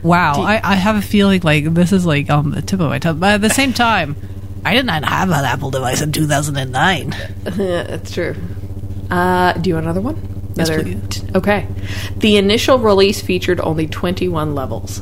Wow, 0.04 0.42
I, 0.42 0.62
I 0.64 0.76
have 0.76 0.96
a 0.98 1.02
feeling 1.02 1.42
like 1.42 1.74
this 1.74 1.92
is 1.92 2.06
like 2.06 2.30
on 2.30 2.52
the 2.52 2.62
tip 2.62 2.80
of 2.80 2.90
my 2.90 3.00
tongue. 3.00 3.20
But 3.20 3.34
at 3.36 3.42
the 3.42 3.50
same 3.50 3.74
time, 3.74 4.16
I 4.64 4.76
did 4.76 4.86
not 4.86 5.04
have 5.04 5.30
an 5.30 5.44
Apple 5.46 5.72
device 5.72 6.02
in 6.02 6.12
2009. 6.12 7.10
That's 7.44 8.12
true. 8.14 8.36
Uh, 9.10 9.54
do 9.54 9.70
you 9.70 9.74
want 9.76 9.86
another 9.86 10.02
one? 10.02 10.16
Yes, 10.56 10.70
Another- 10.70 10.84
please. 10.84 11.36
Okay. 11.36 11.68
The 12.18 12.38
initial 12.38 12.78
release 12.78 13.22
featured 13.22 13.60
only 13.62 13.88
21 13.88 14.54
levels. 14.54 15.02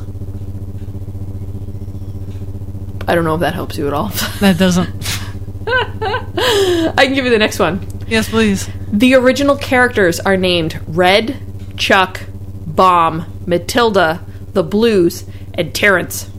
I 3.06 3.16
don't 3.16 3.26
know 3.26 3.36
if 3.36 3.41
that 3.41 3.54
helps 3.54 3.78
you 3.78 3.88
at 3.88 3.93
all. 3.93 4.08
That 4.39 4.58
doesn't. 4.58 4.89
I 5.68 7.06
can 7.06 7.14
give 7.14 7.26
you 7.26 7.32
the 7.32 7.38
next 7.38 7.60
one. 7.60 7.86
Yes, 8.08 8.30
please. 8.30 8.70
The 8.93 9.15
original 9.15 9.57
characters 9.57 10.19
are 10.19 10.37
named 10.37 10.79
Red, 10.87 11.41
Chuck, 11.77 12.21
Bomb, 12.67 13.25
Matilda, 13.47 14.23
the 14.53 14.61
Blues, 14.61 15.25
and 15.55 15.73
Terrence. 15.73 16.29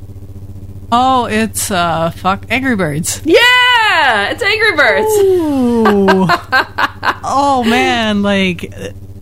Oh, 0.93 1.27
it's 1.27 1.73
uh, 1.73 2.13
fuck 2.13 2.47
Angry 2.51 2.77
Birds. 2.77 3.21
Yeah, 3.25 4.31
it's 4.31 4.41
Angry 4.41 4.77
Birds. 4.77 5.07
Ooh. 5.19 6.27
oh 7.25 7.65
man, 7.67 8.23
like 8.23 8.73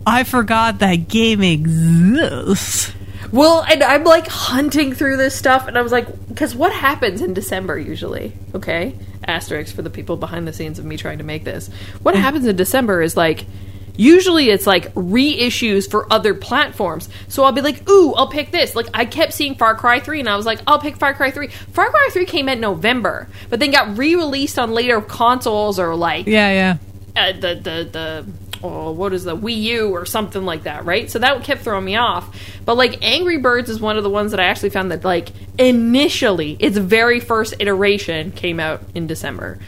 I 0.05 0.25
forgot 0.25 0.77
that 0.79 1.07
game 1.07 1.41
exists. 1.41 2.93
Well, 3.33 3.63
and 3.67 3.81
I'm 3.83 4.03
like 4.03 4.27
hunting 4.27 4.93
through 4.93 5.17
this 5.17 5.35
stuff, 5.35 5.67
and 5.67 5.75
I 5.75 5.81
was 5.81 5.91
like, 5.91 6.27
because 6.29 6.55
what 6.55 6.71
happens 6.71 7.19
in 7.19 7.33
December 7.33 7.79
usually? 7.79 8.31
Okay, 8.53 8.95
asterisk 9.25 9.75
for 9.75 9.81
the 9.81 9.89
people 9.89 10.17
behind 10.17 10.47
the 10.47 10.53
scenes 10.53 10.77
of 10.77 10.85
me 10.85 10.97
trying 10.97 11.17
to 11.17 11.23
make 11.23 11.43
this. 11.43 11.67
What 12.03 12.15
happens 12.15 12.45
in 12.45 12.55
December 12.55 13.01
is 13.01 13.17
like, 13.17 13.47
usually 13.95 14.51
it's 14.51 14.67
like 14.67 14.93
reissues 14.93 15.89
for 15.89 16.11
other 16.13 16.35
platforms. 16.35 17.09
So 17.27 17.43
I'll 17.43 17.51
be 17.51 17.61
like, 17.61 17.89
ooh, 17.89 18.13
I'll 18.13 18.29
pick 18.29 18.51
this. 18.51 18.75
Like 18.75 18.87
I 18.93 19.05
kept 19.05 19.33
seeing 19.33 19.55
Far 19.55 19.73
Cry 19.73 19.99
3, 19.99 20.19
and 20.19 20.29
I 20.29 20.35
was 20.35 20.45
like, 20.45 20.59
I'll 20.67 20.79
pick 20.79 20.97
Far 20.97 21.15
Cry 21.15 21.31
3. 21.31 21.47
Far 21.47 21.89
Cry 21.89 22.09
3 22.11 22.25
came 22.25 22.47
out 22.49 22.53
in 22.57 22.61
November, 22.61 23.27
but 23.49 23.59
then 23.59 23.71
got 23.71 23.97
re-released 23.97 24.59
on 24.59 24.73
later 24.73 25.01
consoles 25.01 25.79
or 25.79 25.95
like 25.95 26.27
Yeah, 26.27 26.51
yeah. 26.51 26.77
uh, 27.19 27.31
the 27.31 27.55
the 27.55 27.89
the 27.91 28.25
oh, 28.63 28.91
what 28.91 29.13
is 29.13 29.25
the 29.25 29.35
Wii 29.35 29.61
U 29.61 29.89
or 29.91 30.05
something 30.05 30.43
like 30.43 30.63
that, 30.63 30.85
right? 30.85 31.11
So 31.11 31.19
that 31.19 31.43
kept 31.43 31.61
throwing 31.61 31.85
me 31.85 31.97
off. 31.97 32.35
But 32.65 32.77
like 32.77 32.99
Angry 33.03 33.37
Birds 33.37 33.69
is 33.69 33.79
one 33.79 33.97
of 33.97 34.03
the 34.03 34.09
ones 34.09 34.31
that 34.31 34.39
I 34.39 34.45
actually 34.45 34.69
found 34.69 34.91
that 34.91 35.03
like 35.03 35.29
initially 35.59 36.55
its 36.59 36.77
very 36.77 37.19
first 37.19 37.55
iteration 37.59 38.31
came 38.31 38.59
out 38.59 38.81
in 38.95 39.05
December. 39.05 39.59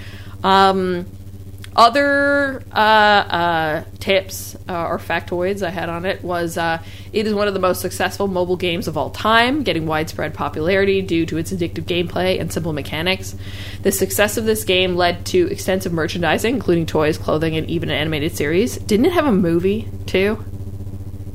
Um, 0.43 1.05
other 1.75 2.63
uh, 2.71 2.75
uh, 2.75 3.83
tips 3.99 4.55
uh, 4.69 4.87
or 4.87 4.97
factoids 4.97 5.61
I 5.61 5.69
had 5.69 5.89
on 5.89 6.05
it 6.05 6.23
was 6.23 6.57
uh, 6.57 6.81
it 7.11 7.27
is 7.27 7.33
one 7.33 7.47
of 7.47 7.53
the 7.53 7.59
most 7.59 7.81
successful 7.81 8.27
mobile 8.27 8.55
games 8.55 8.87
of 8.87 8.97
all 8.97 9.09
time, 9.09 9.63
getting 9.63 9.85
widespread 9.85 10.33
popularity 10.33 11.01
due 11.01 11.25
to 11.25 11.37
its 11.37 11.51
addictive 11.51 11.83
gameplay 11.83 12.39
and 12.39 12.51
simple 12.51 12.73
mechanics. 12.73 13.35
The 13.81 13.91
success 13.91 14.37
of 14.37 14.45
this 14.45 14.63
game 14.63 14.95
led 14.95 15.25
to 15.27 15.47
extensive 15.51 15.91
merchandising, 15.91 16.55
including 16.55 16.85
toys, 16.85 17.17
clothing, 17.17 17.57
and 17.57 17.69
even 17.69 17.89
an 17.89 17.95
animated 17.95 18.35
series. 18.35 18.77
Didn't 18.77 19.07
it 19.07 19.13
have 19.13 19.25
a 19.27 19.31
movie 19.31 19.89
too? 20.05 20.43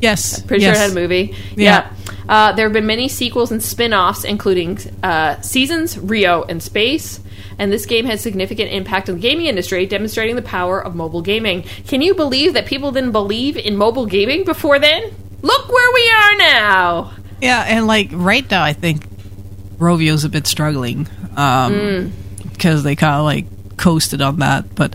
Yes. 0.01 0.41
Pretty 0.41 0.65
yes. 0.65 0.77
sure 0.77 0.85
it 0.85 0.89
had 0.89 0.97
a 0.97 1.01
movie. 1.01 1.35
Yeah. 1.55 1.93
Uh, 2.29 2.53
there 2.53 2.67
have 2.67 2.73
been 2.73 2.87
many 2.87 3.09
sequels 3.09 3.53
and 3.53 3.63
spin 3.63 3.93
offs, 3.93 4.25
including 4.25 4.79
uh, 5.03 5.41
Seasons, 5.43 5.99
Rio, 5.99 6.45
and 6.45 6.63
Space. 6.63 7.21
And 7.59 7.73
this 7.73 7.87
game 7.87 8.05
has 8.07 8.21
significant 8.21 8.71
impact 8.71 9.09
on 9.09 9.17
the 9.17 9.21
gaming 9.21 9.47
industry, 9.47 9.87
demonstrating 9.87 10.37
the 10.37 10.43
power 10.43 10.83
of 10.83 10.95
mobile 10.95 11.23
gaming. 11.23 11.63
Can 11.87 12.03
you 12.03 12.15
believe 12.15 12.55
that 12.55 12.67
people 12.67 12.93
didn't 12.93 13.13
believe 13.13 13.57
in 13.57 13.77
mobile 13.77 14.07
gaming 14.07 14.45
before 14.45 14.79
then? 14.79 15.13
Look 15.43 15.69
where 15.69 15.95
we 15.95 16.11
are 16.11 16.37
now. 16.37 17.13
Yeah, 17.41 17.65
and 17.67 17.87
like 17.87 18.11
right 18.13 18.49
now, 18.51 18.63
I 18.63 18.73
think 18.73 19.07
Rovio's 19.79 20.25
a 20.25 20.29
bit 20.29 20.47
struggling 20.47 21.09
um, 21.37 22.13
because 22.53 22.83
they 22.83 22.97
kind 22.97 23.15
of 23.15 23.25
like 23.25 23.77
coasted 23.79 24.21
on 24.21 24.41
that. 24.41 24.75
But 24.75 24.95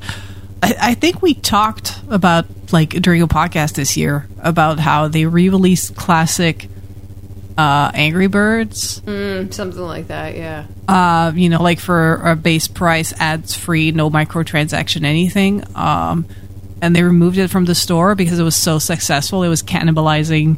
I, 0.61 0.75
I 0.79 0.93
think 0.93 1.21
we 1.21 1.33
talked 1.33 1.95
about 2.09 2.45
like 2.71 2.89
during 2.89 3.21
a 3.21 3.27
podcast 3.27 3.73
this 3.73 3.97
year 3.97 4.27
about 4.39 4.79
how 4.79 5.07
they 5.07 5.25
re-released 5.25 5.95
classic 5.95 6.69
uh, 7.57 7.91
Angry 7.93 8.27
Birds. 8.27 9.01
Mm, 9.01 9.53
something 9.53 9.81
like 9.81 10.07
that, 10.07 10.35
yeah. 10.35 10.65
Uh, 10.87 11.31
you 11.35 11.49
know, 11.49 11.61
like 11.61 11.79
for 11.79 12.15
a 12.15 12.35
base 12.35 12.67
price, 12.67 13.13
ads 13.19 13.55
free, 13.55 13.91
no 13.91 14.09
microtransaction, 14.09 15.03
anything. 15.05 15.63
Um, 15.75 16.25
and 16.81 16.95
they 16.95 17.03
removed 17.03 17.37
it 17.37 17.49
from 17.49 17.65
the 17.65 17.75
store 17.75 18.15
because 18.15 18.39
it 18.39 18.43
was 18.43 18.55
so 18.55 18.79
successful. 18.79 19.43
It 19.43 19.49
was 19.49 19.63
cannibalizing 19.63 20.57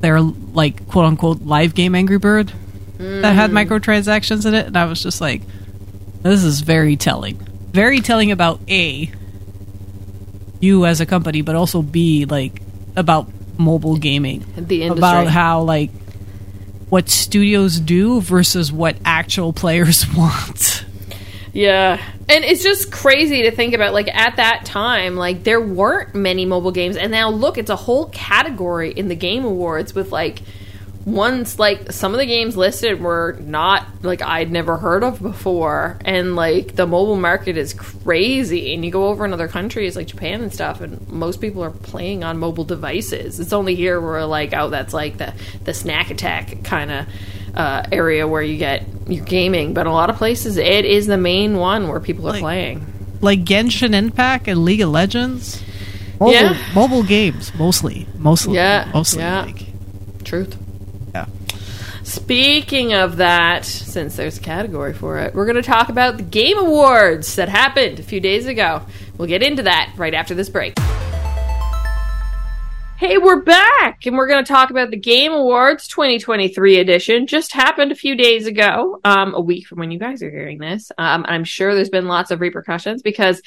their 0.00 0.20
like 0.20 0.88
quote 0.88 1.06
unquote 1.06 1.42
live 1.42 1.74
game 1.74 1.94
Angry 1.94 2.18
Bird 2.18 2.52
that 2.98 3.34
had 3.34 3.50
microtransactions 3.50 4.46
in 4.46 4.54
it. 4.54 4.66
And 4.66 4.76
I 4.76 4.86
was 4.86 5.02
just 5.02 5.20
like, 5.20 5.42
this 6.22 6.44
is 6.44 6.60
very 6.60 6.96
telling. 6.96 7.36
Very 7.72 8.00
telling 8.00 8.30
about 8.30 8.60
A, 8.68 9.10
you 10.60 10.86
as 10.86 11.00
a 11.00 11.06
company, 11.06 11.42
but 11.42 11.56
also 11.56 11.82
B, 11.82 12.24
like 12.24 12.62
about 12.96 13.28
mobile 13.58 13.96
gaming 13.96 14.44
The 14.56 14.82
industry. 14.82 14.98
about 14.98 15.26
how 15.28 15.62
like 15.62 15.90
what 16.88 17.08
studios 17.08 17.80
do 17.80 18.20
versus 18.20 18.72
what 18.72 18.96
actual 19.04 19.52
players 19.52 20.04
want. 20.16 20.84
Yeah. 21.52 22.00
And 22.28 22.44
it's 22.44 22.62
just 22.62 22.92
crazy 22.92 23.42
to 23.42 23.50
think 23.50 23.74
about 23.74 23.92
like 23.94 24.08
at 24.14 24.36
that 24.36 24.64
time 24.64 25.16
like 25.16 25.42
there 25.44 25.60
weren't 25.60 26.14
many 26.14 26.44
mobile 26.44 26.72
games 26.72 26.96
and 26.96 27.10
now 27.10 27.30
look 27.30 27.56
it's 27.56 27.70
a 27.70 27.76
whole 27.76 28.06
category 28.10 28.90
in 28.92 29.08
the 29.08 29.14
game 29.14 29.44
awards 29.44 29.94
with 29.94 30.12
like 30.12 30.42
ones 31.06 31.56
like 31.58 31.92
some 31.92 32.12
of 32.12 32.18
the 32.18 32.26
games 32.26 32.56
listed 32.56 33.00
were 33.00 33.38
not 33.40 33.86
like 34.02 34.20
I'd 34.22 34.50
never 34.50 34.76
heard 34.76 35.04
of 35.04 35.22
before 35.22 35.98
and 36.04 36.34
like 36.34 36.74
the 36.74 36.84
mobile 36.84 37.14
market 37.14 37.56
is 37.56 37.72
crazy 37.74 38.74
and 38.74 38.84
you 38.84 38.90
go 38.90 39.06
over 39.06 39.24
in 39.24 39.32
other 39.32 39.46
countries 39.46 39.94
like 39.94 40.08
Japan 40.08 40.42
and 40.42 40.52
stuff 40.52 40.80
and 40.80 41.08
most 41.08 41.40
people 41.40 41.62
are 41.62 41.70
playing 41.70 42.24
on 42.24 42.38
mobile 42.38 42.64
devices. 42.64 43.38
It's 43.38 43.52
only 43.52 43.76
here 43.76 44.00
where 44.00 44.26
like 44.26 44.52
oh 44.52 44.68
that's 44.68 44.92
like 44.92 45.16
the 45.18 45.32
the 45.62 45.72
snack 45.72 46.10
attack 46.10 46.64
kind 46.64 46.90
of 46.90 47.06
uh, 47.54 47.84
area 47.92 48.26
where 48.26 48.42
you 48.42 48.58
get 48.58 48.82
your 49.06 49.24
gaming, 49.24 49.72
but 49.74 49.86
a 49.86 49.92
lot 49.92 50.10
of 50.10 50.16
places 50.16 50.56
it 50.56 50.84
is 50.84 51.06
the 51.06 51.16
main 51.16 51.56
one 51.56 51.86
where 51.88 52.00
people 52.00 52.26
are 52.28 52.32
Like- 52.32 52.40
playing. 52.42 52.84
Like 53.22 53.44
Genshin 53.44 53.94
Impact 53.94 54.46
and 54.48 54.64
League 54.64 54.80
of 54.82 54.90
Legends. 54.90 55.62
Mobile, 56.20 56.32
Yeah. 56.34 56.56
mobile 56.74 57.02
games 57.04 57.50
mostly, 57.54 58.06
mostly, 58.18 58.56
Yeah, 58.56 58.90
mostly. 58.92 59.22
yeah. 59.22 59.42
Like, 59.44 59.66
Truth. 60.24 60.56
Speaking 62.06 62.94
of 62.94 63.16
that, 63.16 63.64
since 63.64 64.14
there's 64.14 64.38
a 64.38 64.40
category 64.40 64.94
for 64.94 65.18
it, 65.18 65.34
we're 65.34 65.44
going 65.44 65.56
to 65.56 65.62
talk 65.62 65.88
about 65.88 66.18
the 66.18 66.22
Game 66.22 66.56
Awards 66.56 67.34
that 67.34 67.48
happened 67.48 67.98
a 67.98 68.02
few 68.04 68.20
days 68.20 68.46
ago. 68.46 68.82
We'll 69.18 69.26
get 69.26 69.42
into 69.42 69.64
that 69.64 69.92
right 69.96 70.14
after 70.14 70.32
this 70.32 70.48
break. 70.48 70.78
Hey, 72.96 73.18
we're 73.18 73.42
back, 73.42 74.06
and 74.06 74.16
we're 74.16 74.28
going 74.28 74.44
to 74.44 74.48
talk 74.48 74.70
about 74.70 74.92
the 74.92 74.96
Game 74.96 75.32
Awards 75.32 75.88
2023 75.88 76.78
edition. 76.78 77.26
Just 77.26 77.52
happened 77.52 77.90
a 77.90 77.96
few 77.96 78.14
days 78.14 78.46
ago, 78.46 79.00
um, 79.02 79.34
a 79.34 79.40
week 79.40 79.66
from 79.66 79.80
when 79.80 79.90
you 79.90 79.98
guys 79.98 80.22
are 80.22 80.30
hearing 80.30 80.58
this. 80.58 80.92
Um, 80.96 81.26
I'm 81.28 81.42
sure 81.42 81.74
there's 81.74 81.90
been 81.90 82.06
lots 82.06 82.30
of 82.30 82.40
repercussions 82.40 83.02
because 83.02 83.42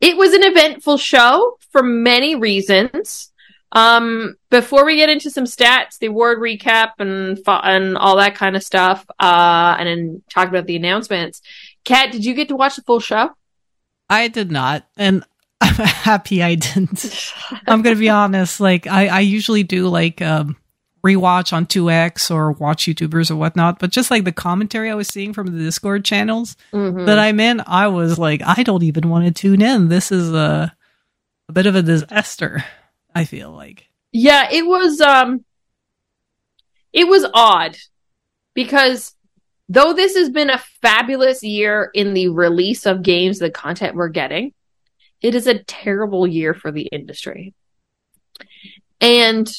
it 0.00 0.16
was 0.16 0.32
an 0.32 0.42
eventful 0.42 0.96
show 0.96 1.56
for 1.70 1.84
many 1.84 2.34
reasons. 2.34 3.31
Um, 3.74 4.34
before 4.50 4.84
we 4.84 4.96
get 4.96 5.08
into 5.08 5.30
some 5.30 5.44
stats, 5.44 5.98
the 5.98 6.06
award 6.06 6.38
recap 6.38 6.90
and 6.98 7.38
and 7.46 7.96
all 7.96 8.16
that 8.16 8.34
kind 8.34 8.54
of 8.54 8.62
stuff, 8.62 9.04
uh, 9.18 9.76
and 9.78 9.88
then 9.88 10.22
talk 10.30 10.48
about 10.48 10.66
the 10.66 10.76
announcements. 10.76 11.40
Kat, 11.84 12.12
did 12.12 12.24
you 12.24 12.34
get 12.34 12.48
to 12.48 12.56
watch 12.56 12.76
the 12.76 12.82
full 12.82 13.00
show? 13.00 13.30
I 14.10 14.28
did 14.28 14.50
not, 14.52 14.86
and 14.98 15.24
I'm 15.62 15.74
happy 15.74 16.42
I 16.42 16.54
didn't. 16.56 17.32
I'm 17.66 17.80
gonna 17.82 17.96
be 17.96 18.10
honest. 18.10 18.60
Like 18.60 18.86
I, 18.86 19.08
I 19.08 19.20
usually 19.20 19.62
do 19.62 19.88
like 19.88 20.20
um, 20.20 20.56
rewatch 21.02 21.54
on 21.54 21.64
2x 21.64 22.30
or 22.30 22.52
watch 22.52 22.84
YouTubers 22.84 23.30
or 23.30 23.36
whatnot, 23.36 23.78
but 23.78 23.90
just 23.90 24.10
like 24.10 24.24
the 24.24 24.32
commentary 24.32 24.90
I 24.90 24.94
was 24.94 25.08
seeing 25.08 25.32
from 25.32 25.46
the 25.46 25.64
Discord 25.64 26.04
channels 26.04 26.56
Mm-hmm. 26.74 27.06
that 27.06 27.18
I'm 27.18 27.40
in, 27.40 27.62
I 27.66 27.86
was 27.88 28.18
like, 28.18 28.42
I 28.44 28.62
don't 28.64 28.82
even 28.82 29.08
want 29.08 29.24
to 29.24 29.32
tune 29.32 29.62
in. 29.62 29.88
This 29.88 30.12
is 30.12 30.30
a 30.32 30.74
a 31.48 31.52
bit 31.52 31.64
of 31.66 31.74
a 31.74 31.82
disaster. 31.82 32.64
I 33.14 33.24
feel 33.24 33.50
like. 33.50 33.88
Yeah, 34.12 34.48
it 34.50 34.66
was 34.66 35.00
um 35.00 35.44
it 36.92 37.08
was 37.08 37.24
odd 37.32 37.76
because 38.54 39.14
though 39.68 39.92
this 39.94 40.16
has 40.16 40.28
been 40.28 40.50
a 40.50 40.62
fabulous 40.82 41.42
year 41.42 41.90
in 41.94 42.14
the 42.14 42.28
release 42.28 42.86
of 42.86 43.02
games, 43.02 43.38
the 43.38 43.50
content 43.50 43.94
we're 43.94 44.08
getting, 44.08 44.52
it 45.22 45.34
is 45.34 45.46
a 45.46 45.62
terrible 45.62 46.26
year 46.26 46.52
for 46.52 46.70
the 46.70 46.82
industry. 46.82 47.54
And 49.00 49.50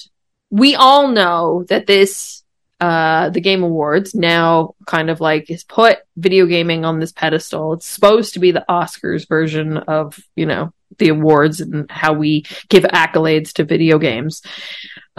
we 0.52 0.76
all 0.76 1.08
know 1.08 1.66
that 1.70 1.88
this 1.88 2.43
uh 2.84 3.30
the 3.30 3.40
game 3.40 3.64
awards 3.64 4.14
now 4.14 4.76
kind 4.86 5.10
of 5.10 5.22
like 5.22 5.48
has 5.48 5.64
put 5.64 6.00
video 6.18 6.46
gaming 6.46 6.84
on 6.84 7.00
this 7.00 7.14
pedestal. 7.14 7.72
It's 7.74 7.86
supposed 7.86 8.34
to 8.34 8.42
be 8.42 8.52
the 8.52 8.66
Oscars 8.68 9.26
version 9.26 9.78
of, 9.78 10.20
you 10.36 10.46
know, 10.46 10.74
the 10.98 11.08
awards 11.08 11.62
and 11.62 11.90
how 11.90 12.12
we 12.12 12.46
give 12.68 12.84
accolades 12.84 13.54
to 13.54 13.64
video 13.64 14.00
games. 14.00 14.42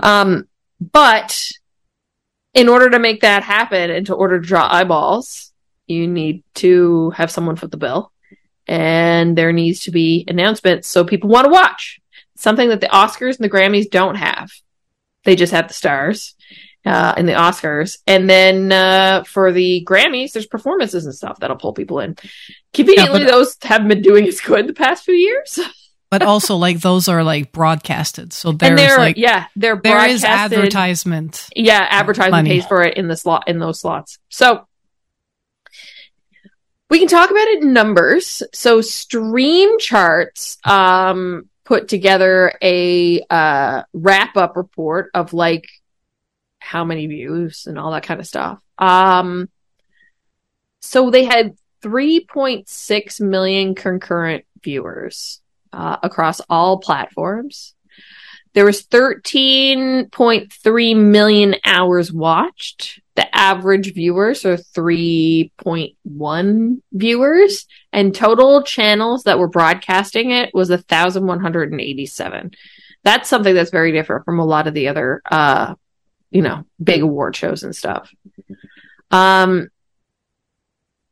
Um 0.03 0.47
but 0.79 1.49
in 2.53 2.69
order 2.69 2.91
to 2.91 2.99
make 2.99 3.23
that 3.23 3.43
happen 3.43 3.91
and 3.91 4.05
to 4.09 4.15
order 4.15 4.39
to 4.39 4.47
draw 4.47 4.69
eyeballs, 4.71 5.51
you 5.87 6.07
need 6.07 6.45
to 6.57 7.11
have 7.17 7.31
someone 7.31 7.57
foot 7.57 7.71
the 7.71 7.79
bill. 7.79 8.13
And 8.67 9.39
there 9.39 9.53
needs 9.53 9.81
to 9.85 9.91
be 9.91 10.27
announcements 10.29 10.87
so 10.87 11.03
people 11.03 11.31
want 11.31 11.47
to 11.47 11.51
watch. 11.51 11.99
Something 12.37 12.69
that 12.69 12.83
the 12.83 12.89
Oscars 12.89 13.37
and 13.37 13.45
the 13.45 13.55
Grammys 13.57 13.91
don't 13.91 14.17
have. 14.17 14.51
They 15.25 15.35
just 15.35 15.55
have 15.55 15.69
the 15.69 15.75
stars 15.75 16.35
uh, 16.85 17.15
in 17.17 17.27
the 17.27 17.33
Oscars. 17.33 17.99
And 18.07 18.29
then 18.29 18.71
uh, 18.73 19.25
for 19.25 19.53
the 19.53 19.85
Grammys, 19.89 20.33
there's 20.33 20.47
performances 20.47 21.07
and 21.07 21.15
stuff 21.15 21.39
that'll 21.41 21.57
pull 21.57 21.73
people 21.73 22.01
in. 22.01 22.17
Conveniently, 22.73 23.21
Yeah, 23.21 23.27
but- 23.27 23.33
those 23.33 23.57
haven't 23.63 23.89
been 23.89 24.03
doing 24.03 24.27
as 24.27 24.41
good 24.41 24.67
the 24.67 24.75
past 24.75 25.05
few 25.05 25.15
years. 25.15 25.59
But 26.11 26.23
also 26.23 26.55
like 26.55 26.79
those 26.79 27.09
are 27.09 27.25
like 27.25 27.51
broadcasted. 27.51 28.33
So 28.33 28.53
there's 28.53 28.79
they're, 28.79 28.99
like 28.99 29.17
yeah, 29.17 29.47
they're 29.57 29.81
there 29.83 30.07
is 30.07 30.23
advertisement. 30.23 31.49
Yeah, 31.57 31.85
advertisement 31.91 32.31
Money. 32.45 32.51
pays 32.51 32.67
for 32.67 32.85
it 32.85 32.97
in 32.97 33.09
the 33.09 33.17
slot 33.17 33.49
in 33.49 33.59
those 33.59 33.81
slots. 33.81 34.21
So 34.29 34.65
we 36.89 37.01
can 37.01 37.09
talk 37.09 37.33
about 37.33 37.49
it 37.49 37.63
in 37.65 37.73
numbers. 37.73 38.45
So 38.53 38.81
Stream 38.81 39.77
Charts 39.81 40.59
um 40.63 41.49
put 41.65 41.89
together 41.89 42.53
a 42.63 43.21
uh 43.29 43.83
wrap 43.93 44.37
up 44.37 44.57
report 44.57 45.11
of 45.15 45.33
like 45.33 45.65
how 46.65 46.85
many 46.85 47.07
views 47.07 47.67
and 47.67 47.79
all 47.79 47.93
that 47.93 48.03
kind 48.03 48.21
of 48.21 48.27
stuff. 48.27 48.61
Um 48.79 49.49
so 50.81 51.11
they 51.11 51.25
had 51.25 51.57
3.6 51.83 53.21
million 53.21 53.75
concurrent 53.75 54.45
viewers 54.63 55.41
uh, 55.73 55.97
across 56.03 56.41
all 56.49 56.79
platforms. 56.79 57.75
There 58.55 58.65
was 58.65 58.87
13.3 58.87 60.97
million 60.97 61.57
hours 61.65 62.13
watched. 62.13 63.01
The 63.17 63.37
average 63.37 63.93
viewers 63.95 64.45
are 64.45 64.57
3.1 64.57 66.83
viewers 66.93 67.67
and 67.93 68.15
total 68.15 68.63
channels 68.63 69.25
that 69.25 69.39
were 69.39 69.49
broadcasting 69.49 70.31
it 70.31 70.55
was 70.55 70.71
1,187. 70.71 72.53
That's 73.03 73.29
something 73.29 73.55
that's 73.55 73.71
very 73.71 73.93
different 73.93 74.25
from 74.25 74.39
a 74.39 74.47
lot 74.47 74.69
of 74.69 74.75
the 74.75 74.89
other, 74.89 75.21
uh, 75.31 75.75
you 76.35 76.43
know, 76.43 76.67
big 76.83 77.01
award 77.01 77.37
shows 77.37 77.63
and 77.63 77.75
stuff. 77.75 78.13
Um, 79.11 79.69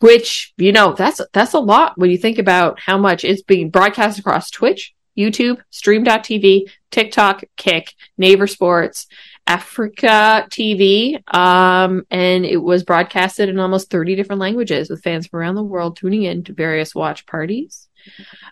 which, 0.00 0.52
you 0.58 0.72
know, 0.72 0.94
that's, 0.94 1.20
that's 1.32 1.54
a 1.54 1.60
lot 1.60 1.96
when 1.96 2.10
you 2.10 2.18
think 2.18 2.38
about 2.38 2.80
how 2.80 2.98
much 2.98 3.24
is 3.24 3.42
being 3.42 3.70
broadcast 3.70 4.18
across 4.18 4.50
Twitch, 4.50 4.94
YouTube, 5.16 5.62
Steam.tv, 5.70 6.68
TikTok, 6.90 7.44
Kick, 7.56 7.94
Naver 8.18 8.48
Sports, 8.48 9.06
AfreecaTV, 9.46 11.22
um, 11.32 12.04
and 12.10 12.44
it 12.44 12.56
was 12.56 12.82
broadcasted 12.82 13.48
in 13.48 13.60
almost 13.60 13.90
30 13.90 14.16
different 14.16 14.40
languages 14.40 14.90
with 14.90 15.04
fans 15.04 15.28
from 15.28 15.38
around 15.38 15.54
the 15.54 15.62
world 15.62 15.96
tuning 15.96 16.24
in 16.24 16.42
to 16.44 16.52
various 16.52 16.96
watch 16.96 17.26
parties. 17.26 17.88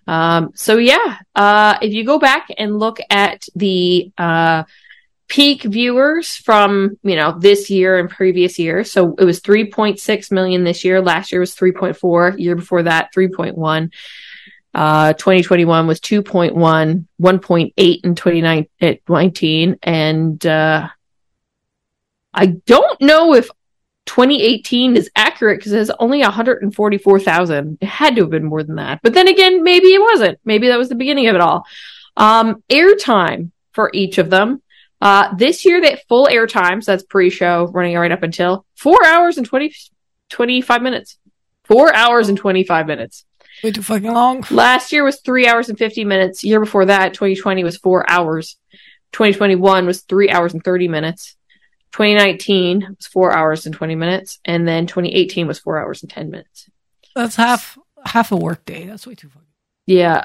Um, 0.07 0.53
so 0.55 0.77
yeah, 0.77 1.17
uh, 1.35 1.79
if 1.83 1.93
you 1.93 2.05
go 2.05 2.21
back 2.21 2.47
and 2.57 2.79
look 2.79 2.99
at 3.11 3.49
the, 3.57 4.13
uh, 4.17 4.63
peak 5.31 5.63
viewers 5.63 6.37
from, 6.37 6.99
you 7.05 7.15
know, 7.15 7.39
this 7.39 7.71
year 7.71 7.99
and 7.99 8.11
previous 8.11 8.59
years. 8.59 8.91
So 8.91 9.15
it 9.15 9.25
was 9.25 9.41
3.6 9.41 10.33
million 10.33 10.65
this 10.65 10.85
year. 10.85 11.01
Last 11.01 11.31
year 11.31 11.41
was 11.41 11.55
3.4. 11.55 12.39
Year 12.39 12.57
before 12.57 12.83
that, 12.83 13.15
3.1. 13.15 13.93
Uh, 14.75 15.13
2021 15.13 15.87
was 15.87 16.01
2.1, 16.01 17.07
1.8 17.23 18.01
in 18.05 18.15
2019. 18.17 19.79
And, 19.83 20.47
uh, 20.47 20.89
I 22.35 22.47
don't 22.47 23.01
know 23.01 23.35
if 23.35 23.49
2018 24.07 24.97
is 24.97 25.11
accurate 25.15 25.61
because 25.61 25.73
it 25.73 25.79
has 25.79 25.91
only 26.01 26.21
144,000. 26.23 27.79
It 27.81 27.87
had 27.87 28.17
to 28.17 28.23
have 28.23 28.31
been 28.31 28.45
more 28.45 28.65
than 28.65 28.77
that. 28.77 29.01
But 29.03 29.15
then 29.15 29.29
again, 29.29 29.63
maybe 29.63 29.87
it 29.87 30.01
wasn't. 30.01 30.41
Maybe 30.45 30.69
that 30.69 30.79
was 30.79 30.89
the 30.89 30.97
beginning 30.97 31.29
of 31.29 31.37
it 31.37 31.41
all. 31.41 31.65
Um, 32.17 32.65
airtime 32.69 33.53
for 33.73 33.91
each 33.95 34.19
of 34.19 34.31
them. 34.31 34.63
Uh, 35.01 35.35
this 35.35 35.65
year, 35.65 35.81
that 35.81 36.07
full 36.09 36.27
airtime, 36.27 36.83
so 36.83 36.93
that's 36.93 37.05
pre-show 37.05 37.67
running 37.69 37.97
right 37.97 38.13
up 38.13 38.23
until 38.23 38.67
four 38.77 39.05
hours 39.05 39.39
and 39.39 39.47
20, 39.47 39.73
25 40.29 40.83
minutes. 40.83 41.17
Four 41.65 41.95
hours 41.95 42.29
and 42.29 42.37
25 42.37 42.87
minutes. 42.87 43.25
Way 43.63 43.73
too 43.73 43.83
fucking 43.83 44.13
long. 44.13 44.45
Last 44.51 44.93
year 44.93 45.05
was 45.05 45.21
three 45.21 45.47
hours 45.47 45.69
and 45.69 45.79
50 45.79 46.05
minutes. 46.05 46.43
Year 46.43 46.61
before 46.61 46.87
that, 46.87 47.15
2020 47.15 47.63
was 47.65 47.77
four 47.77 48.09
hours. 48.11 48.57
2021 49.13 49.87
was 49.87 50.03
three 50.03 50.31
hours 50.31 50.53
and 50.55 50.65
30 50.65 50.89
minutes. 50.89 51.37
2019 51.93 52.97
was 52.97 53.07
four 53.07 53.33
hours 53.33 53.67
and 53.67 53.75
20 53.75 53.95
minutes. 53.97 54.39
And 54.45 54.67
then 54.67 54.87
2018 54.87 55.47
was 55.47 55.59
four 55.59 55.79
hours 55.79 56.03
and 56.03 56.11
10 56.11 56.31
minutes. 56.31 56.69
That's 57.15 57.37
half 57.37 57.77
half 58.05 58.33
a 58.33 58.37
work 58.37 58.65
day. 58.65 58.87
That's 58.87 59.07
way 59.07 59.15
too 59.15 59.29
fucking. 59.29 59.47
Yeah. 59.87 60.25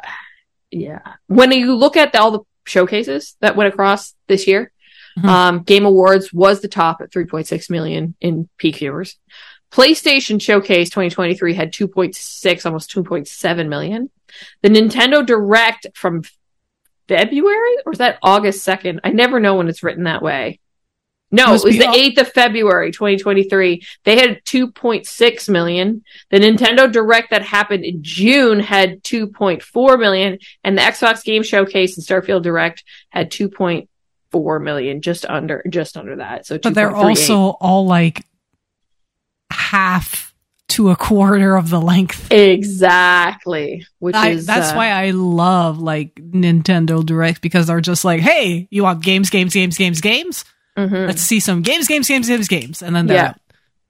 Yeah. 0.72 1.02
When 1.28 1.52
you 1.52 1.76
look 1.76 1.98
at 1.98 2.14
the, 2.14 2.22
all 2.22 2.32
the 2.32 2.40
showcases 2.66 3.36
that 3.42 3.56
went 3.56 3.74
across 3.74 4.14
this 4.28 4.48
year, 4.48 4.72
Mhm. 5.18 5.26
um, 5.26 5.64
Game 5.64 5.86
Awards 5.86 6.34
was 6.34 6.60
the 6.62 6.68
top 6.68 7.00
at 7.02 7.12
3.6 7.12 7.70
million 7.70 8.16
in 8.20 8.50
peak 8.58 8.78
viewers. 8.78 9.18
PlayStation 9.72 10.42
Showcase 10.42 10.90
2023 10.90 11.54
had 11.54 11.72
2.6, 11.74 12.66
almost 12.66 12.92
2.7 12.92 13.68
million. 13.70 14.10
The 14.62 14.70
Nintendo 14.70 15.26
Direct 15.26 15.88
from 15.96 16.24
February 17.08 17.76
or 17.86 17.92
is 17.94 18.00
that 18.00 18.20
August 18.22 18.66
2nd? 18.68 19.00
I 19.04 19.12
never 19.12 19.40
know 19.40 19.56
when 19.56 19.68
it's 19.68 19.84
written 19.84 20.04
that 20.06 20.22
way. 20.22 20.60
No, 21.36 21.54
it 21.54 21.64
was 21.64 21.78
the 21.78 21.88
Au- 21.88 21.94
8th 21.94 22.18
of 22.20 22.28
February 22.34 22.92
2023. 22.92 23.84
They 24.04 24.18
had 24.20 24.44
2.6 24.46 25.50
million. 25.50 26.04
The 26.30 26.40
Nintendo 26.40 26.92
Direct 26.92 27.32
that 27.32 27.42
happened 27.44 27.86
in 27.86 28.02
June 28.02 28.60
had 28.60 29.04
2.4 29.04 30.00
million 30.00 30.40
and 30.64 30.78
the 30.78 30.82
Xbox 30.82 31.24
Game 31.24 31.44
Showcase 31.44 31.98
and 31.98 32.06
Starfield 32.06 32.44
Direct 32.44 32.84
had 33.10 33.32
2.4 33.32 34.64
million, 34.64 35.02
just 35.02 35.26
under 35.26 35.64
just 35.70 35.98
under 35.98 36.18
that. 36.18 36.46
So 36.46 36.58
But 36.58 36.74
they're 36.74 36.96
also 36.96 37.58
all 37.60 37.86
like 37.86 38.26
half 39.52 40.34
to 40.68 40.90
a 40.90 40.96
quarter 40.96 41.56
of 41.56 41.70
the 41.70 41.80
length. 41.80 42.32
exactly, 42.32 43.86
which 44.00 44.16
I, 44.16 44.30
is 44.30 44.46
that's 44.46 44.72
uh, 44.72 44.76
why 44.76 44.90
I 44.90 45.12
love 45.12 45.80
like 45.80 46.16
Nintendo 46.16 47.06
Direct 47.06 47.42
because 47.42 47.68
they're 47.68 47.82
just 47.82 48.04
like, 48.04 48.22
hey, 48.22 48.68
you 48.72 48.84
want 48.84 49.04
games, 49.04 49.30
games, 49.30 49.54
games, 49.54 49.78
games, 49.78 50.02
games? 50.02 50.44
Mhm. 50.78 51.08
Let's 51.08 51.22
see 51.22 51.40
some 51.40 51.62
games, 51.62 51.88
games, 51.88 52.08
games, 52.08 52.28
games, 52.28 52.48
games, 52.48 52.82
and 52.82 52.96
then 52.96 53.08
Yeah. 53.08 53.28
out. 53.30 53.36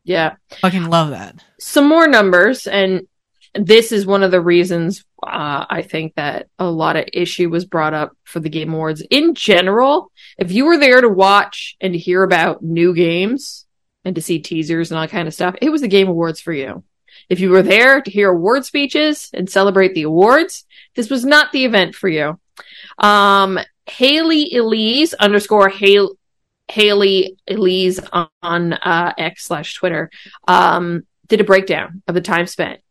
yeah. 0.04 0.36
fucking 0.62 0.86
love 0.86 1.10
that. 1.12 1.44
some 1.60 1.88
more 1.88 2.08
numbers 2.08 2.68
and 2.68 3.08
this 3.56 3.92
is 3.94 4.06
one 4.06 4.22
of 4.22 4.32
the 4.32 4.42
reasons 4.42 5.04
uh, 5.26 5.66
I 5.70 5.82
think 5.82 6.14
that 6.16 6.48
a 6.60 6.70
lot 6.70 6.98
of 6.98 7.06
issue 7.14 7.50
was 7.50 7.66
brought 7.66 7.94
up 7.96 8.12
for 8.26 8.40
the 8.40 8.50
Game 8.50 8.74
Awards 8.74 9.02
in 9.10 9.34
general. 9.34 10.12
If 10.38 10.52
you 10.52 10.66
were 10.66 10.78
there 10.78 11.02
to 11.02 11.10
watch 11.10 11.76
and 11.82 11.94
to 11.94 11.98
hear 12.00 12.22
about 12.22 12.62
new 12.62 12.94
games 12.94 13.66
and 14.04 14.14
to 14.16 14.22
see 14.22 14.40
teasers 14.40 14.92
and 14.92 14.98
all 15.00 15.04
that 15.06 15.12
kind 15.12 15.28
of 15.28 15.34
stuff, 15.34 15.56
it 15.62 15.70
was 15.72 15.82
the 15.82 15.88
Game 15.88 16.10
Awards 16.10 16.40
for 16.42 16.54
you. 16.54 16.84
If 17.30 17.40
you 17.40 17.50
were 17.50 17.64
there 17.64 18.02
to 18.02 18.12
hear 18.12 18.30
award 18.30 18.66
speeches 18.66 19.32
and 19.34 19.50
celebrate 19.50 19.96
the 19.96 20.04
awards, 20.04 20.66
this 20.96 21.10
was 21.10 21.26
not 21.26 21.52
the 21.52 21.66
event 21.66 21.96
for 21.96 22.10
you. 22.10 22.38
Um, 23.00 23.58
Haley 23.88 24.54
Elise 24.56 25.14
underscore 25.16 25.70
Haley 25.70 26.10
Haley 26.68 27.38
Elise 27.48 28.00
on, 28.42 28.74
uh, 28.74 29.14
X 29.18 29.46
slash 29.46 29.76
Twitter 29.76 30.10
um, 30.48 31.06
did 31.28 31.42
a 31.42 31.46
breakdown 31.46 32.02
of 32.08 32.16
the 32.16 32.22
time 32.22 32.48
spent. 32.48 32.82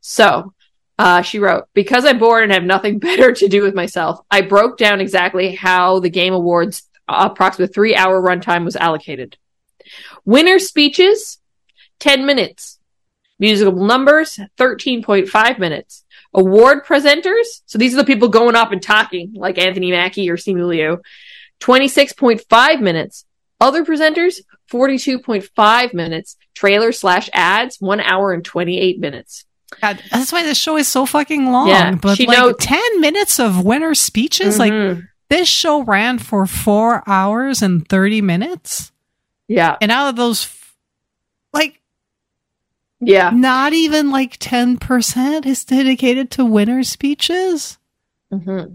So 0.00 0.52
uh, 0.98 1.22
she 1.22 1.38
wrote, 1.38 1.64
because 1.74 2.04
I'm 2.04 2.18
bored 2.18 2.44
and 2.44 2.52
have 2.52 2.64
nothing 2.64 2.98
better 3.00 3.32
to 3.32 3.48
do 3.48 3.62
with 3.62 3.74
myself, 3.74 4.20
I 4.30 4.42
broke 4.42 4.78
down 4.78 5.00
exactly 5.00 5.54
how 5.54 6.00
the 6.00 6.10
Game 6.10 6.32
Awards 6.32 6.88
approximate 7.08 7.72
three 7.72 7.94
hour 7.94 8.20
runtime 8.20 8.64
was 8.64 8.76
allocated. 8.76 9.36
Winner 10.24 10.58
speeches, 10.58 11.38
10 12.00 12.26
minutes. 12.26 12.78
Musical 13.38 13.84
numbers, 13.84 14.40
13.5 14.58 15.58
minutes. 15.58 16.04
Award 16.32 16.84
presenters, 16.84 17.62
so 17.66 17.78
these 17.78 17.94
are 17.94 17.98
the 17.98 18.04
people 18.04 18.28
going 18.28 18.56
up 18.56 18.72
and 18.72 18.82
talking, 18.82 19.32
like 19.34 19.58
Anthony 19.58 19.90
Mackie 19.90 20.28
or 20.28 20.36
Simu 20.36 20.66
Liu, 20.66 21.02
26.5 21.60 22.80
minutes. 22.80 23.24
Other 23.60 23.84
presenters, 23.84 24.40
42.5 24.70 25.94
minutes. 25.94 26.36
Trailer 26.54 26.92
slash 26.92 27.28
ads, 27.32 27.76
1 27.80 28.00
hour 28.00 28.32
and 28.32 28.44
28 28.44 28.98
minutes. 29.00 29.44
God, 29.80 30.00
that's 30.12 30.30
why 30.32 30.42
this 30.44 30.58
show 30.58 30.76
is 30.76 30.86
so 30.88 31.06
fucking 31.06 31.50
long. 31.50 31.68
Yeah, 31.68 31.92
but 31.96 32.18
like 32.20 32.28
note- 32.38 32.60
ten 32.60 33.00
minutes 33.00 33.40
of 33.40 33.64
winner 33.64 33.96
speeches, 33.96 34.60
like 34.60 34.72
Mhm. 34.72 35.08
this 35.28 35.48
show 35.48 35.82
ran 35.82 36.18
for 36.20 36.46
four 36.46 37.02
hours 37.08 37.62
and 37.62 37.86
thirty 37.88 38.22
minutes, 38.22 38.92
yeah, 39.48 39.76
and 39.82 39.90
out 39.90 40.08
of 40.10 40.14
those, 40.16 40.44
f- 40.44 40.76
like 41.52 41.80
yeah. 43.00 43.30
not 43.34 43.72
even 43.72 44.10
like 44.12 44.36
ten 44.38 44.76
percent 44.76 45.44
is 45.46 45.64
dedicated 45.64 46.30
to 46.30 46.44
winner 46.44 46.84
speeches. 46.84 47.76
hmm 48.30 48.74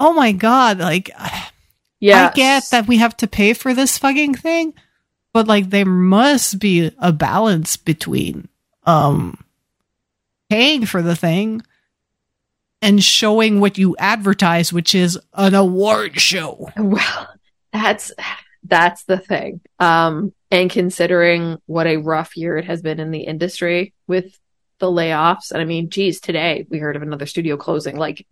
Oh 0.00 0.12
my 0.12 0.32
god! 0.32 0.80
Like 0.80 1.08
Yeah. 2.00 2.28
I 2.28 2.32
get 2.34 2.64
that 2.70 2.86
we 2.86 2.98
have 2.98 3.16
to 3.18 3.26
pay 3.26 3.52
for 3.54 3.74
this 3.74 3.98
fucking 3.98 4.34
thing, 4.34 4.74
but 5.32 5.46
like 5.46 5.70
there 5.70 5.86
must 5.86 6.58
be 6.58 6.92
a 6.98 7.12
balance 7.12 7.76
between 7.76 8.48
um 8.84 9.42
paying 10.48 10.86
for 10.86 11.02
the 11.02 11.16
thing 11.16 11.62
and 12.82 13.02
showing 13.02 13.60
what 13.60 13.78
you 13.78 13.96
advertise, 13.98 14.72
which 14.72 14.94
is 14.94 15.18
an 15.34 15.54
award 15.54 16.20
show. 16.20 16.70
Well, 16.76 17.28
that's 17.72 18.12
that's 18.64 19.04
the 19.04 19.18
thing. 19.18 19.60
Um, 19.78 20.32
and 20.50 20.70
considering 20.70 21.58
what 21.66 21.86
a 21.86 21.96
rough 21.96 22.36
year 22.36 22.56
it 22.56 22.66
has 22.66 22.82
been 22.82 23.00
in 23.00 23.10
the 23.10 23.20
industry 23.20 23.92
with 24.06 24.38
the 24.78 24.86
layoffs, 24.86 25.50
and 25.50 25.60
I 25.60 25.64
mean, 25.64 25.88
geez, 25.90 26.20
today 26.20 26.66
we 26.68 26.78
heard 26.78 26.96
of 26.96 27.02
another 27.02 27.26
studio 27.26 27.56
closing 27.56 27.96
like 27.96 28.26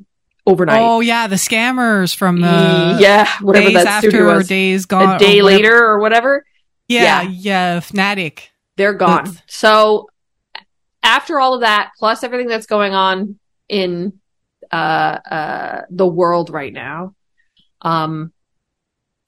overnight. 0.46 0.80
Oh 0.82 1.00
yeah, 1.00 1.26
the 1.26 1.36
scammers 1.36 2.14
from 2.14 2.40
the 2.40 2.96
yeah, 3.00 3.28
whatever 3.40 3.66
days 3.70 3.84
that 3.84 4.04
after 4.04 4.24
was, 4.26 4.48
days 4.48 4.86
gone 4.86 5.16
a 5.16 5.18
day 5.18 5.40
or 5.40 5.44
later 5.44 5.76
or 5.84 5.98
whatever. 6.00 6.44
Yeah, 6.88 7.22
Yeah. 7.22 7.30
yeah, 7.30 7.80
Fnatic. 7.80 8.40
they're 8.76 8.94
gone. 8.94 9.38
So 9.46 10.08
after 11.02 11.40
all 11.40 11.54
of 11.54 11.60
that, 11.60 11.92
plus 11.98 12.22
everything 12.22 12.48
that's 12.48 12.66
going 12.66 12.94
on 12.94 13.38
in 13.68 14.20
uh, 14.70 14.74
uh, 14.74 15.82
the 15.90 16.06
world 16.06 16.50
right 16.50 16.72
now, 16.72 17.14
um, 17.80 18.32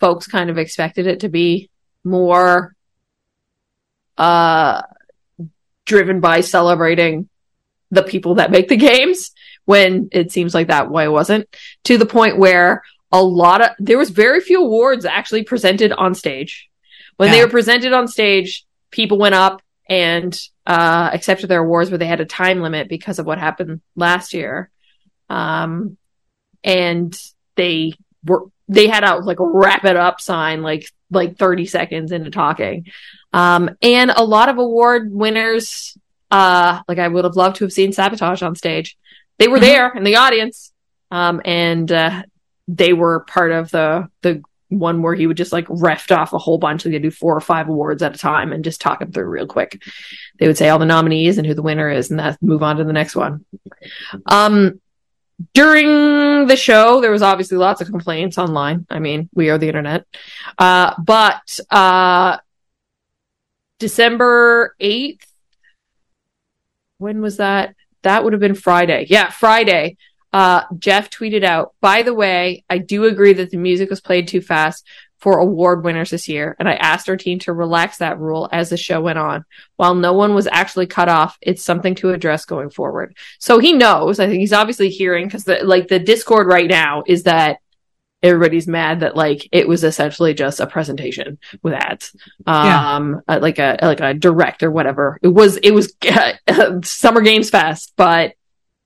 folks 0.00 0.26
kind 0.26 0.50
of 0.50 0.58
expected 0.58 1.06
it 1.06 1.20
to 1.20 1.28
be 1.28 1.70
more 2.04 2.74
uh, 4.18 4.82
driven 5.84 6.20
by 6.20 6.40
celebrating 6.40 7.28
the 7.90 8.02
people 8.02 8.36
that 8.36 8.50
make 8.50 8.68
the 8.68 8.76
games 8.76 9.30
when 9.66 10.08
it 10.12 10.32
seems 10.32 10.54
like 10.54 10.68
that 10.68 10.90
way 10.90 11.06
wasn't 11.08 11.46
to 11.84 11.98
the 11.98 12.06
point 12.06 12.38
where 12.38 12.82
a 13.12 13.22
lot 13.22 13.60
of 13.60 13.70
there 13.78 13.98
was 13.98 14.10
very 14.10 14.40
few 14.40 14.62
awards 14.62 15.04
actually 15.04 15.44
presented 15.44 15.92
on 15.92 16.14
stage. 16.14 16.70
When 17.18 17.30
they 17.30 17.42
were 17.42 17.50
presented 17.50 17.92
on 17.92 18.08
stage 18.08 18.66
people 18.90 19.18
went 19.18 19.34
up 19.34 19.62
and 19.88 20.38
uh, 20.66 21.10
accepted 21.12 21.48
their 21.48 21.60
awards 21.60 21.90
where 21.90 21.98
they 21.98 22.06
had 22.06 22.20
a 22.20 22.26
time 22.26 22.60
limit 22.60 22.88
because 22.88 23.18
of 23.18 23.26
what 23.26 23.38
happened 23.38 23.80
last 23.94 24.34
year. 24.34 24.70
Um, 25.28 25.96
and 26.64 27.16
they 27.56 27.92
were 28.24 28.46
they 28.68 28.88
had 28.88 29.04
out 29.04 29.24
like 29.24 29.40
a 29.40 29.46
wrap 29.46 29.84
it 29.84 29.96
up 29.96 30.20
sign 30.20 30.62
like 30.62 30.90
like 31.10 31.38
30 31.38 31.66
seconds 31.66 32.12
into 32.12 32.30
talking. 32.30 32.86
Um, 33.32 33.70
and 33.82 34.10
a 34.10 34.24
lot 34.24 34.48
of 34.48 34.58
award 34.58 35.12
winners 35.12 35.96
uh, 36.30 36.80
like 36.88 36.98
i 36.98 37.06
would 37.06 37.24
have 37.24 37.36
loved 37.36 37.56
to 37.56 37.64
have 37.64 37.72
seen 37.72 37.92
sabotage 37.92 38.42
on 38.42 38.54
stage 38.54 38.96
they 39.38 39.48
were 39.48 39.58
Mhm. 39.58 39.62
there 39.62 39.92
in 39.94 40.04
the 40.04 40.16
audience 40.16 40.72
um, 41.10 41.40
and 41.44 41.90
uh, 41.92 42.22
they 42.68 42.92
were 42.92 43.20
part 43.20 43.52
of 43.52 43.70
the 43.70 44.08
the 44.22 44.42
one 44.68 45.00
where 45.00 45.14
he 45.14 45.28
would 45.28 45.36
just 45.36 45.52
like 45.52 45.64
reft 45.68 46.10
off 46.10 46.32
a 46.32 46.38
whole 46.38 46.58
bunch. 46.58 46.82
They 46.82 46.90
would 46.90 47.00
do 47.02 47.10
four 47.12 47.36
or 47.36 47.40
five 47.40 47.68
awards 47.68 48.02
at 48.02 48.16
a 48.16 48.18
time 48.18 48.52
and 48.52 48.64
just 48.64 48.80
talk 48.80 48.98
them 48.98 49.12
through 49.12 49.26
real 49.28 49.46
quick. 49.46 49.80
They 50.40 50.48
would 50.48 50.58
say 50.58 50.68
all 50.68 50.80
the 50.80 50.84
nominees 50.86 51.38
and 51.38 51.46
who 51.46 51.54
the 51.54 51.62
winner 51.62 51.88
is, 51.88 52.10
and 52.10 52.18
that 52.18 52.42
move 52.42 52.64
on 52.64 52.78
to 52.78 52.84
the 52.84 52.92
next 52.92 53.14
one. 53.14 53.44
Um, 54.26 54.80
during 55.54 56.48
the 56.48 56.56
show, 56.56 57.00
there 57.00 57.12
was 57.12 57.22
obviously 57.22 57.58
lots 57.58 57.80
of 57.80 57.86
complaints 57.88 58.38
online. 58.38 58.86
I 58.90 58.98
mean, 58.98 59.28
we 59.34 59.50
are 59.50 59.58
the 59.58 59.68
internet. 59.68 60.04
Uh, 60.58 60.94
but 60.98 61.60
uh, 61.70 62.38
December 63.78 64.74
eighth, 64.80 65.30
when 66.98 67.20
was 67.22 67.36
that? 67.36 67.75
That 68.06 68.22
would 68.22 68.32
have 68.34 68.40
been 68.40 68.54
Friday. 68.54 69.06
Yeah, 69.10 69.30
Friday. 69.30 69.96
Uh, 70.32 70.62
Geoff 70.78 71.10
tweeted 71.10 71.42
out, 71.42 71.74
by 71.80 72.02
the 72.02 72.14
way, 72.14 72.62
I 72.70 72.78
do 72.78 73.04
agree 73.04 73.32
that 73.32 73.50
the 73.50 73.56
music 73.56 73.90
was 73.90 74.00
played 74.00 74.28
too 74.28 74.40
fast 74.40 74.86
for 75.18 75.38
award 75.38 75.82
winners 75.82 76.10
this 76.10 76.28
year, 76.28 76.54
and 76.60 76.68
I 76.68 76.74
asked 76.74 77.08
our 77.08 77.16
team 77.16 77.40
to 77.40 77.52
relax 77.52 77.98
that 77.98 78.20
rule 78.20 78.48
as 78.52 78.70
the 78.70 78.76
show 78.76 79.00
went 79.00 79.18
on. 79.18 79.44
While 79.74 79.96
no 79.96 80.12
one 80.12 80.34
was 80.34 80.46
actually 80.46 80.86
cut 80.86 81.08
off, 81.08 81.36
it's 81.40 81.64
something 81.64 81.96
to 81.96 82.10
address 82.10 82.44
going 82.44 82.70
forward. 82.70 83.16
So 83.40 83.58
he 83.58 83.72
knows. 83.72 84.20
I 84.20 84.28
think 84.28 84.38
he's 84.38 84.52
obviously 84.52 84.88
hearing 84.88 85.26
because 85.26 85.42
the 85.42 85.64
like 85.64 85.88
the 85.88 85.98
Discord 85.98 86.46
right 86.46 86.70
now 86.70 87.02
is 87.08 87.24
that 87.24 87.58
everybody's 88.26 88.66
mad 88.66 89.00
that 89.00 89.16
like 89.16 89.48
it 89.52 89.66
was 89.66 89.84
essentially 89.84 90.34
just 90.34 90.60
a 90.60 90.66
presentation 90.66 91.38
with 91.62 91.72
ads, 91.74 92.14
um, 92.46 93.22
uh, 93.28 93.38
like 93.40 93.58
a 93.58 93.78
like 93.82 94.00
a 94.00 94.14
direct 94.14 94.62
or 94.62 94.70
whatever. 94.70 95.18
It 95.22 95.28
was 95.28 95.56
it 95.58 95.70
was 95.70 95.94
Summer 96.88 97.20
Games 97.22 97.50
Fest, 97.50 97.92
but 97.96 98.30
it 98.30 98.36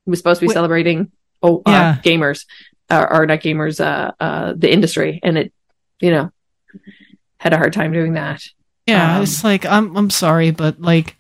was 0.07 0.19
supposed 0.19 0.41
to 0.41 0.47
be 0.47 0.53
celebrating 0.55 1.11
oh 1.43 1.63
uh, 1.67 1.95
gamers 2.03 2.45
uh, 2.91 3.07
or 3.11 3.27
not 3.27 3.41
gamers 3.41 3.81
uh 3.81 4.13
uh 4.21 4.53
the 4.57 4.71
industry. 4.73 5.21
And 5.23 5.39
it 5.39 5.53
you 6.01 6.11
know 6.11 6.31
had 7.39 7.53
a 7.53 7.57
hard 7.57 7.73
time 7.73 7.93
doing 7.93 8.15
that. 8.15 8.43
Yeah, 8.87 9.17
Um, 9.17 9.23
it's 9.23 9.43
like 9.45 9.65
I'm 9.67 9.97
I'm 9.97 10.11
sorry, 10.11 10.51
but 10.51 10.81
like 10.81 11.17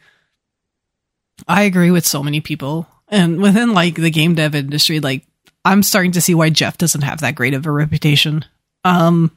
I 1.49 1.63
agree 1.63 1.91
with 1.91 2.07
so 2.07 2.23
many 2.23 2.41
people. 2.41 2.87
And 3.09 3.41
within 3.41 3.73
like 3.73 3.97
the 3.97 4.11
game 4.11 4.35
dev 4.35 4.55
industry, 4.55 5.01
like 5.01 5.27
I'm 5.65 5.83
starting 5.83 6.13
to 6.13 6.21
see 6.21 6.35
why 6.35 6.51
Geoff 6.51 6.79
doesn't 6.79 7.03
have 7.03 7.21
that 7.21 7.35
great 7.35 7.55
of 7.55 7.67
a 7.67 7.71
reputation. 7.71 8.45
Um 8.85 9.31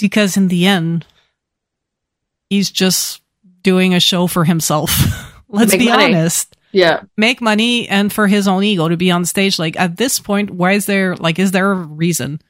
because 0.00 0.36
in 0.36 0.48
the 0.48 0.66
end 0.66 1.06
he's 2.50 2.70
just 2.70 3.20
doing 3.62 3.94
a 3.94 4.00
show 4.00 4.26
for 4.26 4.44
himself. 4.44 4.90
Let's 5.48 5.72
Make 5.72 5.80
be 5.80 5.88
money. 5.88 6.04
honest. 6.14 6.56
yeah 6.72 7.02
Make 7.16 7.40
money 7.40 7.88
and 7.88 8.12
for 8.12 8.26
his 8.26 8.46
own 8.46 8.62
ego 8.64 8.88
to 8.88 8.96
be 8.96 9.10
on 9.10 9.24
stage 9.24 9.58
like 9.58 9.78
at 9.78 9.96
this 9.96 10.20
point 10.20 10.50
why 10.50 10.72
is 10.72 10.86
there 10.86 11.16
like 11.16 11.38
is 11.38 11.50
there 11.52 11.72
a 11.72 11.74
reason 11.74 12.40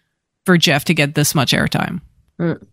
for 0.47 0.57
Geoff 0.59 0.85
to 0.87 0.95
get 0.95 1.15
this 1.15 1.35
much 1.35 1.53
airtime? 1.53 2.01
Mm. 2.41 2.65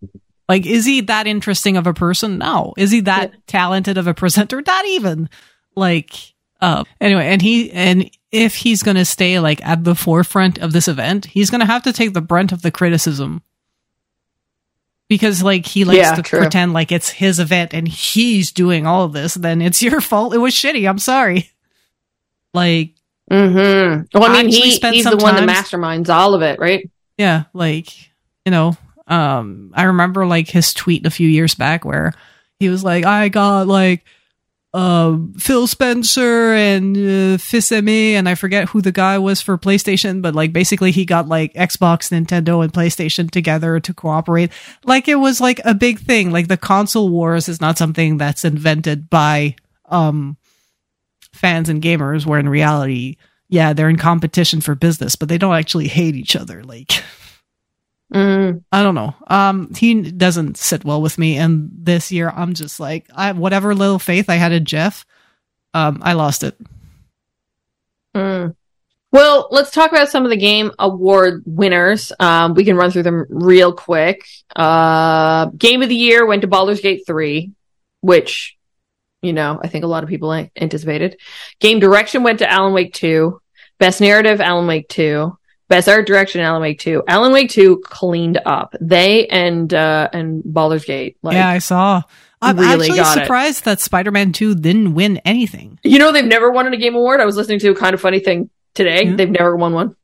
Like, 0.48 0.64
is 0.64 0.86
he 0.86 1.00
that 1.02 1.26
interesting 1.26 1.76
of 1.76 1.86
a 1.88 1.92
person? 1.92 2.38
No. 2.38 2.72
Is 2.78 2.90
he 2.92 3.00
that 3.00 3.34
talented 3.48 3.98
of 3.98 4.06
a 4.06 4.14
presenter? 4.14 4.62
Not 4.64 4.86
even. 4.86 5.28
Like, 5.74 6.12
uh, 6.60 6.84
anyway, 7.00 7.26
and 7.26 7.42
he, 7.42 7.70
and 7.72 8.10
if 8.32 8.54
he's 8.56 8.82
going 8.82 8.96
to 8.96 9.04
stay 9.04 9.38
like 9.40 9.64
at 9.64 9.84
the 9.84 9.94
forefront 9.94 10.58
of 10.58 10.72
this 10.72 10.88
event, 10.88 11.26
he's 11.26 11.50
going 11.50 11.60
to 11.60 11.66
have 11.66 11.82
to 11.84 11.92
take 11.92 12.12
the 12.14 12.20
brunt 12.20 12.52
of 12.52 12.62
the 12.62 12.70
criticism. 12.70 13.42
Because 15.08 15.42
like 15.42 15.66
he 15.66 15.84
likes 15.84 15.98
Yeah, 15.98 16.14
to 16.16 16.22
true. 16.22 16.40
pretend 16.40 16.72
like 16.72 16.90
it's 16.90 17.08
his 17.10 17.38
event 17.38 17.72
and 17.72 17.86
he's 17.86 18.50
doing 18.50 18.86
all 18.86 19.04
of 19.04 19.12
this, 19.12 19.34
then 19.34 19.62
it's 19.62 19.80
your 19.82 20.00
fault. 20.00 20.34
It 20.34 20.38
was 20.38 20.52
shitty. 20.54 20.88
I'm 20.88 20.98
sorry. 20.98 21.50
Like, 22.54 22.94
mm-hmm 23.30 24.02
well 24.16 24.30
i 24.30 24.40
mean 24.40 24.48
he, 24.48 24.70
he's 24.70 25.04
the 25.04 25.16
one 25.16 25.34
that 25.34 25.48
masterminds 25.48 26.08
all 26.08 26.34
of 26.34 26.42
it 26.42 26.60
right 26.60 26.88
Yeah, 27.18 27.44
like, 27.52 27.88
you 28.44 28.50
know, 28.52 28.76
um 29.08 29.72
I 29.74 29.82
remember 29.84 30.24
like 30.26 30.48
his 30.48 30.72
tweet 30.72 31.04
a 31.06 31.10
few 31.10 31.28
years 31.28 31.54
back 31.56 31.84
where 31.84 32.12
he 32.60 32.68
was 32.68 32.82
like, 32.84 33.04
I 33.04 33.28
got 33.28 33.66
like 33.66 34.04
um 34.76 35.32
Phil 35.38 35.66
Spencer 35.66 36.52
and 36.52 36.96
uh, 36.96 37.38
Fils-Aimé 37.38 38.12
and 38.12 38.28
I 38.28 38.34
forget 38.34 38.68
who 38.68 38.82
the 38.82 38.92
guy 38.92 39.18
was 39.18 39.40
for 39.40 39.56
PlayStation, 39.56 40.20
but 40.20 40.34
like 40.34 40.52
basically 40.52 40.90
he 40.90 41.04
got 41.04 41.28
like 41.28 41.54
Xbox, 41.54 42.10
Nintendo 42.10 42.62
and 42.62 42.72
PlayStation 42.72 43.30
together 43.30 43.80
to 43.80 43.94
cooperate. 43.94 44.52
Like 44.84 45.08
it 45.08 45.16
was 45.16 45.40
like 45.40 45.60
a 45.64 45.74
big 45.74 45.98
thing. 45.98 46.30
Like 46.30 46.48
the 46.48 46.56
console 46.56 47.08
wars 47.08 47.48
is 47.48 47.60
not 47.60 47.78
something 47.78 48.18
that's 48.18 48.44
invented 48.44 49.08
by 49.08 49.56
um 49.86 50.36
fans 51.32 51.68
and 51.68 51.82
gamers 51.82 52.26
where 52.26 52.38
in 52.38 52.48
reality 52.48 53.16
yeah, 53.48 53.72
they're 53.72 53.88
in 53.88 53.96
competition 53.96 54.60
for 54.60 54.74
business, 54.74 55.16
but 55.16 55.28
they 55.28 55.38
don't 55.38 55.54
actually 55.54 55.88
hate 55.88 56.16
each 56.16 56.36
other. 56.36 56.64
Like, 56.64 56.90
mm, 58.12 58.62
I 58.72 58.82
don't 58.82 58.94
know. 58.94 59.14
Um, 59.26 59.72
he 59.74 60.02
doesn't 60.02 60.56
sit 60.56 60.84
well 60.84 61.00
with 61.02 61.18
me, 61.18 61.36
and 61.36 61.70
this 61.72 62.12
year 62.12 62.30
I'm 62.34 62.54
just 62.54 62.80
like, 62.80 63.06
I 63.14 63.32
whatever 63.32 63.74
little 63.74 63.98
faith 63.98 64.28
I 64.28 64.34
had 64.36 64.52
in 64.52 64.64
Geoff, 64.64 65.06
um, 65.74 66.00
I 66.02 66.12
lost 66.14 66.42
it. 66.42 66.56
mm. 68.14 68.54
well 69.12 69.48
let's 69.50 69.70
talk 69.70 69.90
about 69.90 70.08
some 70.08 70.24
of 70.24 70.30
the 70.30 70.36
game 70.36 70.70
award 70.78 71.42
winners 71.46 72.12
um 72.18 72.54
we 72.54 72.64
can 72.64 72.76
run 72.76 72.90
through 72.90 73.02
them 73.02 73.26
real 73.28 73.72
quick 73.72 74.26
uh 74.56 75.46
game 75.56 75.82
of 75.82 75.88
the 75.88 75.94
year 75.94 76.26
went 76.26 76.40
to 76.40 76.48
Baldur's 76.48 76.80
Gate 76.80 77.02
3 77.06 77.52
which 78.00 78.56
you 79.22 79.32
know, 79.32 79.58
I 79.62 79.68
think 79.68 79.84
a 79.84 79.88
lot 79.88 80.04
of 80.04 80.08
people 80.08 80.32
anticipated. 80.32 81.18
Game 81.58 81.80
direction 81.80 82.22
went 82.22 82.38
to 82.40 82.50
Alan 82.50 82.72
Wake 82.72 82.94
2. 82.94 83.40
Best 83.78 84.00
narrative, 84.00 84.40
Alan 84.40 84.66
Wake 84.66 84.88
2. 84.88 85.36
Best 85.68 85.88
art 85.88 86.06
direction, 86.06 86.40
Alan 86.40 86.62
Wake 86.62 86.78
2. 86.78 87.02
Alan 87.08 87.32
Wake 87.32 87.50
2 87.50 87.82
cleaned 87.84 88.40
up. 88.46 88.74
They 88.80 89.26
and 89.26 89.72
uh 89.74 90.08
and 90.12 90.42
Baldur's 90.44 90.84
Gate. 90.84 91.16
Like, 91.22 91.34
yeah, 91.34 91.48
I 91.48 91.58
saw. 91.58 92.02
I'm 92.40 92.58
really 92.58 92.84
actually 92.84 92.98
got 92.98 93.16
it. 93.16 93.20
surprised 93.22 93.64
that 93.64 93.80
Spider-Man 93.80 94.32
2 94.32 94.56
didn't 94.56 94.94
win 94.94 95.16
anything. 95.24 95.80
You 95.82 95.98
know 95.98 96.12
they've 96.12 96.24
never 96.24 96.50
won 96.50 96.72
a 96.72 96.76
game 96.76 96.94
award. 96.94 97.20
I 97.20 97.24
was 97.24 97.36
listening 97.36 97.58
to 97.60 97.70
a 97.70 97.74
kind 97.74 97.94
of 97.94 98.00
funny 98.00 98.20
thing 98.20 98.50
today. 98.74 99.10
They've 99.10 99.30
never 99.30 99.56
won 99.56 99.72
one. 99.72 99.96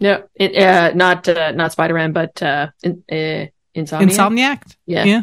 No, 0.00 0.24
it, 0.34 0.56
uh, 0.56 0.92
not 0.94 1.28
uh, 1.28 1.52
not 1.52 1.72
Spider 1.72 1.94
Man, 1.94 2.12
but 2.12 2.40
uh, 2.42 2.68
in, 2.82 3.02
uh, 3.10 3.46
Insomniac. 3.74 4.10
Insomniac? 4.10 4.76
Yeah. 4.86 5.04
Yeah. 5.04 5.22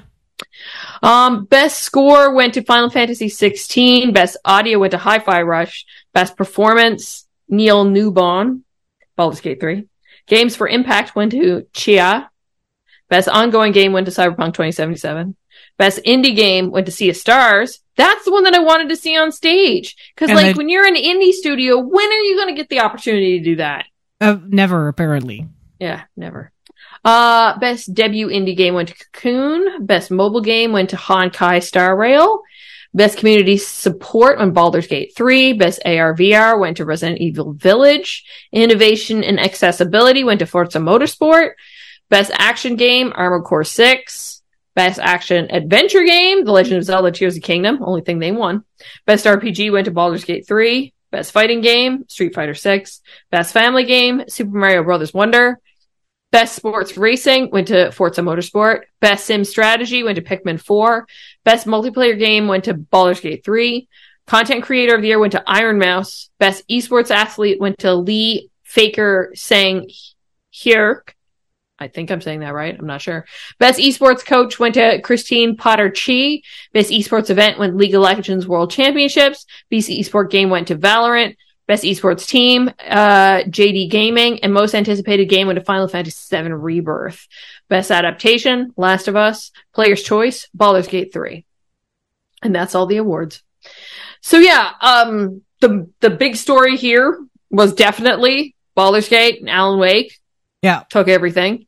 Um, 1.01 1.45
best 1.45 1.79
score 1.81 2.33
went 2.33 2.55
to 2.55 2.61
Final 2.61 2.89
Fantasy 2.89 3.29
16. 3.29 4.11
Best 4.11 4.37
audio 4.43 4.79
went 4.79 4.91
to 4.91 4.97
Hi-Fi 4.97 5.41
Rush. 5.43 5.85
Best 6.13 6.35
performance, 6.35 7.27
Neil 7.47 7.85
Newbon, 7.85 8.61
Baldur's 9.15 9.41
Gate 9.41 9.59
3. 9.59 9.87
Games 10.27 10.55
for 10.55 10.67
Impact 10.67 11.15
went 11.15 11.31
to 11.31 11.67
Tchia. 11.73 12.27
Best 13.09 13.27
ongoing 13.29 13.71
game 13.71 13.93
went 13.93 14.07
to 14.07 14.11
Cyberpunk 14.11 14.53
2077. 14.53 15.35
Best 15.77 15.99
indie 16.05 16.35
game 16.35 16.71
went 16.71 16.85
to 16.87 16.91
Sea 16.91 17.09
of 17.09 17.17
Stars. 17.17 17.79
That's 17.97 18.25
the 18.25 18.31
one 18.31 18.43
that 18.43 18.53
I 18.55 18.59
wanted 18.59 18.89
to 18.89 18.95
see 18.95 19.15
on 19.17 19.31
stage. 19.31 19.95
Cause 20.17 20.29
And 20.29 20.35
like 20.37 20.45
they- 20.47 20.53
when 20.57 20.69
you're 20.69 20.87
an 20.87 20.95
indie 20.95 21.31
studio, 21.31 21.77
when 21.77 22.07
are 22.07 22.21
you 22.21 22.35
going 22.35 22.47
to 22.53 22.59
get 22.59 22.69
the 22.69 22.79
opportunity 22.79 23.37
to 23.39 23.45
do 23.45 23.55
that? 23.57 23.85
Uh, 24.19 24.37
never, 24.47 24.87
apparently. 24.87 25.47
Yeah, 25.79 26.03
never. 26.17 26.51
Uh, 27.03 27.57
best 27.59 27.93
debut 27.93 28.29
indie 28.29 28.57
game 28.57 28.73
went 28.73 28.89
to 28.89 28.95
Cocoon. 28.95 29.85
Best 29.85 30.09
mobile 30.09 30.41
game 30.41 30.71
went 30.71 30.89
to 30.89 30.95
Honkai 30.95 31.61
Star 31.61 31.95
Rail. 31.95 32.41
Best 32.95 33.17
community 33.17 33.57
support 33.57 34.39
went 34.39 34.53
Baldur's 34.53 34.87
Gate 34.87 35.13
3. 35.17 35.51
Best 35.51 35.81
AR 35.85 36.15
VR 36.15 36.57
went 36.57 36.77
to 36.77 36.85
Resident 36.85 37.19
Evil 37.19 37.51
Village. 37.51 38.23
Innovation 38.53 39.21
and 39.21 39.37
accessibility 39.37 40.23
went 40.23 40.39
to 40.39 40.45
Forza 40.45 40.79
Motorsport. 40.79 41.51
Best 42.09 42.31
action 42.33 42.77
game, 42.77 43.11
Armored 43.13 43.43
Core 43.43 43.65
6. 43.65 44.41
Best 44.75 44.99
action 44.99 45.51
adventure 45.51 46.05
game, 46.05 46.45
The 46.45 46.53
Legend 46.53 46.77
of 46.77 46.85
Zelda 46.85 47.11
Tears 47.11 47.35
of 47.35 47.43
Kingdom. 47.43 47.79
Only 47.81 47.99
thing 47.99 48.19
they 48.19 48.31
won. 48.31 48.63
Best 49.05 49.25
RPG 49.25 49.73
went 49.73 49.85
to 49.85 49.91
Baldur's 49.91 50.23
Gate 50.23 50.47
3. 50.47 50.93
Best 51.11 51.33
fighting 51.33 51.59
game, 51.59 52.05
Street 52.07 52.33
Fighter 52.33 52.53
6. 52.53 53.01
Best 53.29 53.51
family 53.51 53.83
game, 53.83 54.23
Super 54.29 54.57
Mario 54.57 54.83
Brothers 54.83 55.13
Wonder. 55.13 55.59
Best 56.35 56.57
sports 56.57 56.97
racing 56.97 57.49
went 57.49 57.69
to 57.69 57.93
Forza 57.93 58.19
Motorsport. 58.19 58.81
Best 58.99 59.25
sim 59.25 59.45
strategy 59.45 60.03
went 60.03 60.17
to 60.17 60.21
Pikmin 60.21 60.59
4. 60.59 61.07
Best 61.45 61.65
multiplayer 61.65 62.19
game 62.19 62.49
went 62.49 62.65
to 62.65 62.73
Baldur's 62.73 63.21
Gate 63.21 63.45
3. 63.45 63.87
Content 64.27 64.61
creator 64.61 64.95
of 64.95 65.01
the 65.01 65.07
year 65.07 65.17
went 65.17 65.31
to 65.31 65.43
Ironmouse. 65.47 66.29
Best 66.37 66.67
esports 66.67 67.09
athlete 67.09 67.61
went 67.61 67.79
to 67.79 67.95
Lee 67.95 68.49
Faker 68.65 69.31
Sang 69.33 69.89
Hirk. 70.53 71.13
I 71.79 71.87
think 71.87 72.11
I'm 72.11 72.19
saying 72.19 72.41
that 72.41 72.53
right. 72.53 72.77
I'm 72.77 72.85
not 72.85 73.01
sure. 73.01 73.25
Best 73.57 73.79
esports 73.79 74.25
coach 74.25 74.59
went 74.59 74.73
to 74.73 74.99
Christine 75.01 75.55
Potter 75.55 75.89
Chee. 75.89 76.43
Best 76.73 76.91
esports 76.91 77.29
event 77.29 77.59
went 77.59 77.77
League 77.77 77.95
of 77.95 78.01
Legends 78.01 78.45
World 78.45 78.71
Championships. 78.71 79.45
Best 79.71 79.87
Esports 79.87 80.31
game 80.31 80.49
went 80.49 80.67
to 80.67 80.75
Valorant. 80.75 81.37
Best 81.67 81.83
esports 81.83 82.27
team, 82.27 82.69
uh, 82.87 83.39
JD 83.43 83.89
Gaming, 83.89 84.39
and 84.43 84.53
most 84.53 84.75
anticipated 84.75 85.25
game 85.25 85.47
went 85.47 85.57
to 85.57 85.65
Final 85.65 85.87
Fantasy 85.87 86.35
VII 86.35 86.51
Rebirth. 86.51 87.27
Best 87.69 87.89
adaptation, 87.89 88.71
Last 88.77 89.07
of 89.07 89.15
Us. 89.15 89.51
Player's 89.73 90.03
choice, 90.03 90.47
Baldur's 90.53 90.87
Gate 90.87 91.11
3. 91.11 91.43
And 92.43 92.53
that's 92.53 92.75
all 92.75 92.85
the 92.85 92.97
awards. 92.97 93.41
So 94.21 94.37
yeah, 94.37 94.71
um, 94.79 95.41
the, 95.61 95.89
the 96.01 96.11
big 96.11 96.35
story 96.35 96.77
here 96.77 97.19
was 97.49 97.73
definitely 97.73 98.55
Baldur's 98.75 99.09
Gate 99.09 99.39
and 99.39 99.49
Alan 99.49 99.79
Wake 99.79 100.19
Yeah, 100.61 100.83
took 100.89 101.07
everything. 101.07 101.65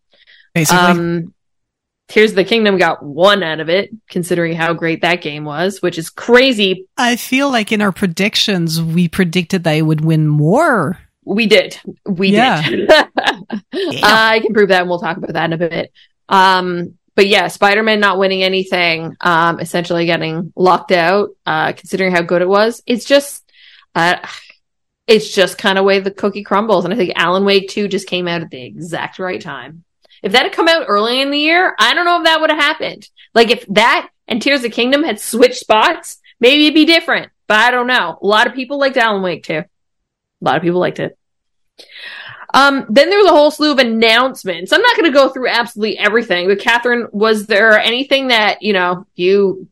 basically. 0.53 0.77
Um, 0.77 1.33
Tears 2.07 2.31
of 2.31 2.35
the 2.37 2.43
Kingdom 2.45 2.77
got 2.77 3.03
one 3.03 3.43
out 3.43 3.59
of 3.59 3.69
it, 3.69 3.89
considering 4.09 4.55
how 4.55 4.73
great 4.73 5.01
that 5.01 5.21
game 5.21 5.43
was, 5.43 5.81
which 5.81 5.97
is 5.97 6.09
crazy. 6.09 6.87
I 6.97 7.17
feel 7.17 7.51
like 7.51 7.71
in 7.71 7.81
our 7.81 7.91
predictions, 7.91 8.81
we 8.81 9.09
predicted 9.09 9.65
that 9.65 9.73
it 9.73 9.81
would 9.81 10.05
win 10.05 10.27
more. 10.27 10.99
We 11.25 11.47
did. 11.47 11.77
We 12.05 12.29
Yeah. 12.29 12.61
did. 12.61 12.89
I 14.03 14.39
can 14.41 14.53
prove 14.53 14.69
that 14.69 14.81
and 14.81 14.89
we'll 14.89 14.99
talk 14.99 15.17
about 15.17 15.33
that 15.33 15.45
in 15.45 15.53
a 15.53 15.57
bit. 15.57 15.91
Um, 16.29 16.97
but 17.15 17.27
yeah, 17.27 17.47
Spider-Man 17.47 17.99
not 17.99 18.19
winning 18.19 18.43
anything, 18.43 19.17
um, 19.19 19.59
essentially 19.59 20.05
getting 20.05 20.53
locked 20.55 20.93
out, 20.93 21.31
uh, 21.45 21.73
considering 21.73 22.13
how 22.13 22.21
good 22.21 22.41
it 22.41 22.47
was. 22.47 22.81
It's 22.85 23.03
just, 23.05 23.43
uh, 23.95 24.17
it's 25.07 25.33
just 25.33 25.57
kind 25.57 25.77
of 25.77 25.83
way 25.85 25.99
the 25.99 26.11
cookie 26.11 26.43
crumbles. 26.43 26.85
And 26.85 26.93
I 26.93 26.97
think 26.97 27.13
Alan 27.15 27.43
Wake 27.43 27.69
2 27.69 27.87
just 27.87 28.07
came 28.07 28.27
out 28.27 28.41
at 28.41 28.49
the 28.49 28.63
exact 28.63 29.19
right 29.19 29.41
time. 29.41 29.83
If 30.23 30.31
that 30.31 30.43
had 30.43 30.53
come 30.53 30.67
out 30.67 30.85
early 30.87 31.21
in 31.21 31.31
the 31.31 31.39
year, 31.39 31.75
I 31.79 31.93
don't 31.93 32.05
know 32.05 32.17
if 32.17 32.23
that 32.25 32.41
would 32.41 32.49
have 32.49 32.59
happened. 32.59 33.07
Like 33.33 33.49
if 33.49 33.65
that 33.67 34.09
and 34.27 34.41
Tears 34.41 34.63
of 34.63 34.71
Kingdom 34.71 35.03
had 35.03 35.19
switched 35.19 35.59
spots, 35.59 36.19
maybe 36.39 36.65
it'd 36.65 36.75
be 36.75 36.85
different. 36.85 37.31
But 37.47 37.59
I 37.59 37.71
don't 37.71 37.87
know. 37.87 38.17
A 38.21 38.25
lot 38.25 38.47
of 38.47 38.53
people 38.53 38.79
liked 38.79 38.97
Alan 38.97 39.21
Wake 39.21 39.43
too. 39.43 39.63
A 39.63 39.65
lot 40.41 40.57
of 40.57 40.61
people 40.61 40.79
liked 40.79 40.99
it. 40.99 41.17
Um, 42.53 42.85
then 42.89 43.09
there 43.09 43.19
was 43.19 43.27
a 43.27 43.33
whole 43.33 43.51
slew 43.51 43.71
of 43.71 43.79
announcements. 43.79 44.71
I'm 44.71 44.81
not 44.81 44.95
going 44.97 45.11
to 45.11 45.17
go 45.17 45.29
through 45.29 45.49
absolutely 45.49 45.97
everything, 45.97 46.47
but 46.47 46.59
Catherine, 46.59 47.07
was 47.11 47.45
there 47.45 47.79
anything 47.79 48.27
that, 48.27 48.61
you 48.61 48.73
know, 48.73 49.05
you 49.15 49.67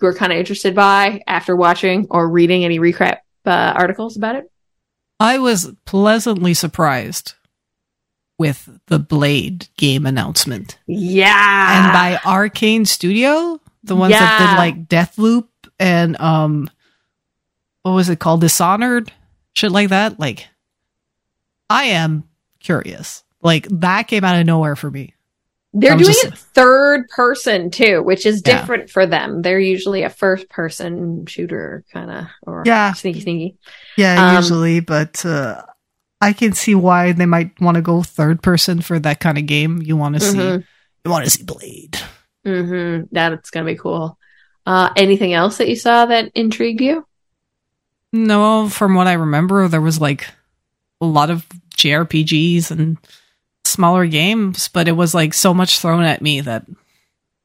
were 0.00 0.14
kind 0.14 0.32
of 0.32 0.38
interested 0.38 0.74
by 0.74 1.22
after 1.26 1.54
watching 1.54 2.06
or 2.10 2.28
reading 2.28 2.64
any 2.64 2.78
recap 2.78 3.18
uh, 3.44 3.72
articles 3.76 4.16
about 4.16 4.36
it? 4.36 4.50
I 5.20 5.38
was 5.38 5.72
pleasantly 5.84 6.54
surprised 6.54 7.34
with 8.38 8.68
the 8.86 8.98
Blade 8.98 9.68
game 9.76 10.06
announcement. 10.06 10.78
Yeah. 10.86 11.84
and 11.84 11.92
by 11.92 12.20
Arkane 12.22 12.86
Studio, 12.86 13.60
the 13.84 13.96
ones 13.96 14.12
that 14.12 14.38
did 14.38 14.56
like 14.58 14.86
Deathloop 14.88 15.48
and 15.78 16.18
um 16.20 16.70
what 17.82 17.92
was 17.92 18.08
it 18.08 18.18
called? 18.18 18.40
Dishonored? 18.40 19.12
Shit 19.54 19.72
like 19.72 19.88
that. 19.90 20.18
Like 20.20 20.46
I 21.70 21.84
am 21.84 22.24
curious. 22.60 23.24
Like 23.42 23.66
that 23.70 24.08
came 24.08 24.24
out 24.24 24.38
of 24.40 24.46
nowhere 24.46 24.76
for 24.76 24.90
me. 24.90 25.14
They're 25.74 25.92
I'm 25.92 25.98
doing 25.98 26.12
just- 26.12 26.24
it 26.24 26.34
third 26.38 27.08
person 27.08 27.70
too, 27.70 28.02
which 28.02 28.24
is 28.24 28.42
Yeah. 28.44 28.60
different 28.60 28.88
for 28.90 29.04
them. 29.06 29.42
They're 29.42 29.60
usually 29.60 30.02
a 30.02 30.10
first 30.10 30.48
person 30.48 31.26
shooter 31.26 31.84
kind 31.92 32.10
of 32.10 32.24
or 32.42 32.62
Yeah. 32.66 32.92
sneaky 32.94 33.20
sneaky. 33.20 33.56
Yeah, 33.96 34.30
Um, 34.30 34.36
usually, 34.36 34.80
but 34.80 35.24
uh 35.26 35.62
I 36.20 36.32
can 36.32 36.52
see 36.52 36.74
why 36.74 37.12
they 37.12 37.26
might 37.26 37.60
want 37.60 37.76
to 37.76 37.82
go 37.82 38.02
third 38.02 38.42
person 38.42 38.80
for 38.80 38.98
that 38.98 39.20
kind 39.20 39.38
of 39.38 39.46
game. 39.46 39.80
You 39.82 39.96
want 39.96 40.14
to 40.16 40.20
see 40.20 40.36
Mhm. 40.38 40.64
you 41.04 41.10
want 41.10 41.24
to 41.24 41.30
see 41.30 41.44
Blade. 41.44 41.96
Mm-hmm. 42.46 43.04
That's 43.12 43.50
gonna 43.50 43.66
be 43.66 43.76
cool. 43.76 44.18
Uh, 44.66 44.90
anything 44.96 45.32
else 45.32 45.58
that 45.58 45.68
you 45.68 45.76
saw 45.76 46.06
that 46.06 46.30
intrigued 46.34 46.80
you? 46.80 47.06
No, 48.12 48.68
from 48.68 48.94
what 48.94 49.06
I 49.06 49.12
remember, 49.14 49.68
there 49.68 49.80
was 49.80 50.00
like 50.00 50.26
a 51.00 51.06
lot 51.06 51.30
of 51.30 51.46
JRPGs 51.76 52.70
and 52.70 52.96
smaller 53.64 54.06
games, 54.06 54.68
but 54.68 54.88
it 54.88 54.92
was 54.92 55.14
like 55.14 55.34
so 55.34 55.52
much 55.54 55.78
thrown 55.78 56.02
at 56.04 56.22
me 56.22 56.40
that 56.40 56.66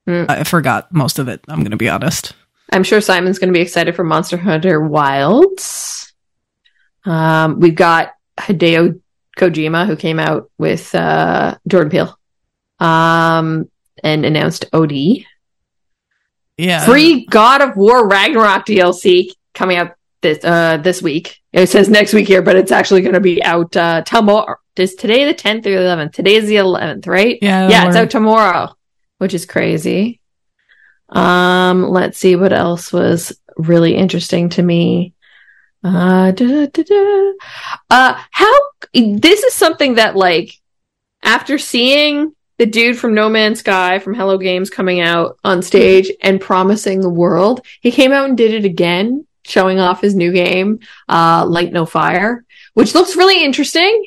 Hmm. 0.05 0.25
I 0.27 0.43
forgot 0.43 0.91
most 0.93 1.17
of 1.19 1.29
it. 1.29 1.41
I'm 1.47 1.59
going 1.59 1.71
to 1.71 1.77
be 1.77 1.87
honest. 1.87 2.33
I'm 2.73 2.83
sure 2.83 2.99
Simon's 2.99 3.39
going 3.39 3.53
to 3.53 3.57
be 3.57 3.61
excited 3.61 3.95
for 3.95 4.03
Monster 4.03 4.35
Hunter 4.35 4.81
Wilds. 4.81 6.11
Um, 7.05 7.59
we've 7.61 7.75
got 7.75 8.12
Hideo 8.37 8.99
Kojima 9.37 9.85
who 9.87 9.95
came 9.95 10.19
out 10.19 10.51
with 10.57 10.93
uh, 10.95 11.57
Jordan 11.67 11.89
Peele 11.89 12.19
um, 12.79 13.69
and 14.03 14.25
announced 14.25 14.65
OD. 14.73 14.93
Yeah. 16.57 16.85
Free 16.85 17.25
God 17.25 17.61
of 17.61 17.75
War 17.75 18.07
Ragnarok 18.07 18.65
DLC 18.65 19.31
coming 19.53 19.77
out 19.77 19.95
this 20.21 20.43
uh, 20.43 20.77
this 20.77 21.01
week. 21.01 21.39
It 21.51 21.69
says 21.69 21.89
next 21.89 22.13
week 22.13 22.27
here, 22.27 22.41
but 22.41 22.55
it's 22.55 22.71
actually 22.71 23.01
going 23.01 23.13
to 23.13 23.19
be 23.19 23.43
out 23.43 23.75
uh, 23.75 24.01
tomorrow. 24.01 24.57
Is 24.75 24.95
today 24.95 25.25
the 25.25 25.35
10th 25.35 25.67
or 25.67 25.83
the 25.83 26.03
11th? 26.03 26.13
Today 26.13 26.35
is 26.35 26.47
the 26.47 26.55
11th, 26.55 27.05
right? 27.05 27.37
Yeah. 27.43 27.69
yeah, 27.69 27.87
it's 27.87 27.95
out 27.95 28.09
tomorrow, 28.09 28.75
which 29.19 29.35
is 29.35 29.45
crazy. 29.45 30.19
Um, 31.09 31.83
let's 31.83 32.17
see 32.17 32.35
what 32.35 32.53
else 32.53 32.91
was 32.91 33.37
really 33.55 33.95
interesting 33.95 34.49
to 34.49 34.63
me. 34.63 35.13
Uh, 35.83 36.31
da, 36.31 36.65
da, 36.67 36.83
da. 36.83 37.31
uh, 37.89 38.21
how 38.31 38.53
this 38.93 39.43
is 39.43 39.53
something 39.53 39.95
that 39.95 40.15
like 40.15 40.53
after 41.21 41.57
seeing 41.57 42.33
the 42.57 42.65
dude 42.65 42.97
from 42.97 43.13
No 43.13 43.27
Man's 43.29 43.59
Sky 43.59 43.99
from 43.99 44.13
Hello 44.13 44.37
Games 44.37 44.69
coming 44.69 45.01
out 45.01 45.37
on 45.43 45.61
stage 45.61 46.11
and 46.21 46.39
promising 46.39 47.01
the 47.01 47.09
world, 47.09 47.65
he 47.81 47.91
came 47.91 48.11
out 48.13 48.29
and 48.29 48.37
did 48.37 48.53
it 48.53 48.63
again, 48.65 49.25
showing 49.43 49.79
off 49.79 49.99
his 50.01 50.15
new 50.15 50.31
game, 50.31 50.79
uh, 51.09 51.45
Light 51.45 51.73
No 51.73 51.85
Fire, 51.85 52.45
which 52.75 52.95
looks 52.95 53.15
really 53.17 53.43
interesting. 53.43 54.05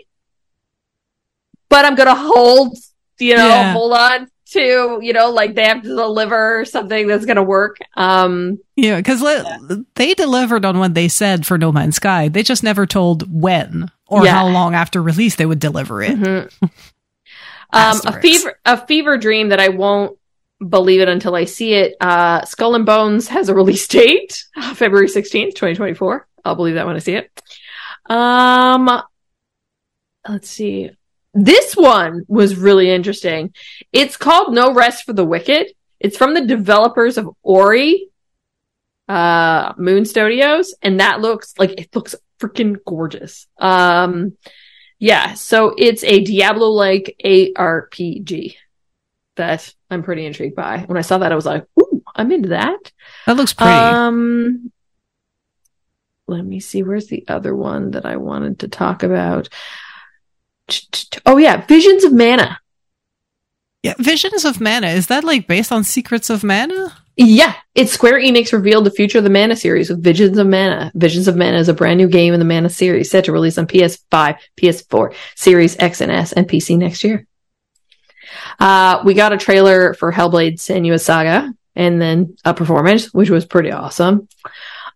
But 1.69 1.85
I'm 1.85 1.95
gonna 1.97 2.15
hold, 2.15 2.77
you 3.19 3.37
know, 3.37 3.49
Yeah. 3.49 3.73
hold 3.73 3.93
on 3.93 4.31
to, 4.53 4.99
you 5.03 5.13
know, 5.13 5.31
like 5.31 5.55
they 5.55 5.65
have 5.65 5.83
to 5.83 5.89
deliver 5.89 6.65
something 6.65 7.07
that's 7.07 7.25
going 7.27 7.37
to 7.37 7.43
work. 7.43 7.77
Um, 7.97 8.59
Yeah, 8.77 8.97
because 8.97 9.21
they 9.97 10.15
delivered 10.15 10.65
on 10.65 10.79
what 10.79 10.95
they 10.95 11.09
said 11.09 11.47
for 11.47 11.59
No 11.59 11.73
Man's 11.73 11.97
Sky. 11.97 12.29
They 12.29 12.43
just 12.43 12.63
never 12.63 12.87
told 12.87 13.25
when 13.33 13.91
or 14.07 14.25
Yeah. 14.25 14.33
how 14.35 14.47
long 14.49 14.75
after 14.75 15.03
release 15.03 15.37
they 15.37 15.47
would 15.47 15.59
deliver 15.61 16.03
it. 16.03 16.17
mhm. 16.19 16.51
um, 17.73 18.01
a 18.07 18.21
fever, 18.21 18.59
a 18.65 18.87
fever 18.87 19.19
dream 19.19 19.49
that 19.49 19.61
I 19.61 19.69
won't 19.69 20.17
believe 20.67 21.01
it 21.01 21.09
until 21.09 21.35
I 21.35 21.45
see 21.45 21.75
it. 21.75 21.95
Uh, 22.01 22.45
Skull 22.45 22.75
and 22.77 22.87
Bones 22.87 23.29
has 23.29 23.49
a 23.49 23.55
release 23.55 23.87
date, 23.89 24.45
February 24.75 25.09
16th, 25.09 25.55
2024. 25.55 26.27
I'll 26.45 26.55
believe 26.55 26.77
that 26.77 26.87
when 26.87 26.97
I 26.97 27.01
see 27.01 27.15
it. 27.15 27.31
Um, 28.09 29.03
let's 30.29 30.49
see. 30.49 30.91
This 31.37 31.77
one 31.77 32.25
was 32.29 32.57
really 32.57 32.91
interesting. 32.91 33.55
It's 33.93 34.17
called 34.17 34.55
No 34.55 34.73
Rest 34.73 35.05
for 35.05 35.13
the 35.13 35.25
Wicked. 35.25 35.73
It's 36.01 36.17
from 36.17 36.33
the 36.33 36.47
developers 36.47 37.19
of 37.19 37.29
Ori, 37.43 38.09
uh, 39.07 39.75
Moon 39.77 40.07
Studios, 40.07 40.75
and 40.81 41.01
that 41.01 41.21
looks 41.21 41.53
like 41.59 41.79
it 41.79 41.95
looks 41.95 42.15
freaking 42.41 42.79
gorgeous. 42.87 43.47
Um, 43.59 44.39
yeah, 44.99 45.35
so 45.35 45.75
it's 45.77 46.03
a 46.05 46.25
Diablo 46.25 46.69
like 46.69 47.17
ARPG 47.23 48.55
that 49.37 49.75
I'm 49.91 50.03
pretty 50.03 50.25
intrigued 50.25 50.57
by. 50.57 50.85
When 50.87 50.97
I 50.97 51.03
saw 51.03 51.19
that, 51.19 51.33
I 51.33 51.37
was 51.37 51.45
like, 51.45 51.67
ooh, 51.79 52.03
I'm 52.15 52.33
into 52.33 52.49
that. 52.51 52.93
That 53.27 53.37
looks 53.37 53.53
pretty. 53.53 53.71
Um, 53.71 54.73
let 56.27 56.45
me 56.45 56.61
see. 56.61 56.83
Where's 56.83 57.09
the 57.09 57.27
other 57.29 57.55
one 57.55 57.91
that 57.91 58.07
I 58.07 58.17
wanted 58.17 58.61
to 58.61 58.69
talk 58.69 59.03
about? 59.03 59.51
Oh 61.25 61.37
yeah, 61.37 61.65
Visions 61.67 62.05
of 62.05 62.13
Mana. 62.13 62.59
yeah, 63.83 63.95
Visions 63.99 64.45
of 64.45 64.61
Mana 64.61 64.89
is 64.89 65.07
that 65.09 65.25
like 65.25 65.47
based 65.47 65.73
on 65.73 65.85
Secrets 65.85 66.31
of 66.31 66.43
Mana? 66.43 66.97
Yeah, 67.19 67.55
it's 67.75 67.93
Square 67.93 68.21
Enix 68.21 68.53
revealed 68.53 68.85
the 68.85 68.91
future 68.91 69.19
of 69.19 69.25
the 69.25 69.31
Mana 69.31 69.57
series 69.57 69.89
with 69.89 70.03
Visions 70.03 70.37
of 70.37 70.47
Mana. 70.47 70.93
Visions 70.95 71.29
of 71.29 71.37
Mana 71.37 71.57
is 71.59 71.69
a 71.69 71.75
brand 71.75 71.99
new 71.99 72.09
game 72.09 72.35
in 72.35 72.41
the 72.41 72.45
Mana 72.45 72.69
series 72.69 73.11
set 73.11 73.25
to 73.25 73.33
release 73.33 73.57
on 73.57 73.67
PS5, 73.67 74.39
PS4, 74.61 75.15
Series 75.35 75.79
X 75.79 76.01
and 76.03 76.13
S, 76.13 76.33
and 76.33 76.47
PC 76.47 76.77
next 76.77 77.03
year. 77.05 77.27
Uh, 78.59 79.01
we 79.05 79.15
got 79.15 79.33
a 79.33 79.39
trailer 79.39 79.95
for 79.95 80.13
Hellblade 80.13 80.55
Senua's 80.55 81.05
Saga 81.05 81.55
and 81.75 82.03
then 82.03 82.37
a 82.45 82.53
performance, 82.53 83.15
which 83.15 83.31
was 83.31 83.47
pretty 83.47 83.71
awesome. 83.71 84.29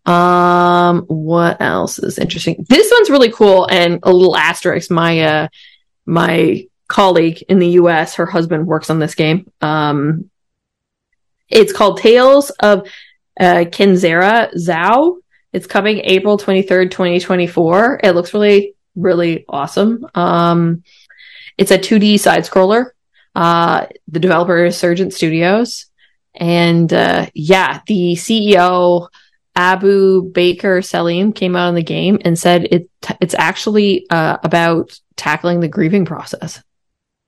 Um, 0.07 1.03
what 1.07 1.61
else 1.61 1.99
is 1.99 2.19
interesting? 2.19 2.65
This 2.69 2.91
one's 2.93 3.11
really 3.11 3.31
cool 3.31 3.67
and 3.71 4.01
a 4.03 4.13
little 4.13 4.37
asterisk. 4.37 4.91
My, 4.91 5.21
uh, 5.21 5.49
my 6.07 6.67
colleague 6.89 7.43
in 7.49 7.59
the 7.59 7.69
US, 7.69 8.15
her 8.17 8.27
husband 8.27 8.67
works 8.67 8.91
on 8.91 8.99
this 8.99 9.15
game. 9.15 9.51
Um, 9.61 10.31
it's 11.49 11.73
called 11.73 11.99
Tales 11.99 12.51
of 12.51 12.87
uh, 13.39 13.65
Kenzera 13.67 14.55
Zau. 14.55 15.19
It's 15.53 15.67
coming 15.67 15.99
April 16.05 16.39
23rd, 16.39 16.91
2024. 16.91 18.01
It 18.05 18.13
looks 18.13 18.33
really, 18.33 18.75
really 18.95 19.45
awesome. 19.49 20.07
Um, 20.15 20.85
it's 21.59 21.73
a 21.73 21.79
2D 21.79 22.21
side 22.21 22.45
scroller. 22.45 22.91
Uh, 23.35 23.87
the 24.09 24.21
developer 24.21 24.65
is 24.65 24.77
Surgent 24.77 25.13
Studios. 25.13 25.87
And 26.35 26.93
uh, 26.93 27.27
yeah, 27.35 27.81
the 27.87 28.15
CEO, 28.15 29.09
Abubakar 29.57 30.85
Salim, 30.85 31.33
came 31.33 31.57
out 31.57 31.69
in 31.69 31.75
the 31.75 31.83
game 31.83 32.19
and 32.25 32.39
said 32.39 32.65
it 32.71 32.89
it's 33.21 33.35
actually 33.35 34.07
uh, 34.11 34.39
about 34.43 34.99
tackling 35.17 35.61
the 35.61 35.69
grieving 35.69 36.05
process. 36.05 36.63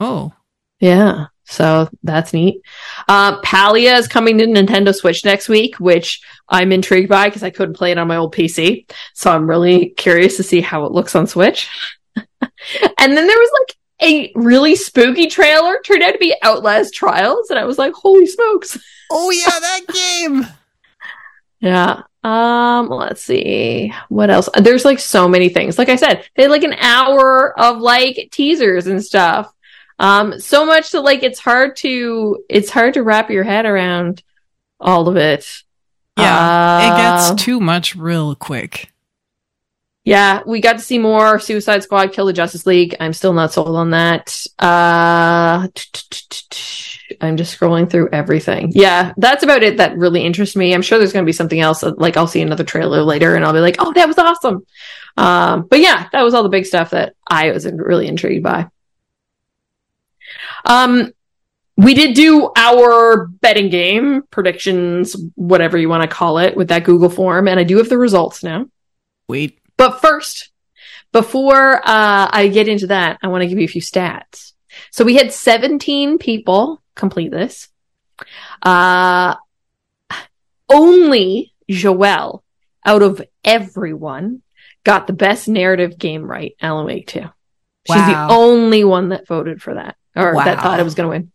Oh, 0.01 0.33
Yeah. 0.81 1.27
So 1.45 1.89
that's 2.03 2.33
neat. 2.33 2.63
Uh, 3.09 3.41
Palia 3.43 3.99
is 3.99 4.09
coming 4.09 4.39
to 4.39 4.47
Nintendo 4.47 4.95
Switch 4.95 5.25
next 5.25 5.49
week, 5.49 5.79
which 5.79 6.23
I'm 6.49 6.73
intrigued 6.73 7.09
by 7.09 7.29
because 7.29 7.43
I 7.43 7.51
couldn't 7.51 7.75
play 7.75 7.91
it 7.91 7.99
on 7.99 8.09
my 8.09 8.17
old 8.17 8.35
PC. 8.35 8.87
So 9.15 9.31
I'm 9.31 9.49
really 9.49 9.91
curious 9.91 10.37
to 10.37 10.43
see 10.43 10.61
how 10.61 10.87
it 10.87 10.93
looks 10.93 11.15
on 11.15 11.27
Switch. 11.27 11.69
and 12.17 12.27
then 12.99 13.27
there 13.27 13.39
was 13.39 13.51
like 13.61 13.77
a 14.03 14.33
really 14.35 14.77
spooky 14.77 15.27
trailer, 15.27 15.79
turned 15.85 16.03
out 16.03 16.13
to 16.13 16.19
be 16.19 16.35
Outlast 16.43 16.95
Trials. 16.95 17.51
And 17.51 17.59
I 17.59 17.65
was 17.65 17.79
like, 17.79 17.93
holy 17.93 18.27
smokes. 18.27 18.79
oh 19.11 19.31
yeah, 19.31 19.59
that 19.59 19.81
game. 19.93 20.47
Yeah. 21.63 22.03
Um, 22.25 22.89
let's 22.89 23.23
see. 23.23 23.93
What 24.09 24.31
else? 24.31 24.49
There's 24.55 24.85
like 24.85 24.99
so 24.99 25.29
many 25.29 25.49
things. 25.49 25.79
Like 25.79 25.89
I 25.89 25.97
said, 25.97 26.25
they 26.37 26.43
had 26.43 26.51
like 26.53 26.65
an 26.65 26.75
hour 26.75 27.59
of 27.59 27.79
like 27.79 28.29
teasers 28.31 28.87
and 28.87 29.03
stuff. 29.03 29.53
Um, 29.99 30.39
so 30.39 30.67
much 30.67 30.91
that 30.91 31.01
like 31.01 31.23
it's 31.23 31.39
hard 31.39 31.77
to 31.77 32.45
it's 32.49 32.71
hard 32.71 32.95
to 32.95 33.03
wrap 33.03 33.31
your 33.31 33.45
head 33.45 33.65
around 33.67 34.23
all 34.81 35.09
of 35.09 35.17
it. 35.17 35.63
Yeah, 36.19 36.87
it 36.87 36.93
Uh, 36.93 36.97
gets 37.31 37.43
too 37.43 37.59
much 37.59 37.97
real 37.97 38.35
quick. 38.35 38.92
Yeah, 40.05 40.43
we 40.45 40.61
got 40.61 40.75
to 40.75 40.79
see 40.81 40.99
more 40.99 41.39
Suicide 41.39 41.85
Squad 41.85 42.13
Kill 42.13 42.27
the 42.27 42.33
Justice 42.33 42.67
League. 42.67 42.97
I'm 42.99 43.13
still 43.13 43.33
not 43.33 43.53
sold 43.53 43.77
on 43.77 43.91
that. 43.91 44.47
Uh 44.59 45.69
I'm 47.21 47.37
just 47.37 47.59
scrolling 47.59 47.89
through 47.89 48.09
everything. 48.11 48.73
Yeah, 48.75 49.13
that's 49.17 49.45
about 49.45 49.63
it 49.63 49.77
that 49.77 49.97
really 49.97 50.25
interests 50.25 50.57
me. 50.57 50.75
I'm 50.75 50.83
sure 50.83 50.99
there's 50.99 51.13
going 51.13 51.25
to 51.25 51.29
be 51.29 51.33
something 51.33 51.61
else 51.61 51.85
uh, 51.85 51.93
like 51.97 52.17
I'll 52.17 52.27
see 52.27 52.43
another 52.43 52.65
trailer 52.65 53.03
later 53.03 53.37
and 53.37 53.45
I'll 53.45 53.53
be 53.53 53.61
like, 53.61 53.77
"Oh, 53.79 53.93
that 53.93 54.09
was 54.09 54.19
awesome." 54.19 54.67
Um 55.17 55.67
but 55.69 55.79
yeah, 55.79 56.09
that 56.13 56.23
was 56.23 56.35
all 56.35 56.43
the 56.43 56.49
big 56.49 56.67
stuff 56.67 56.91
that 56.91 57.15
I 57.29 57.53
was 57.53 57.65
really 57.71 58.09
intrigued 58.09 58.43
by. 58.43 58.69
Um 60.65 61.13
we 61.77 61.95
did 61.95 62.15
do 62.15 62.51
our 62.57 63.27
betting 63.27 63.71
game 63.71 64.23
predictions, 64.31 65.17
whatever 65.37 65.79
you 65.79 65.89
want 65.89 66.03
to 66.03 66.09
call 66.09 66.39
it, 66.39 66.57
with 66.57 66.69
that 66.69 66.85
Google 66.85 67.09
form, 67.09 67.47
and 67.49 67.59
I 67.59 67.65
do 67.65 67.79
have 67.79 67.89
the 67.89 67.99
results 67.99 68.43
now. 68.43 68.67
Wait, 69.27 69.59
But 69.77 70.01
first, 70.01 70.51
before 71.13 71.77
uh, 71.77 72.29
I 72.33 72.49
get 72.53 72.69
into 72.69 72.89
that, 72.89 73.19
I 73.23 73.29
want 73.29 73.43
to 73.43 73.49
give 73.49 73.59
you 73.59 73.65
a 73.65 73.69
few 73.69 73.83
stats. 73.83 74.53
So 74.91 75.05
we 75.05 75.17
had 75.17 75.33
17 75.33 76.19
people 76.19 76.83
complete 76.95 77.31
this. 77.31 77.69
Uh, 78.63 79.35
only 80.71 81.53
Joelle, 81.71 82.43
out 82.85 83.03
of 83.03 83.23
everyone, 83.45 84.43
got 84.85 85.07
the 85.07 85.13
best 85.13 85.49
narrative 85.49 85.99
game 85.99 86.25
right, 86.25 86.55
Alan 86.61 86.87
Wake 86.87 87.07
2. 87.09 87.21
She's 87.21 87.97
Wow. 87.97 88.29
the 88.29 88.35
only 88.35 88.85
one 88.85 89.11
that 89.11 89.27
voted 89.27 89.61
for 89.61 89.75
that, 89.75 89.97
or 90.15 90.35
that 90.35 90.61
thought 90.63 90.81
it 90.81 90.85
was 90.85 90.95
going 90.95 91.11
to 91.11 91.31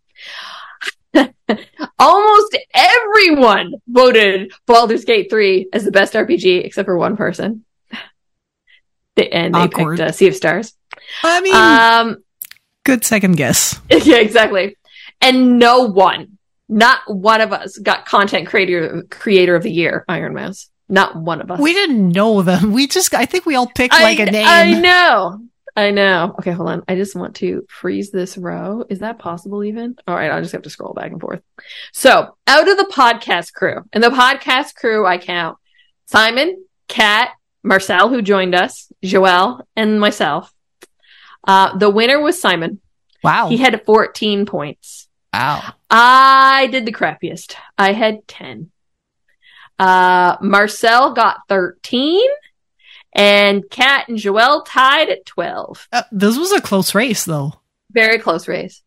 win. 1.14 1.34
Almost 2.00 2.58
everyone 2.74 3.74
voted 3.88 4.52
Baldur's 4.66 5.06
Gate 5.06 5.30
3 5.30 5.70
as 5.74 5.84
the 5.84 5.92
best 5.92 6.14
RPG, 6.14 6.64
except 6.66 6.86
for 6.86 6.98
one 6.98 7.18
person. 7.18 7.66
They- 9.18 9.30
and 9.30 9.54
they 9.54 9.60
Awkward. 9.60 9.98
picked 9.98 10.10
uh, 10.10 10.12
Sea 10.14 10.28
of 10.30 10.36
Stars. 10.36 10.74
I 11.24 11.42
mean, 11.42 11.56
Um, 11.56 12.24
good 12.86 13.04
second 13.04 13.36
guess. 13.36 13.78
yeah, 13.90 14.18
exactly. 14.18 14.78
And 15.20 15.60
no 15.60 15.82
one, 15.82 16.38
not 16.70 17.00
one 17.08 17.42
of 17.42 17.52
us, 17.52 17.78
got 17.78 18.06
content 18.06 18.48
creator 18.48 19.04
creator 19.10 19.56
of 19.56 19.64
the 19.64 19.72
year, 19.72 20.06
Ironmouse. 20.08 20.70
Not 20.90 21.18
one 21.18 21.42
of 21.42 21.52
us. 21.52 21.60
We 21.60 21.74
didn't 21.74 22.10
know 22.14 22.42
them. 22.44 22.72
We 22.72 22.88
just, 22.88 23.14
I 23.14 23.26
think 23.26 23.46
we 23.46 23.56
all 23.56 23.68
picked 23.68 23.94
I, 23.94 24.04
like 24.04 24.20
a 24.20 24.26
name. 24.32 24.46
I 24.48 24.72
know. 24.80 25.42
I 25.76 25.92
know. 25.92 26.34
Okay, 26.40 26.52
hold 26.52 26.70
on. 26.70 26.84
I 26.88 26.96
just 26.96 27.16
want 27.16 27.36
to 27.38 27.66
freeze 27.70 28.10
this 28.10 28.38
row. 28.38 28.86
Is 28.90 29.00
that 29.00 29.20
possible 29.20 29.64
even? 29.66 29.96
All 30.08 30.16
right, 30.16 30.32
I'll 30.32 30.42
just 30.42 30.54
have 30.54 30.62
to 30.64 30.70
scroll 30.70 30.94
back 30.94 31.12
and 31.12 31.20
forth. 31.22 31.42
So, 31.94 32.36
out 32.48 32.68
of 32.70 32.78
the 32.78 32.92
podcast 32.92 33.54
crew, 33.54 33.82
and 33.92 34.04
the 34.04 34.10
podcast 34.10 34.76
crew, 34.76 35.06
I 35.06 35.18
count 35.18 35.58
Simon, 36.06 36.64
Kat, 36.88 37.32
Marcel, 37.68 38.10
who 38.10 38.22
joined 38.22 38.56
us, 38.56 38.92
Joelle, 39.04 39.62
and 39.76 40.00
myself. 40.00 40.54
Uh, 41.44 41.78
the 41.78 41.90
winner 41.90 42.20
was 42.20 42.40
Simon. 42.40 42.80
Wow. 43.24 43.50
He 43.50 43.58
had 43.58 43.86
14 43.86 44.46
points. 44.46 45.08
wow. 45.34 45.74
I 45.90 46.68
did 46.72 46.86
the 46.86 46.94
crappiest. 46.94 47.56
I 47.78 47.94
had 47.94 48.28
10. 48.28 48.72
Uh, 49.80 50.38
Marcel 50.42 51.14
got 51.14 51.42
13 51.50 52.26
and 53.14 53.70
Kat 53.70 54.08
and 54.08 54.18
Joelle 54.18 54.66
tied 54.66 55.10
at 55.10 55.26
12. 55.26 55.88
Uh, 55.92 56.04
this 56.12 56.38
was 56.38 56.52
a 56.52 56.62
close 56.62 56.96
race, 56.96 57.26
though. 57.26 57.54
Very 57.92 58.20
close 58.20 58.48
race. 58.48 58.82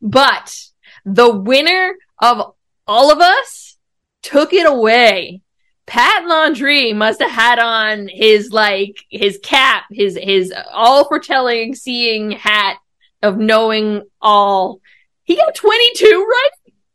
But 0.00 0.56
the 1.04 1.30
winner 1.30 1.94
of 2.18 2.54
all 2.86 3.12
of 3.12 3.18
us 3.20 3.76
took 4.22 4.52
it 4.52 4.66
away. 4.66 5.42
Pat 5.86 6.26
Landry 6.26 6.92
must 6.92 7.20
have 7.20 7.30
had 7.30 7.58
on 7.58 8.08
his 8.08 8.50
like 8.52 9.04
his 9.10 9.38
cap, 9.42 9.84
his 9.90 10.18
his 10.20 10.52
all 10.72 11.04
foretelling 11.06 11.74
seeing 11.74 12.32
hat 12.32 12.78
of 13.22 13.38
knowing 13.38 14.02
all. 14.20 14.80
He 15.24 15.36
got 15.36 15.54
22 15.54 16.26
right 16.28 16.50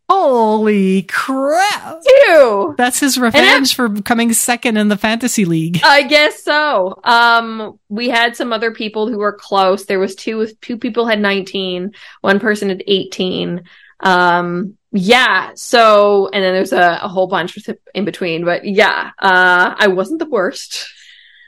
Holy 0.10 1.02
crap. 1.04 2.02
too. 2.26 2.76
That's 2.78 3.00
his 3.00 3.18
revenge 3.18 3.76
for 3.76 3.90
coming 4.02 4.32
second 4.32 4.78
in 4.78 4.88
the 4.88 4.96
fantasy 4.96 5.44
league. 5.44 5.82
I 5.84 6.04
guess 6.04 6.44
so. 6.44 7.00
Um, 7.04 7.78
we 7.90 8.08
had 8.08 8.36
some 8.36 8.54
other 8.54 8.72
people 8.72 9.10
who 9.10 9.18
were 9.18 9.34
close. 9.34 9.86
There 9.86 10.00
was 10.00 10.16
two, 10.16 10.48
two 10.62 10.78
people 10.78 11.08
had 11.08 11.20
19, 11.20 11.92
one 12.22 12.40
person 12.40 12.70
had 12.70 12.84
18. 12.88 13.64
Um, 14.00 14.78
yeah. 14.92 15.52
So, 15.56 16.30
and 16.30 16.44
then 16.44 16.54
there's 16.54 16.74
a, 16.74 17.00
a 17.02 17.08
whole 17.08 17.28
bunch 17.28 17.58
in 17.94 18.06
between, 18.06 18.46
but 18.46 18.66
yeah, 18.66 19.12
uh, 19.20 19.76
I 19.78 19.88
wasn't 19.88 20.20
the 20.20 20.26
worst. 20.26 20.88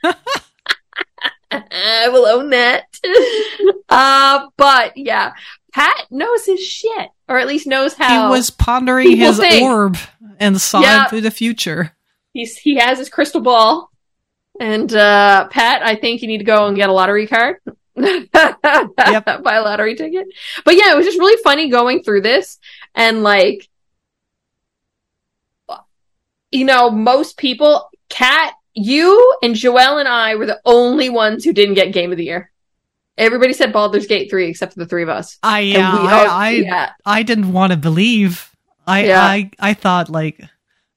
I 1.51 2.09
will 2.09 2.25
own 2.25 2.49
that. 2.51 2.85
uh, 3.89 4.47
but 4.57 4.97
yeah, 4.97 5.33
Pat 5.73 6.05
knows 6.11 6.45
his 6.45 6.59
shit, 6.59 7.09
or 7.27 7.37
at 7.37 7.47
least 7.47 7.67
knows 7.67 7.93
how. 7.93 8.27
He 8.27 8.29
was 8.29 8.49
pondering 8.49 9.17
his 9.17 9.37
think. 9.37 9.63
orb 9.63 9.97
and 10.39 10.59
saw 10.59 10.81
yep. 10.81 11.11
into 11.11 11.21
the 11.21 11.31
future. 11.31 11.95
He's 12.33 12.57
he 12.57 12.75
has 12.75 12.99
his 12.99 13.09
crystal 13.09 13.41
ball, 13.41 13.91
and 14.59 14.93
uh, 14.93 15.47
Pat, 15.49 15.81
I 15.83 15.95
think 15.95 16.21
you 16.21 16.27
need 16.27 16.39
to 16.39 16.43
go 16.43 16.67
and 16.67 16.75
get 16.75 16.89
a 16.89 16.93
lottery 16.93 17.27
card. 17.27 17.57
Yep. 18.01 18.31
Buy 19.43 19.55
a 19.55 19.61
lottery 19.61 19.95
ticket. 19.95 20.27
But 20.65 20.75
yeah, 20.75 20.91
it 20.91 20.97
was 20.97 21.05
just 21.05 21.19
really 21.19 21.41
funny 21.43 21.69
going 21.69 22.03
through 22.03 22.21
this 22.21 22.59
and 22.95 23.23
like, 23.23 23.67
you 26.51 26.65
know, 26.65 26.89
most 26.89 27.37
people, 27.37 27.89
Kat, 28.09 28.53
you 28.73 29.35
and 29.43 29.55
Joelle 29.55 29.99
and 29.99 30.07
I 30.07 30.35
were 30.35 30.45
the 30.45 30.61
only 30.65 31.09
ones 31.09 31.43
who 31.43 31.53
didn't 31.53 31.75
get 31.75 31.93
Game 31.93 32.11
of 32.11 32.17
the 32.17 32.25
Year. 32.25 32.51
Everybody 33.17 33.53
said 33.53 33.73
Baldur's 33.73 34.07
Gate 34.07 34.29
3 34.31 34.47
except 34.47 34.73
for 34.73 34.79
the 34.79 34.85
three 34.85 35.03
of 35.03 35.09
us. 35.09 35.37
I 35.43 35.59
yeah, 35.59 35.91
I, 35.91 36.25
I, 36.25 36.49
yeah. 36.51 36.91
I 37.05 37.23
didn't 37.23 37.51
want 37.51 37.71
to 37.71 37.77
believe. 37.77 38.49
I 38.87 39.03
yeah. 39.05 39.21
I 39.21 39.51
I 39.59 39.73
thought 39.73 40.09
like 40.09 40.41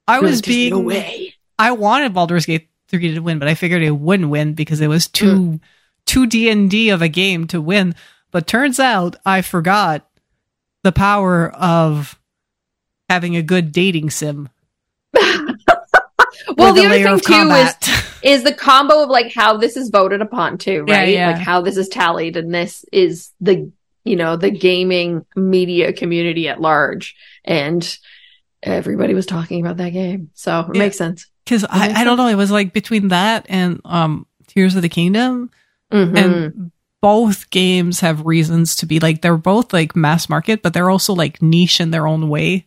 I 0.06 0.20
was 0.20 0.40
being 0.40 0.72
no 0.72 0.80
way. 0.80 1.34
I 1.58 1.72
wanted 1.72 2.14
Baldur's 2.14 2.46
Gate 2.46 2.68
3 2.88 3.14
to 3.14 3.20
win, 3.20 3.38
but 3.38 3.48
I 3.48 3.54
figured 3.54 3.82
it 3.82 3.90
wouldn't 3.90 4.30
win 4.30 4.54
because 4.54 4.80
it 4.80 4.86
was 4.86 5.08
too 5.08 5.34
mm. 5.34 5.60
Too 6.06 6.26
D&D 6.26 6.90
of 6.90 7.02
a 7.02 7.08
game 7.08 7.46
to 7.48 7.60
win. 7.60 7.94
But 8.30 8.46
turns 8.46 8.80
out 8.80 9.16
I 9.24 9.42
forgot 9.42 10.08
the 10.82 10.92
power 10.92 11.50
of 11.50 12.18
having 13.08 13.36
a 13.36 13.42
good 13.42 13.72
dating 13.72 14.10
sim. 14.10 14.48
well, 16.56 16.74
the 16.74 16.86
other 16.86 17.18
thing 17.18 17.20
too 17.20 17.50
is 17.50 17.74
is 18.22 18.42
the 18.42 18.54
combo 18.54 19.02
of 19.02 19.10
like 19.10 19.32
how 19.32 19.56
this 19.56 19.76
is 19.76 19.90
voted 19.90 20.22
upon 20.22 20.58
too, 20.58 20.84
right? 20.88 21.08
Yeah, 21.08 21.28
yeah. 21.28 21.30
Like 21.32 21.42
how 21.42 21.60
this 21.60 21.76
is 21.76 21.88
tallied, 21.88 22.36
and 22.36 22.54
this 22.54 22.84
is 22.92 23.30
the 23.40 23.70
you 24.04 24.16
know 24.16 24.36
the 24.36 24.50
gaming 24.50 25.26
media 25.36 25.92
community 25.92 26.48
at 26.48 26.60
large, 26.60 27.14
and 27.44 27.98
everybody 28.62 29.14
was 29.14 29.26
talking 29.26 29.60
about 29.60 29.76
that 29.76 29.90
game, 29.90 30.30
so 30.34 30.60
it 30.60 30.74
yeah. 30.74 30.78
makes 30.78 30.96
sense. 30.96 31.26
Because 31.44 31.64
I, 31.64 32.00
I 32.00 32.04
don't 32.04 32.16
know, 32.16 32.28
it 32.28 32.36
was 32.36 32.50
like 32.50 32.72
between 32.72 33.08
that 33.08 33.46
and 33.48 33.80
um 33.84 34.26
Tears 34.46 34.74
of 34.76 34.82
the 34.82 34.88
Kingdom, 34.88 35.50
mm-hmm. 35.92 36.16
and 36.16 36.72
both 37.00 37.50
games 37.50 38.00
have 38.00 38.24
reasons 38.24 38.76
to 38.76 38.86
be 38.86 39.00
like 39.00 39.20
they're 39.20 39.36
both 39.36 39.72
like 39.72 39.96
mass 39.96 40.28
market, 40.28 40.62
but 40.62 40.72
they're 40.72 40.90
also 40.90 41.12
like 41.12 41.42
niche 41.42 41.80
in 41.80 41.90
their 41.90 42.06
own 42.06 42.28
way. 42.28 42.66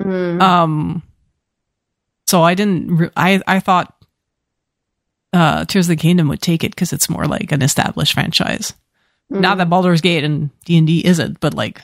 Mm. 0.00 0.40
Um, 0.42 1.02
so 2.26 2.42
I 2.42 2.54
didn't. 2.54 2.96
Re- 2.96 3.10
I 3.16 3.40
I 3.46 3.60
thought 3.60 3.94
uh, 5.32 5.64
Tears 5.64 5.86
of 5.86 5.96
the 5.96 5.96
Kingdom 5.96 6.28
would 6.28 6.42
take 6.42 6.64
it 6.64 6.72
because 6.72 6.92
it's 6.92 7.08
more 7.08 7.26
like 7.26 7.52
an 7.52 7.62
established 7.62 8.14
franchise. 8.14 8.74
Mm. 9.32 9.40
Not 9.40 9.58
that 9.58 9.70
Baldur's 9.70 10.00
Gate 10.00 10.24
and 10.24 10.50
D 10.64 10.76
and 10.76 10.86
D 10.86 11.04
isn't, 11.04 11.40
but 11.40 11.54
like 11.54 11.80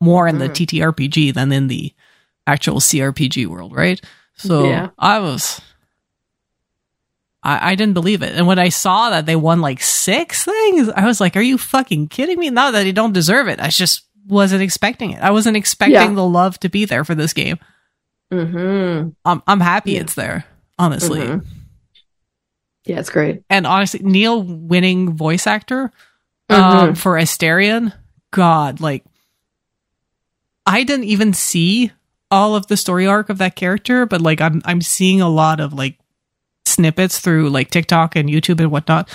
more 0.00 0.26
in 0.26 0.36
mm. 0.36 0.40
the 0.40 0.48
TTRPG 0.48 1.34
than 1.34 1.52
in 1.52 1.68
the 1.68 1.92
actual 2.46 2.80
CRPG 2.80 3.46
world, 3.46 3.74
right? 3.74 4.00
So 4.36 4.64
yeah. 4.64 4.90
I 4.98 5.18
was. 5.18 5.60
I, 7.48 7.70
I 7.70 7.74
didn't 7.76 7.94
believe 7.94 8.22
it. 8.22 8.34
And 8.34 8.46
when 8.46 8.58
I 8.58 8.68
saw 8.68 9.08
that 9.08 9.24
they 9.24 9.34
won 9.34 9.62
like 9.62 9.80
six 9.82 10.44
things, 10.44 10.90
I 10.90 11.06
was 11.06 11.18
like, 11.18 11.34
are 11.34 11.42
you 11.42 11.56
fucking 11.56 12.08
kidding 12.08 12.38
me? 12.38 12.50
Not 12.50 12.72
that 12.72 12.82
they 12.82 12.92
don't 12.92 13.14
deserve 13.14 13.48
it. 13.48 13.58
I 13.58 13.68
just 13.68 14.02
wasn't 14.26 14.62
expecting 14.62 15.12
it. 15.12 15.22
I 15.22 15.30
wasn't 15.30 15.56
expecting 15.56 15.94
yeah. 15.94 16.14
the 16.14 16.26
love 16.26 16.60
to 16.60 16.68
be 16.68 16.84
there 16.84 17.04
for 17.04 17.14
this 17.14 17.32
game. 17.32 17.58
Mm-hmm. 18.30 19.10
I'm 19.24 19.42
I'm 19.46 19.60
happy 19.60 19.92
yeah. 19.92 20.00
it's 20.00 20.14
there. 20.14 20.44
Honestly. 20.78 21.20
Mm-hmm. 21.20 21.48
Yeah, 22.84 23.00
it's 23.00 23.10
great. 23.10 23.42
And 23.48 23.66
honestly, 23.66 24.00
Neil 24.02 24.42
winning 24.42 25.14
voice 25.14 25.46
actor 25.46 25.90
um, 26.50 26.60
mm-hmm. 26.60 26.94
for 26.94 27.14
Astarion, 27.14 27.94
God, 28.30 28.80
like 28.80 29.04
I 30.66 30.84
didn't 30.84 31.06
even 31.06 31.32
see 31.32 31.92
all 32.30 32.54
of 32.54 32.66
the 32.66 32.76
story 32.76 33.06
arc 33.06 33.30
of 33.30 33.38
that 33.38 33.56
character, 33.56 34.04
but 34.04 34.20
like 34.20 34.42
I'm 34.42 34.60
I'm 34.66 34.82
seeing 34.82 35.22
a 35.22 35.30
lot 35.30 35.60
of 35.60 35.72
like 35.72 35.98
snippets 36.78 37.18
through 37.18 37.50
like 37.50 37.70
TikTok 37.70 38.14
and 38.14 38.28
YouTube 38.28 38.60
and 38.60 38.70
whatnot, 38.70 39.08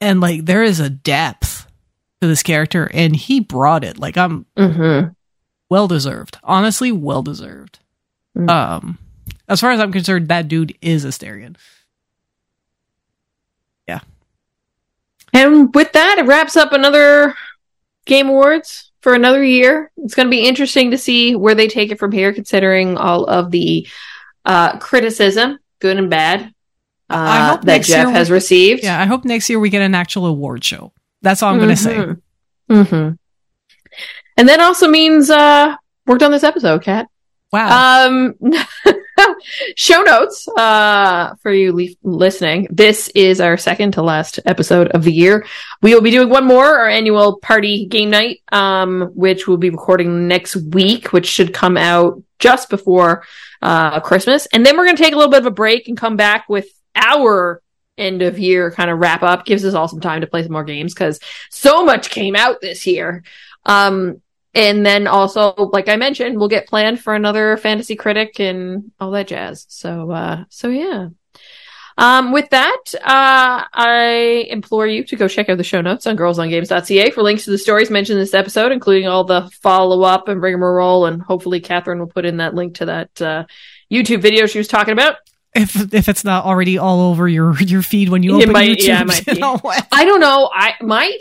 and 0.00 0.20
like 0.20 0.46
there 0.46 0.62
is 0.62 0.80
a 0.80 0.88
depth 0.88 1.70
to 2.22 2.26
this 2.26 2.42
character, 2.42 2.90
and 2.94 3.14
he 3.14 3.40
brought 3.40 3.84
it. 3.84 3.98
Like 3.98 4.16
I'm 4.16 4.46
mm-hmm. 4.56 5.10
well 5.68 5.86
deserved, 5.86 6.38
honestly, 6.42 6.90
well 6.90 7.22
deserved. 7.22 7.78
Mm. 8.36 8.50
Um, 8.50 8.98
as 9.48 9.60
far 9.60 9.72
as 9.72 9.80
I'm 9.80 9.92
concerned, 9.92 10.28
that 10.28 10.48
dude 10.48 10.76
is 10.80 11.04
a 11.04 11.08
Astarion. 11.08 11.56
Yeah. 13.86 14.00
And 15.34 15.74
with 15.74 15.92
that, 15.92 16.18
it 16.18 16.26
wraps 16.26 16.56
up 16.56 16.72
another 16.72 17.34
Game 18.06 18.28
Awards 18.28 18.90
for 19.02 19.12
another 19.12 19.44
year. 19.44 19.92
It's 19.98 20.14
going 20.14 20.26
to 20.26 20.30
be 20.30 20.46
interesting 20.48 20.92
to 20.92 20.98
see 20.98 21.36
where 21.36 21.54
they 21.54 21.68
take 21.68 21.90
it 21.90 21.98
from 21.98 22.12
here, 22.12 22.32
considering 22.32 22.96
all 22.96 23.26
of 23.26 23.50
the 23.50 23.86
uh, 24.46 24.78
criticism, 24.78 25.58
good 25.78 25.98
and 25.98 26.08
bad, 26.08 26.53
uh, 27.10 27.56
that 27.58 27.82
Geoff 27.82 28.12
has 28.12 28.30
we, 28.30 28.34
received. 28.34 28.82
Yeah, 28.82 29.00
I 29.00 29.04
hope 29.04 29.24
next 29.24 29.48
year 29.48 29.58
we 29.58 29.70
get 29.70 29.82
an 29.82 29.94
actual 29.94 30.26
award 30.26 30.64
show. 30.64 30.92
That's 31.22 31.42
all 31.42 31.52
I'm 31.52 31.60
mm-hmm. 31.60 31.64
going 31.64 31.76
to 31.76 31.82
say. 31.82 32.20
Mm-hmm. 32.70 33.14
And 34.36 34.48
that 34.48 34.60
also 34.60 34.88
means 34.88 35.30
uh, 35.30 35.76
worked 36.06 36.22
on 36.22 36.30
this 36.30 36.44
episode, 36.44 36.82
Kat. 36.82 37.08
Wow. 37.52 38.08
Um, 38.08 38.34
show 39.76 40.02
notes 40.02 40.48
uh, 40.48 41.34
for 41.40 41.52
you 41.52 41.72
le- 41.72 41.94
listening. 42.02 42.66
This 42.70 43.08
is 43.14 43.40
our 43.40 43.56
second 43.56 43.92
to 43.92 44.02
last 44.02 44.40
episode 44.44 44.88
of 44.88 45.04
the 45.04 45.12
year. 45.12 45.46
We 45.82 45.94
will 45.94 46.00
be 46.00 46.10
doing 46.10 46.30
one 46.30 46.46
more, 46.46 46.64
our 46.64 46.88
annual 46.88 47.38
party 47.38 47.86
game 47.86 48.10
night, 48.10 48.40
um, 48.50 49.12
which 49.14 49.46
we'll 49.46 49.56
be 49.56 49.70
recording 49.70 50.26
next 50.26 50.56
week, 50.56 51.12
which 51.12 51.26
should 51.26 51.54
come 51.54 51.76
out 51.76 52.20
just 52.38 52.70
before 52.70 53.24
uh, 53.62 54.00
Christmas. 54.00 54.46
And 54.46 54.66
then 54.66 54.76
we're 54.76 54.86
going 54.86 54.96
to 54.96 55.02
take 55.02 55.14
a 55.14 55.16
little 55.16 55.30
bit 55.30 55.40
of 55.40 55.46
a 55.46 55.52
break 55.52 55.86
and 55.86 55.96
come 55.96 56.16
back 56.16 56.48
with 56.48 56.66
our 56.94 57.62
end 57.96 58.22
of 58.22 58.38
year 58.38 58.70
kind 58.70 58.90
of 58.90 58.98
wrap 58.98 59.22
up. 59.22 59.46
Gives 59.46 59.64
us 59.64 59.74
all 59.74 59.88
some 59.88 60.00
time 60.00 60.20
to 60.20 60.26
play 60.26 60.42
some 60.42 60.52
more 60.52 60.64
games 60.64 60.94
because 60.94 61.20
so 61.50 61.84
much 61.84 62.10
came 62.10 62.36
out 62.36 62.60
this 62.60 62.86
year. 62.86 63.22
Um, 63.64 64.20
and 64.54 64.86
then 64.86 65.06
also, 65.06 65.52
like 65.56 65.88
I 65.88 65.96
mentioned, 65.96 66.38
we'll 66.38 66.48
get 66.48 66.68
planned 66.68 67.00
for 67.00 67.14
another 67.14 67.56
fantasy 67.56 67.96
critic 67.96 68.38
and 68.38 68.92
all 69.00 69.10
that 69.10 69.26
jazz. 69.26 69.66
So, 69.68 70.10
uh, 70.10 70.44
so 70.48 70.68
yeah. 70.68 71.08
Um, 71.96 72.32
with 72.32 72.50
that, 72.50 72.82
uh, 72.94 73.64
I 73.72 74.46
implore 74.48 74.86
you 74.86 75.04
to 75.04 75.16
go 75.16 75.28
check 75.28 75.48
out 75.48 75.58
the 75.58 75.64
show 75.64 75.80
notes 75.80 76.06
on 76.06 76.16
girlsongames.ca 76.16 77.10
for 77.10 77.22
links 77.22 77.44
to 77.44 77.50
the 77.50 77.58
stories 77.58 77.90
mentioned 77.90 78.18
in 78.18 78.22
this 78.22 78.34
episode, 78.34 78.72
including 78.72 79.08
all 79.08 79.24
the 79.24 79.48
follow 79.62 80.02
up 80.02 80.28
and 80.28 80.42
rigmarole. 80.42 81.06
And 81.06 81.22
hopefully 81.22 81.60
Catherine 81.60 82.00
will 82.00 82.06
put 82.06 82.24
in 82.24 82.38
that 82.38 82.54
link 82.54 82.76
to 82.76 82.86
that, 82.86 83.22
uh, 83.22 83.44
YouTube 83.92 84.22
video 84.22 84.46
she 84.46 84.58
was 84.58 84.68
talking 84.68 84.92
about. 84.92 85.16
If 85.54 85.94
if 85.94 86.08
it's 86.08 86.24
not 86.24 86.44
already 86.44 86.78
all 86.78 87.00
over 87.00 87.28
your 87.28 87.56
your 87.62 87.82
feed 87.82 88.08
when 88.08 88.22
you 88.22 88.36
open 88.36 88.52
might, 88.52 88.78
YouTube, 88.78 88.86
yeah, 88.86 89.04
might 89.04 89.26
you 89.34 89.38
know 89.38 89.60
I 89.92 90.04
don't 90.04 90.20
know. 90.20 90.50
I 90.52 90.74
might. 90.80 91.20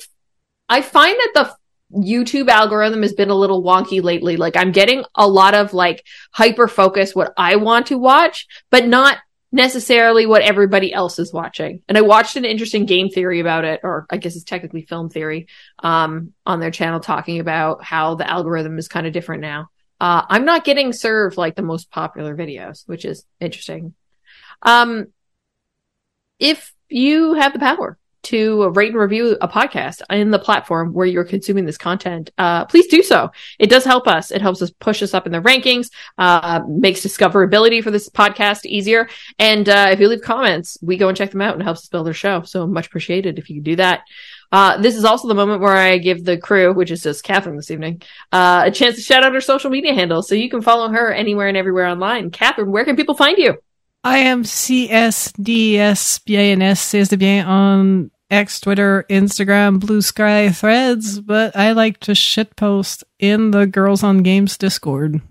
I 0.69 0.81
find 0.81 1.15
that 1.15 1.31
the 1.35 1.55
YouTube 1.93 2.49
algorithm 2.49 3.03
has 3.03 3.13
been 3.13 3.29
a 3.29 3.35
little 3.35 3.63
wonky 3.63 4.01
lately. 4.01 4.37
Like 4.37 4.57
I'm 4.57 4.71
getting 4.71 5.03
a 5.15 5.27
lot 5.27 5.53
of 5.53 5.73
like 5.73 6.05
hyper 6.31 6.67
focus 6.67 7.13
what 7.13 7.33
I 7.37 7.57
want 7.57 7.87
to 7.87 7.97
watch, 7.97 8.47
but 8.71 8.87
not 8.87 9.17
necessarily 9.51 10.25
what 10.25 10.41
everybody 10.41 10.91
else 10.91 11.19
is 11.19 11.31
watching. 11.31 11.83
And 11.87 11.95
I 11.95 12.01
watched 12.01 12.35
an 12.35 12.43
interesting 12.43 12.87
game 12.87 13.09
theory 13.09 13.39
about 13.39 13.65
it, 13.65 13.81
or 13.83 14.07
I 14.09 14.17
guess 14.17 14.35
it's 14.35 14.43
technically 14.43 14.81
film 14.81 15.09
theory, 15.09 15.47
um, 15.77 16.33
on 16.43 16.59
their 16.59 16.71
channel 16.71 16.99
talking 16.99 17.39
about 17.39 17.83
how 17.83 18.15
the 18.15 18.27
algorithm 18.27 18.79
is 18.79 18.87
kind 18.87 19.05
of 19.05 19.13
different 19.13 19.41
now. 19.41 19.69
Uh, 20.01 20.23
I'm 20.27 20.43
not 20.43 20.65
getting 20.65 20.91
served 20.91 21.37
like 21.37 21.55
the 21.55 21.61
most 21.61 21.91
popular 21.91 22.35
videos, 22.35 22.81
which 22.87 23.05
is 23.05 23.23
interesting. 23.39 23.93
Um, 24.63 25.07
if 26.39 26.73
you 26.89 27.33
have 27.33 27.53
the 27.53 27.59
power 27.59 27.97
to 28.23 28.69
rate 28.69 28.91
and 28.91 28.99
review 28.99 29.37
a 29.41 29.47
podcast 29.47 30.01
in 30.09 30.31
the 30.31 30.39
platform 30.39 30.93
where 30.93 31.05
you're 31.05 31.25
consuming 31.25 31.65
this 31.65 31.77
content, 31.77 32.31
uh, 32.37 32.65
please 32.65 32.87
do 32.87 33.03
so. 33.03 33.29
It 33.59 33.69
does 33.69 33.83
help 33.83 34.07
us. 34.07 34.31
It 34.31 34.41
helps 34.41 34.61
us 34.61 34.71
push 34.71 35.03
us 35.03 35.13
up 35.13 35.25
in 35.25 35.33
the 35.33 35.41
rankings, 35.41 35.89
uh, 36.17 36.61
makes 36.67 37.01
discoverability 37.01 37.83
for 37.83 37.91
this 37.91 38.09
podcast 38.09 38.65
easier. 38.65 39.09
And, 39.39 39.67
uh, 39.67 39.89
if 39.91 39.99
you 39.99 40.07
leave 40.07 40.21
comments, 40.21 40.77
we 40.81 40.95
go 40.95 41.09
and 41.09 41.17
check 41.17 41.31
them 41.31 41.41
out 41.41 41.53
and 41.53 41.63
helps 41.63 41.81
us 41.81 41.89
build 41.89 42.07
our 42.07 42.13
show. 42.13 42.43
So 42.43 42.65
much 42.65 42.87
appreciated 42.87 43.39
if 43.39 43.49
you 43.49 43.61
do 43.61 43.75
that. 43.75 44.03
Uh, 44.53 44.77
this 44.77 44.95
is 44.95 45.03
also 45.03 45.27
the 45.27 45.33
moment 45.33 45.61
where 45.61 45.75
I 45.75 45.97
give 45.97 46.23
the 46.23 46.37
crew, 46.37 46.73
which 46.73 46.91
is 46.91 47.03
just 47.03 47.23
Catherine 47.23 47.57
this 47.57 47.71
evening, 47.71 48.03
uh, 48.31 48.63
a 48.65 48.71
chance 48.71 48.95
to 48.95 49.01
shout 49.01 49.23
out 49.23 49.33
her 49.33 49.41
social 49.41 49.71
media 49.71 49.93
handle 49.93 50.21
So 50.21 50.35
you 50.35 50.49
can 50.49 50.61
follow 50.61 50.89
her 50.89 51.11
anywhere 51.11 51.47
and 51.47 51.57
everywhere 51.57 51.87
online. 51.87 52.29
Catherine, 52.29 52.71
where 52.71 52.85
can 52.85 52.95
people 52.95 53.15
find 53.15 53.37
you? 53.37 53.57
I 54.05 54.17
am 54.17 54.43
CSDSBINS, 54.43 55.29
CSDBien 56.27 57.47
on 57.47 58.11
X, 58.29 58.59
Twitter, 58.59 59.05
Instagram, 59.09 59.79
Blue 59.79 60.01
Sky, 60.01 60.49
Threads, 60.49 61.21
but 61.21 61.55
I 61.55 61.71
like 61.71 62.01
to 62.01 62.11
shitpost 62.11 63.03
in 63.17 63.51
the 63.51 63.65
Girls 63.65 64.03
on 64.03 64.17
Games 64.17 64.57
Discord. 64.57 65.21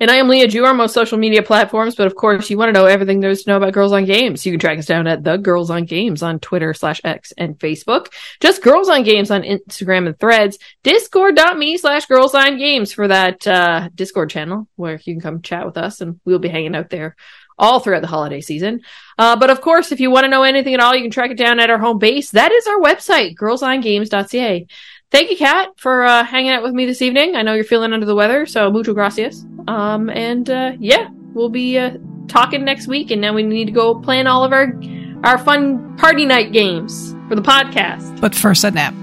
And 0.00 0.10
I 0.10 0.16
am 0.16 0.28
Leah 0.28 0.48
Jew 0.48 0.66
on 0.66 0.76
most 0.76 0.92
social 0.92 1.16
media 1.16 1.42
platforms, 1.42 1.94
but 1.94 2.06
of 2.06 2.16
course, 2.16 2.50
you 2.50 2.58
want 2.58 2.68
to 2.68 2.72
know 2.78 2.84
everything 2.84 3.20
there 3.20 3.30
is 3.30 3.44
to 3.44 3.50
know 3.50 3.56
about 3.56 3.72
Girls 3.72 3.92
on 3.92 4.04
Games. 4.04 4.44
You 4.44 4.52
can 4.52 4.60
track 4.60 4.78
us 4.78 4.86
down 4.86 5.06
at 5.06 5.24
the 5.24 5.38
Girls 5.38 5.70
on 5.70 5.84
Games 5.84 6.22
on 6.22 6.40
Twitter 6.40 6.74
slash 6.74 7.00
X 7.04 7.32
and 7.38 7.58
Facebook. 7.58 8.08
Just 8.40 8.62
Girls 8.62 8.90
on 8.90 9.04
Games 9.04 9.30
on 9.30 9.42
Instagram 9.42 10.06
and 10.06 10.18
Threads. 10.18 10.58
Discord.me 10.82 11.78
slash 11.78 12.04
Girls 12.06 12.34
on 12.34 12.58
Games 12.58 12.92
for 12.92 13.08
that 13.08 13.46
uh, 13.46 13.88
Discord 13.94 14.28
channel 14.28 14.68
where 14.76 15.00
you 15.04 15.14
can 15.14 15.20
come 15.20 15.40
chat 15.40 15.64
with 15.64 15.78
us, 15.78 16.02
and 16.02 16.20
we'll 16.26 16.40
be 16.40 16.48
hanging 16.48 16.74
out 16.74 16.90
there 16.90 17.16
all 17.58 17.80
throughout 17.80 18.02
the 18.02 18.08
holiday 18.08 18.40
season. 18.40 18.80
Uh, 19.18 19.36
but 19.36 19.50
of 19.50 19.60
course, 19.60 19.92
if 19.92 20.00
you 20.00 20.10
want 20.10 20.24
to 20.24 20.28
know 20.28 20.42
anything 20.42 20.74
at 20.74 20.80
all, 20.80 20.94
you 20.94 21.02
can 21.02 21.10
track 21.10 21.30
it 21.30 21.38
down 21.38 21.60
at 21.60 21.70
our 21.70 21.78
home 21.78 21.98
base. 21.98 22.30
That 22.30 22.52
is 22.52 22.66
our 22.66 22.78
website, 22.78 23.36
girlsongames.ca. 23.36 24.66
Thank 25.10 25.30
you, 25.30 25.36
Kat, 25.36 25.68
for 25.76 26.04
uh, 26.04 26.24
hanging 26.24 26.50
out 26.50 26.62
with 26.62 26.72
me 26.72 26.86
this 26.86 27.00
evening. 27.00 27.36
I 27.36 27.42
know 27.42 27.54
you're 27.54 27.62
feeling 27.64 27.92
under 27.92 28.06
the 28.06 28.16
weather, 28.16 28.46
so 28.46 28.70
mucho 28.70 28.94
gracias. 28.94 29.44
Um, 29.68 30.10
and 30.10 30.50
uh, 30.50 30.72
yeah, 30.80 31.08
we'll 31.34 31.50
be 31.50 31.78
uh, 31.78 31.98
talking 32.26 32.64
next 32.64 32.88
week, 32.88 33.10
and 33.10 33.20
now 33.20 33.32
we 33.32 33.44
need 33.44 33.66
to 33.66 33.72
go 33.72 33.94
plan 34.00 34.26
all 34.26 34.44
of 34.44 34.52
our 34.52 34.74
our 35.22 35.38
fun 35.38 35.96
party 35.96 36.26
night 36.26 36.52
games 36.52 37.14
for 37.28 37.34
the 37.34 37.42
podcast. 37.42 38.20
But 38.20 38.34
first, 38.34 38.64
a 38.64 38.70
nap. 38.70 38.94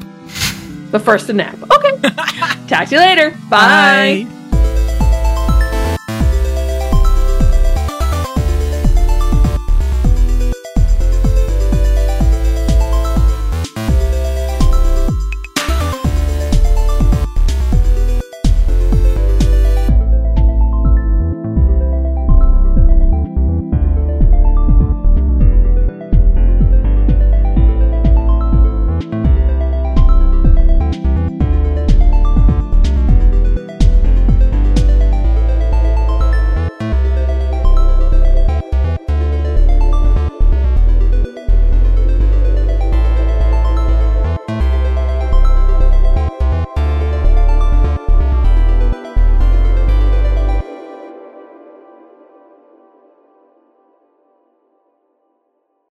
But 0.91 1.01
first, 1.01 1.29
a 1.29 1.33
nap. 1.33 1.55
Okay. 1.71 1.97
Talk 2.67 2.89
to 2.89 2.95
you 2.95 2.99
later. 2.99 3.31
Bye. 3.49 4.27
Bye. 4.29 4.40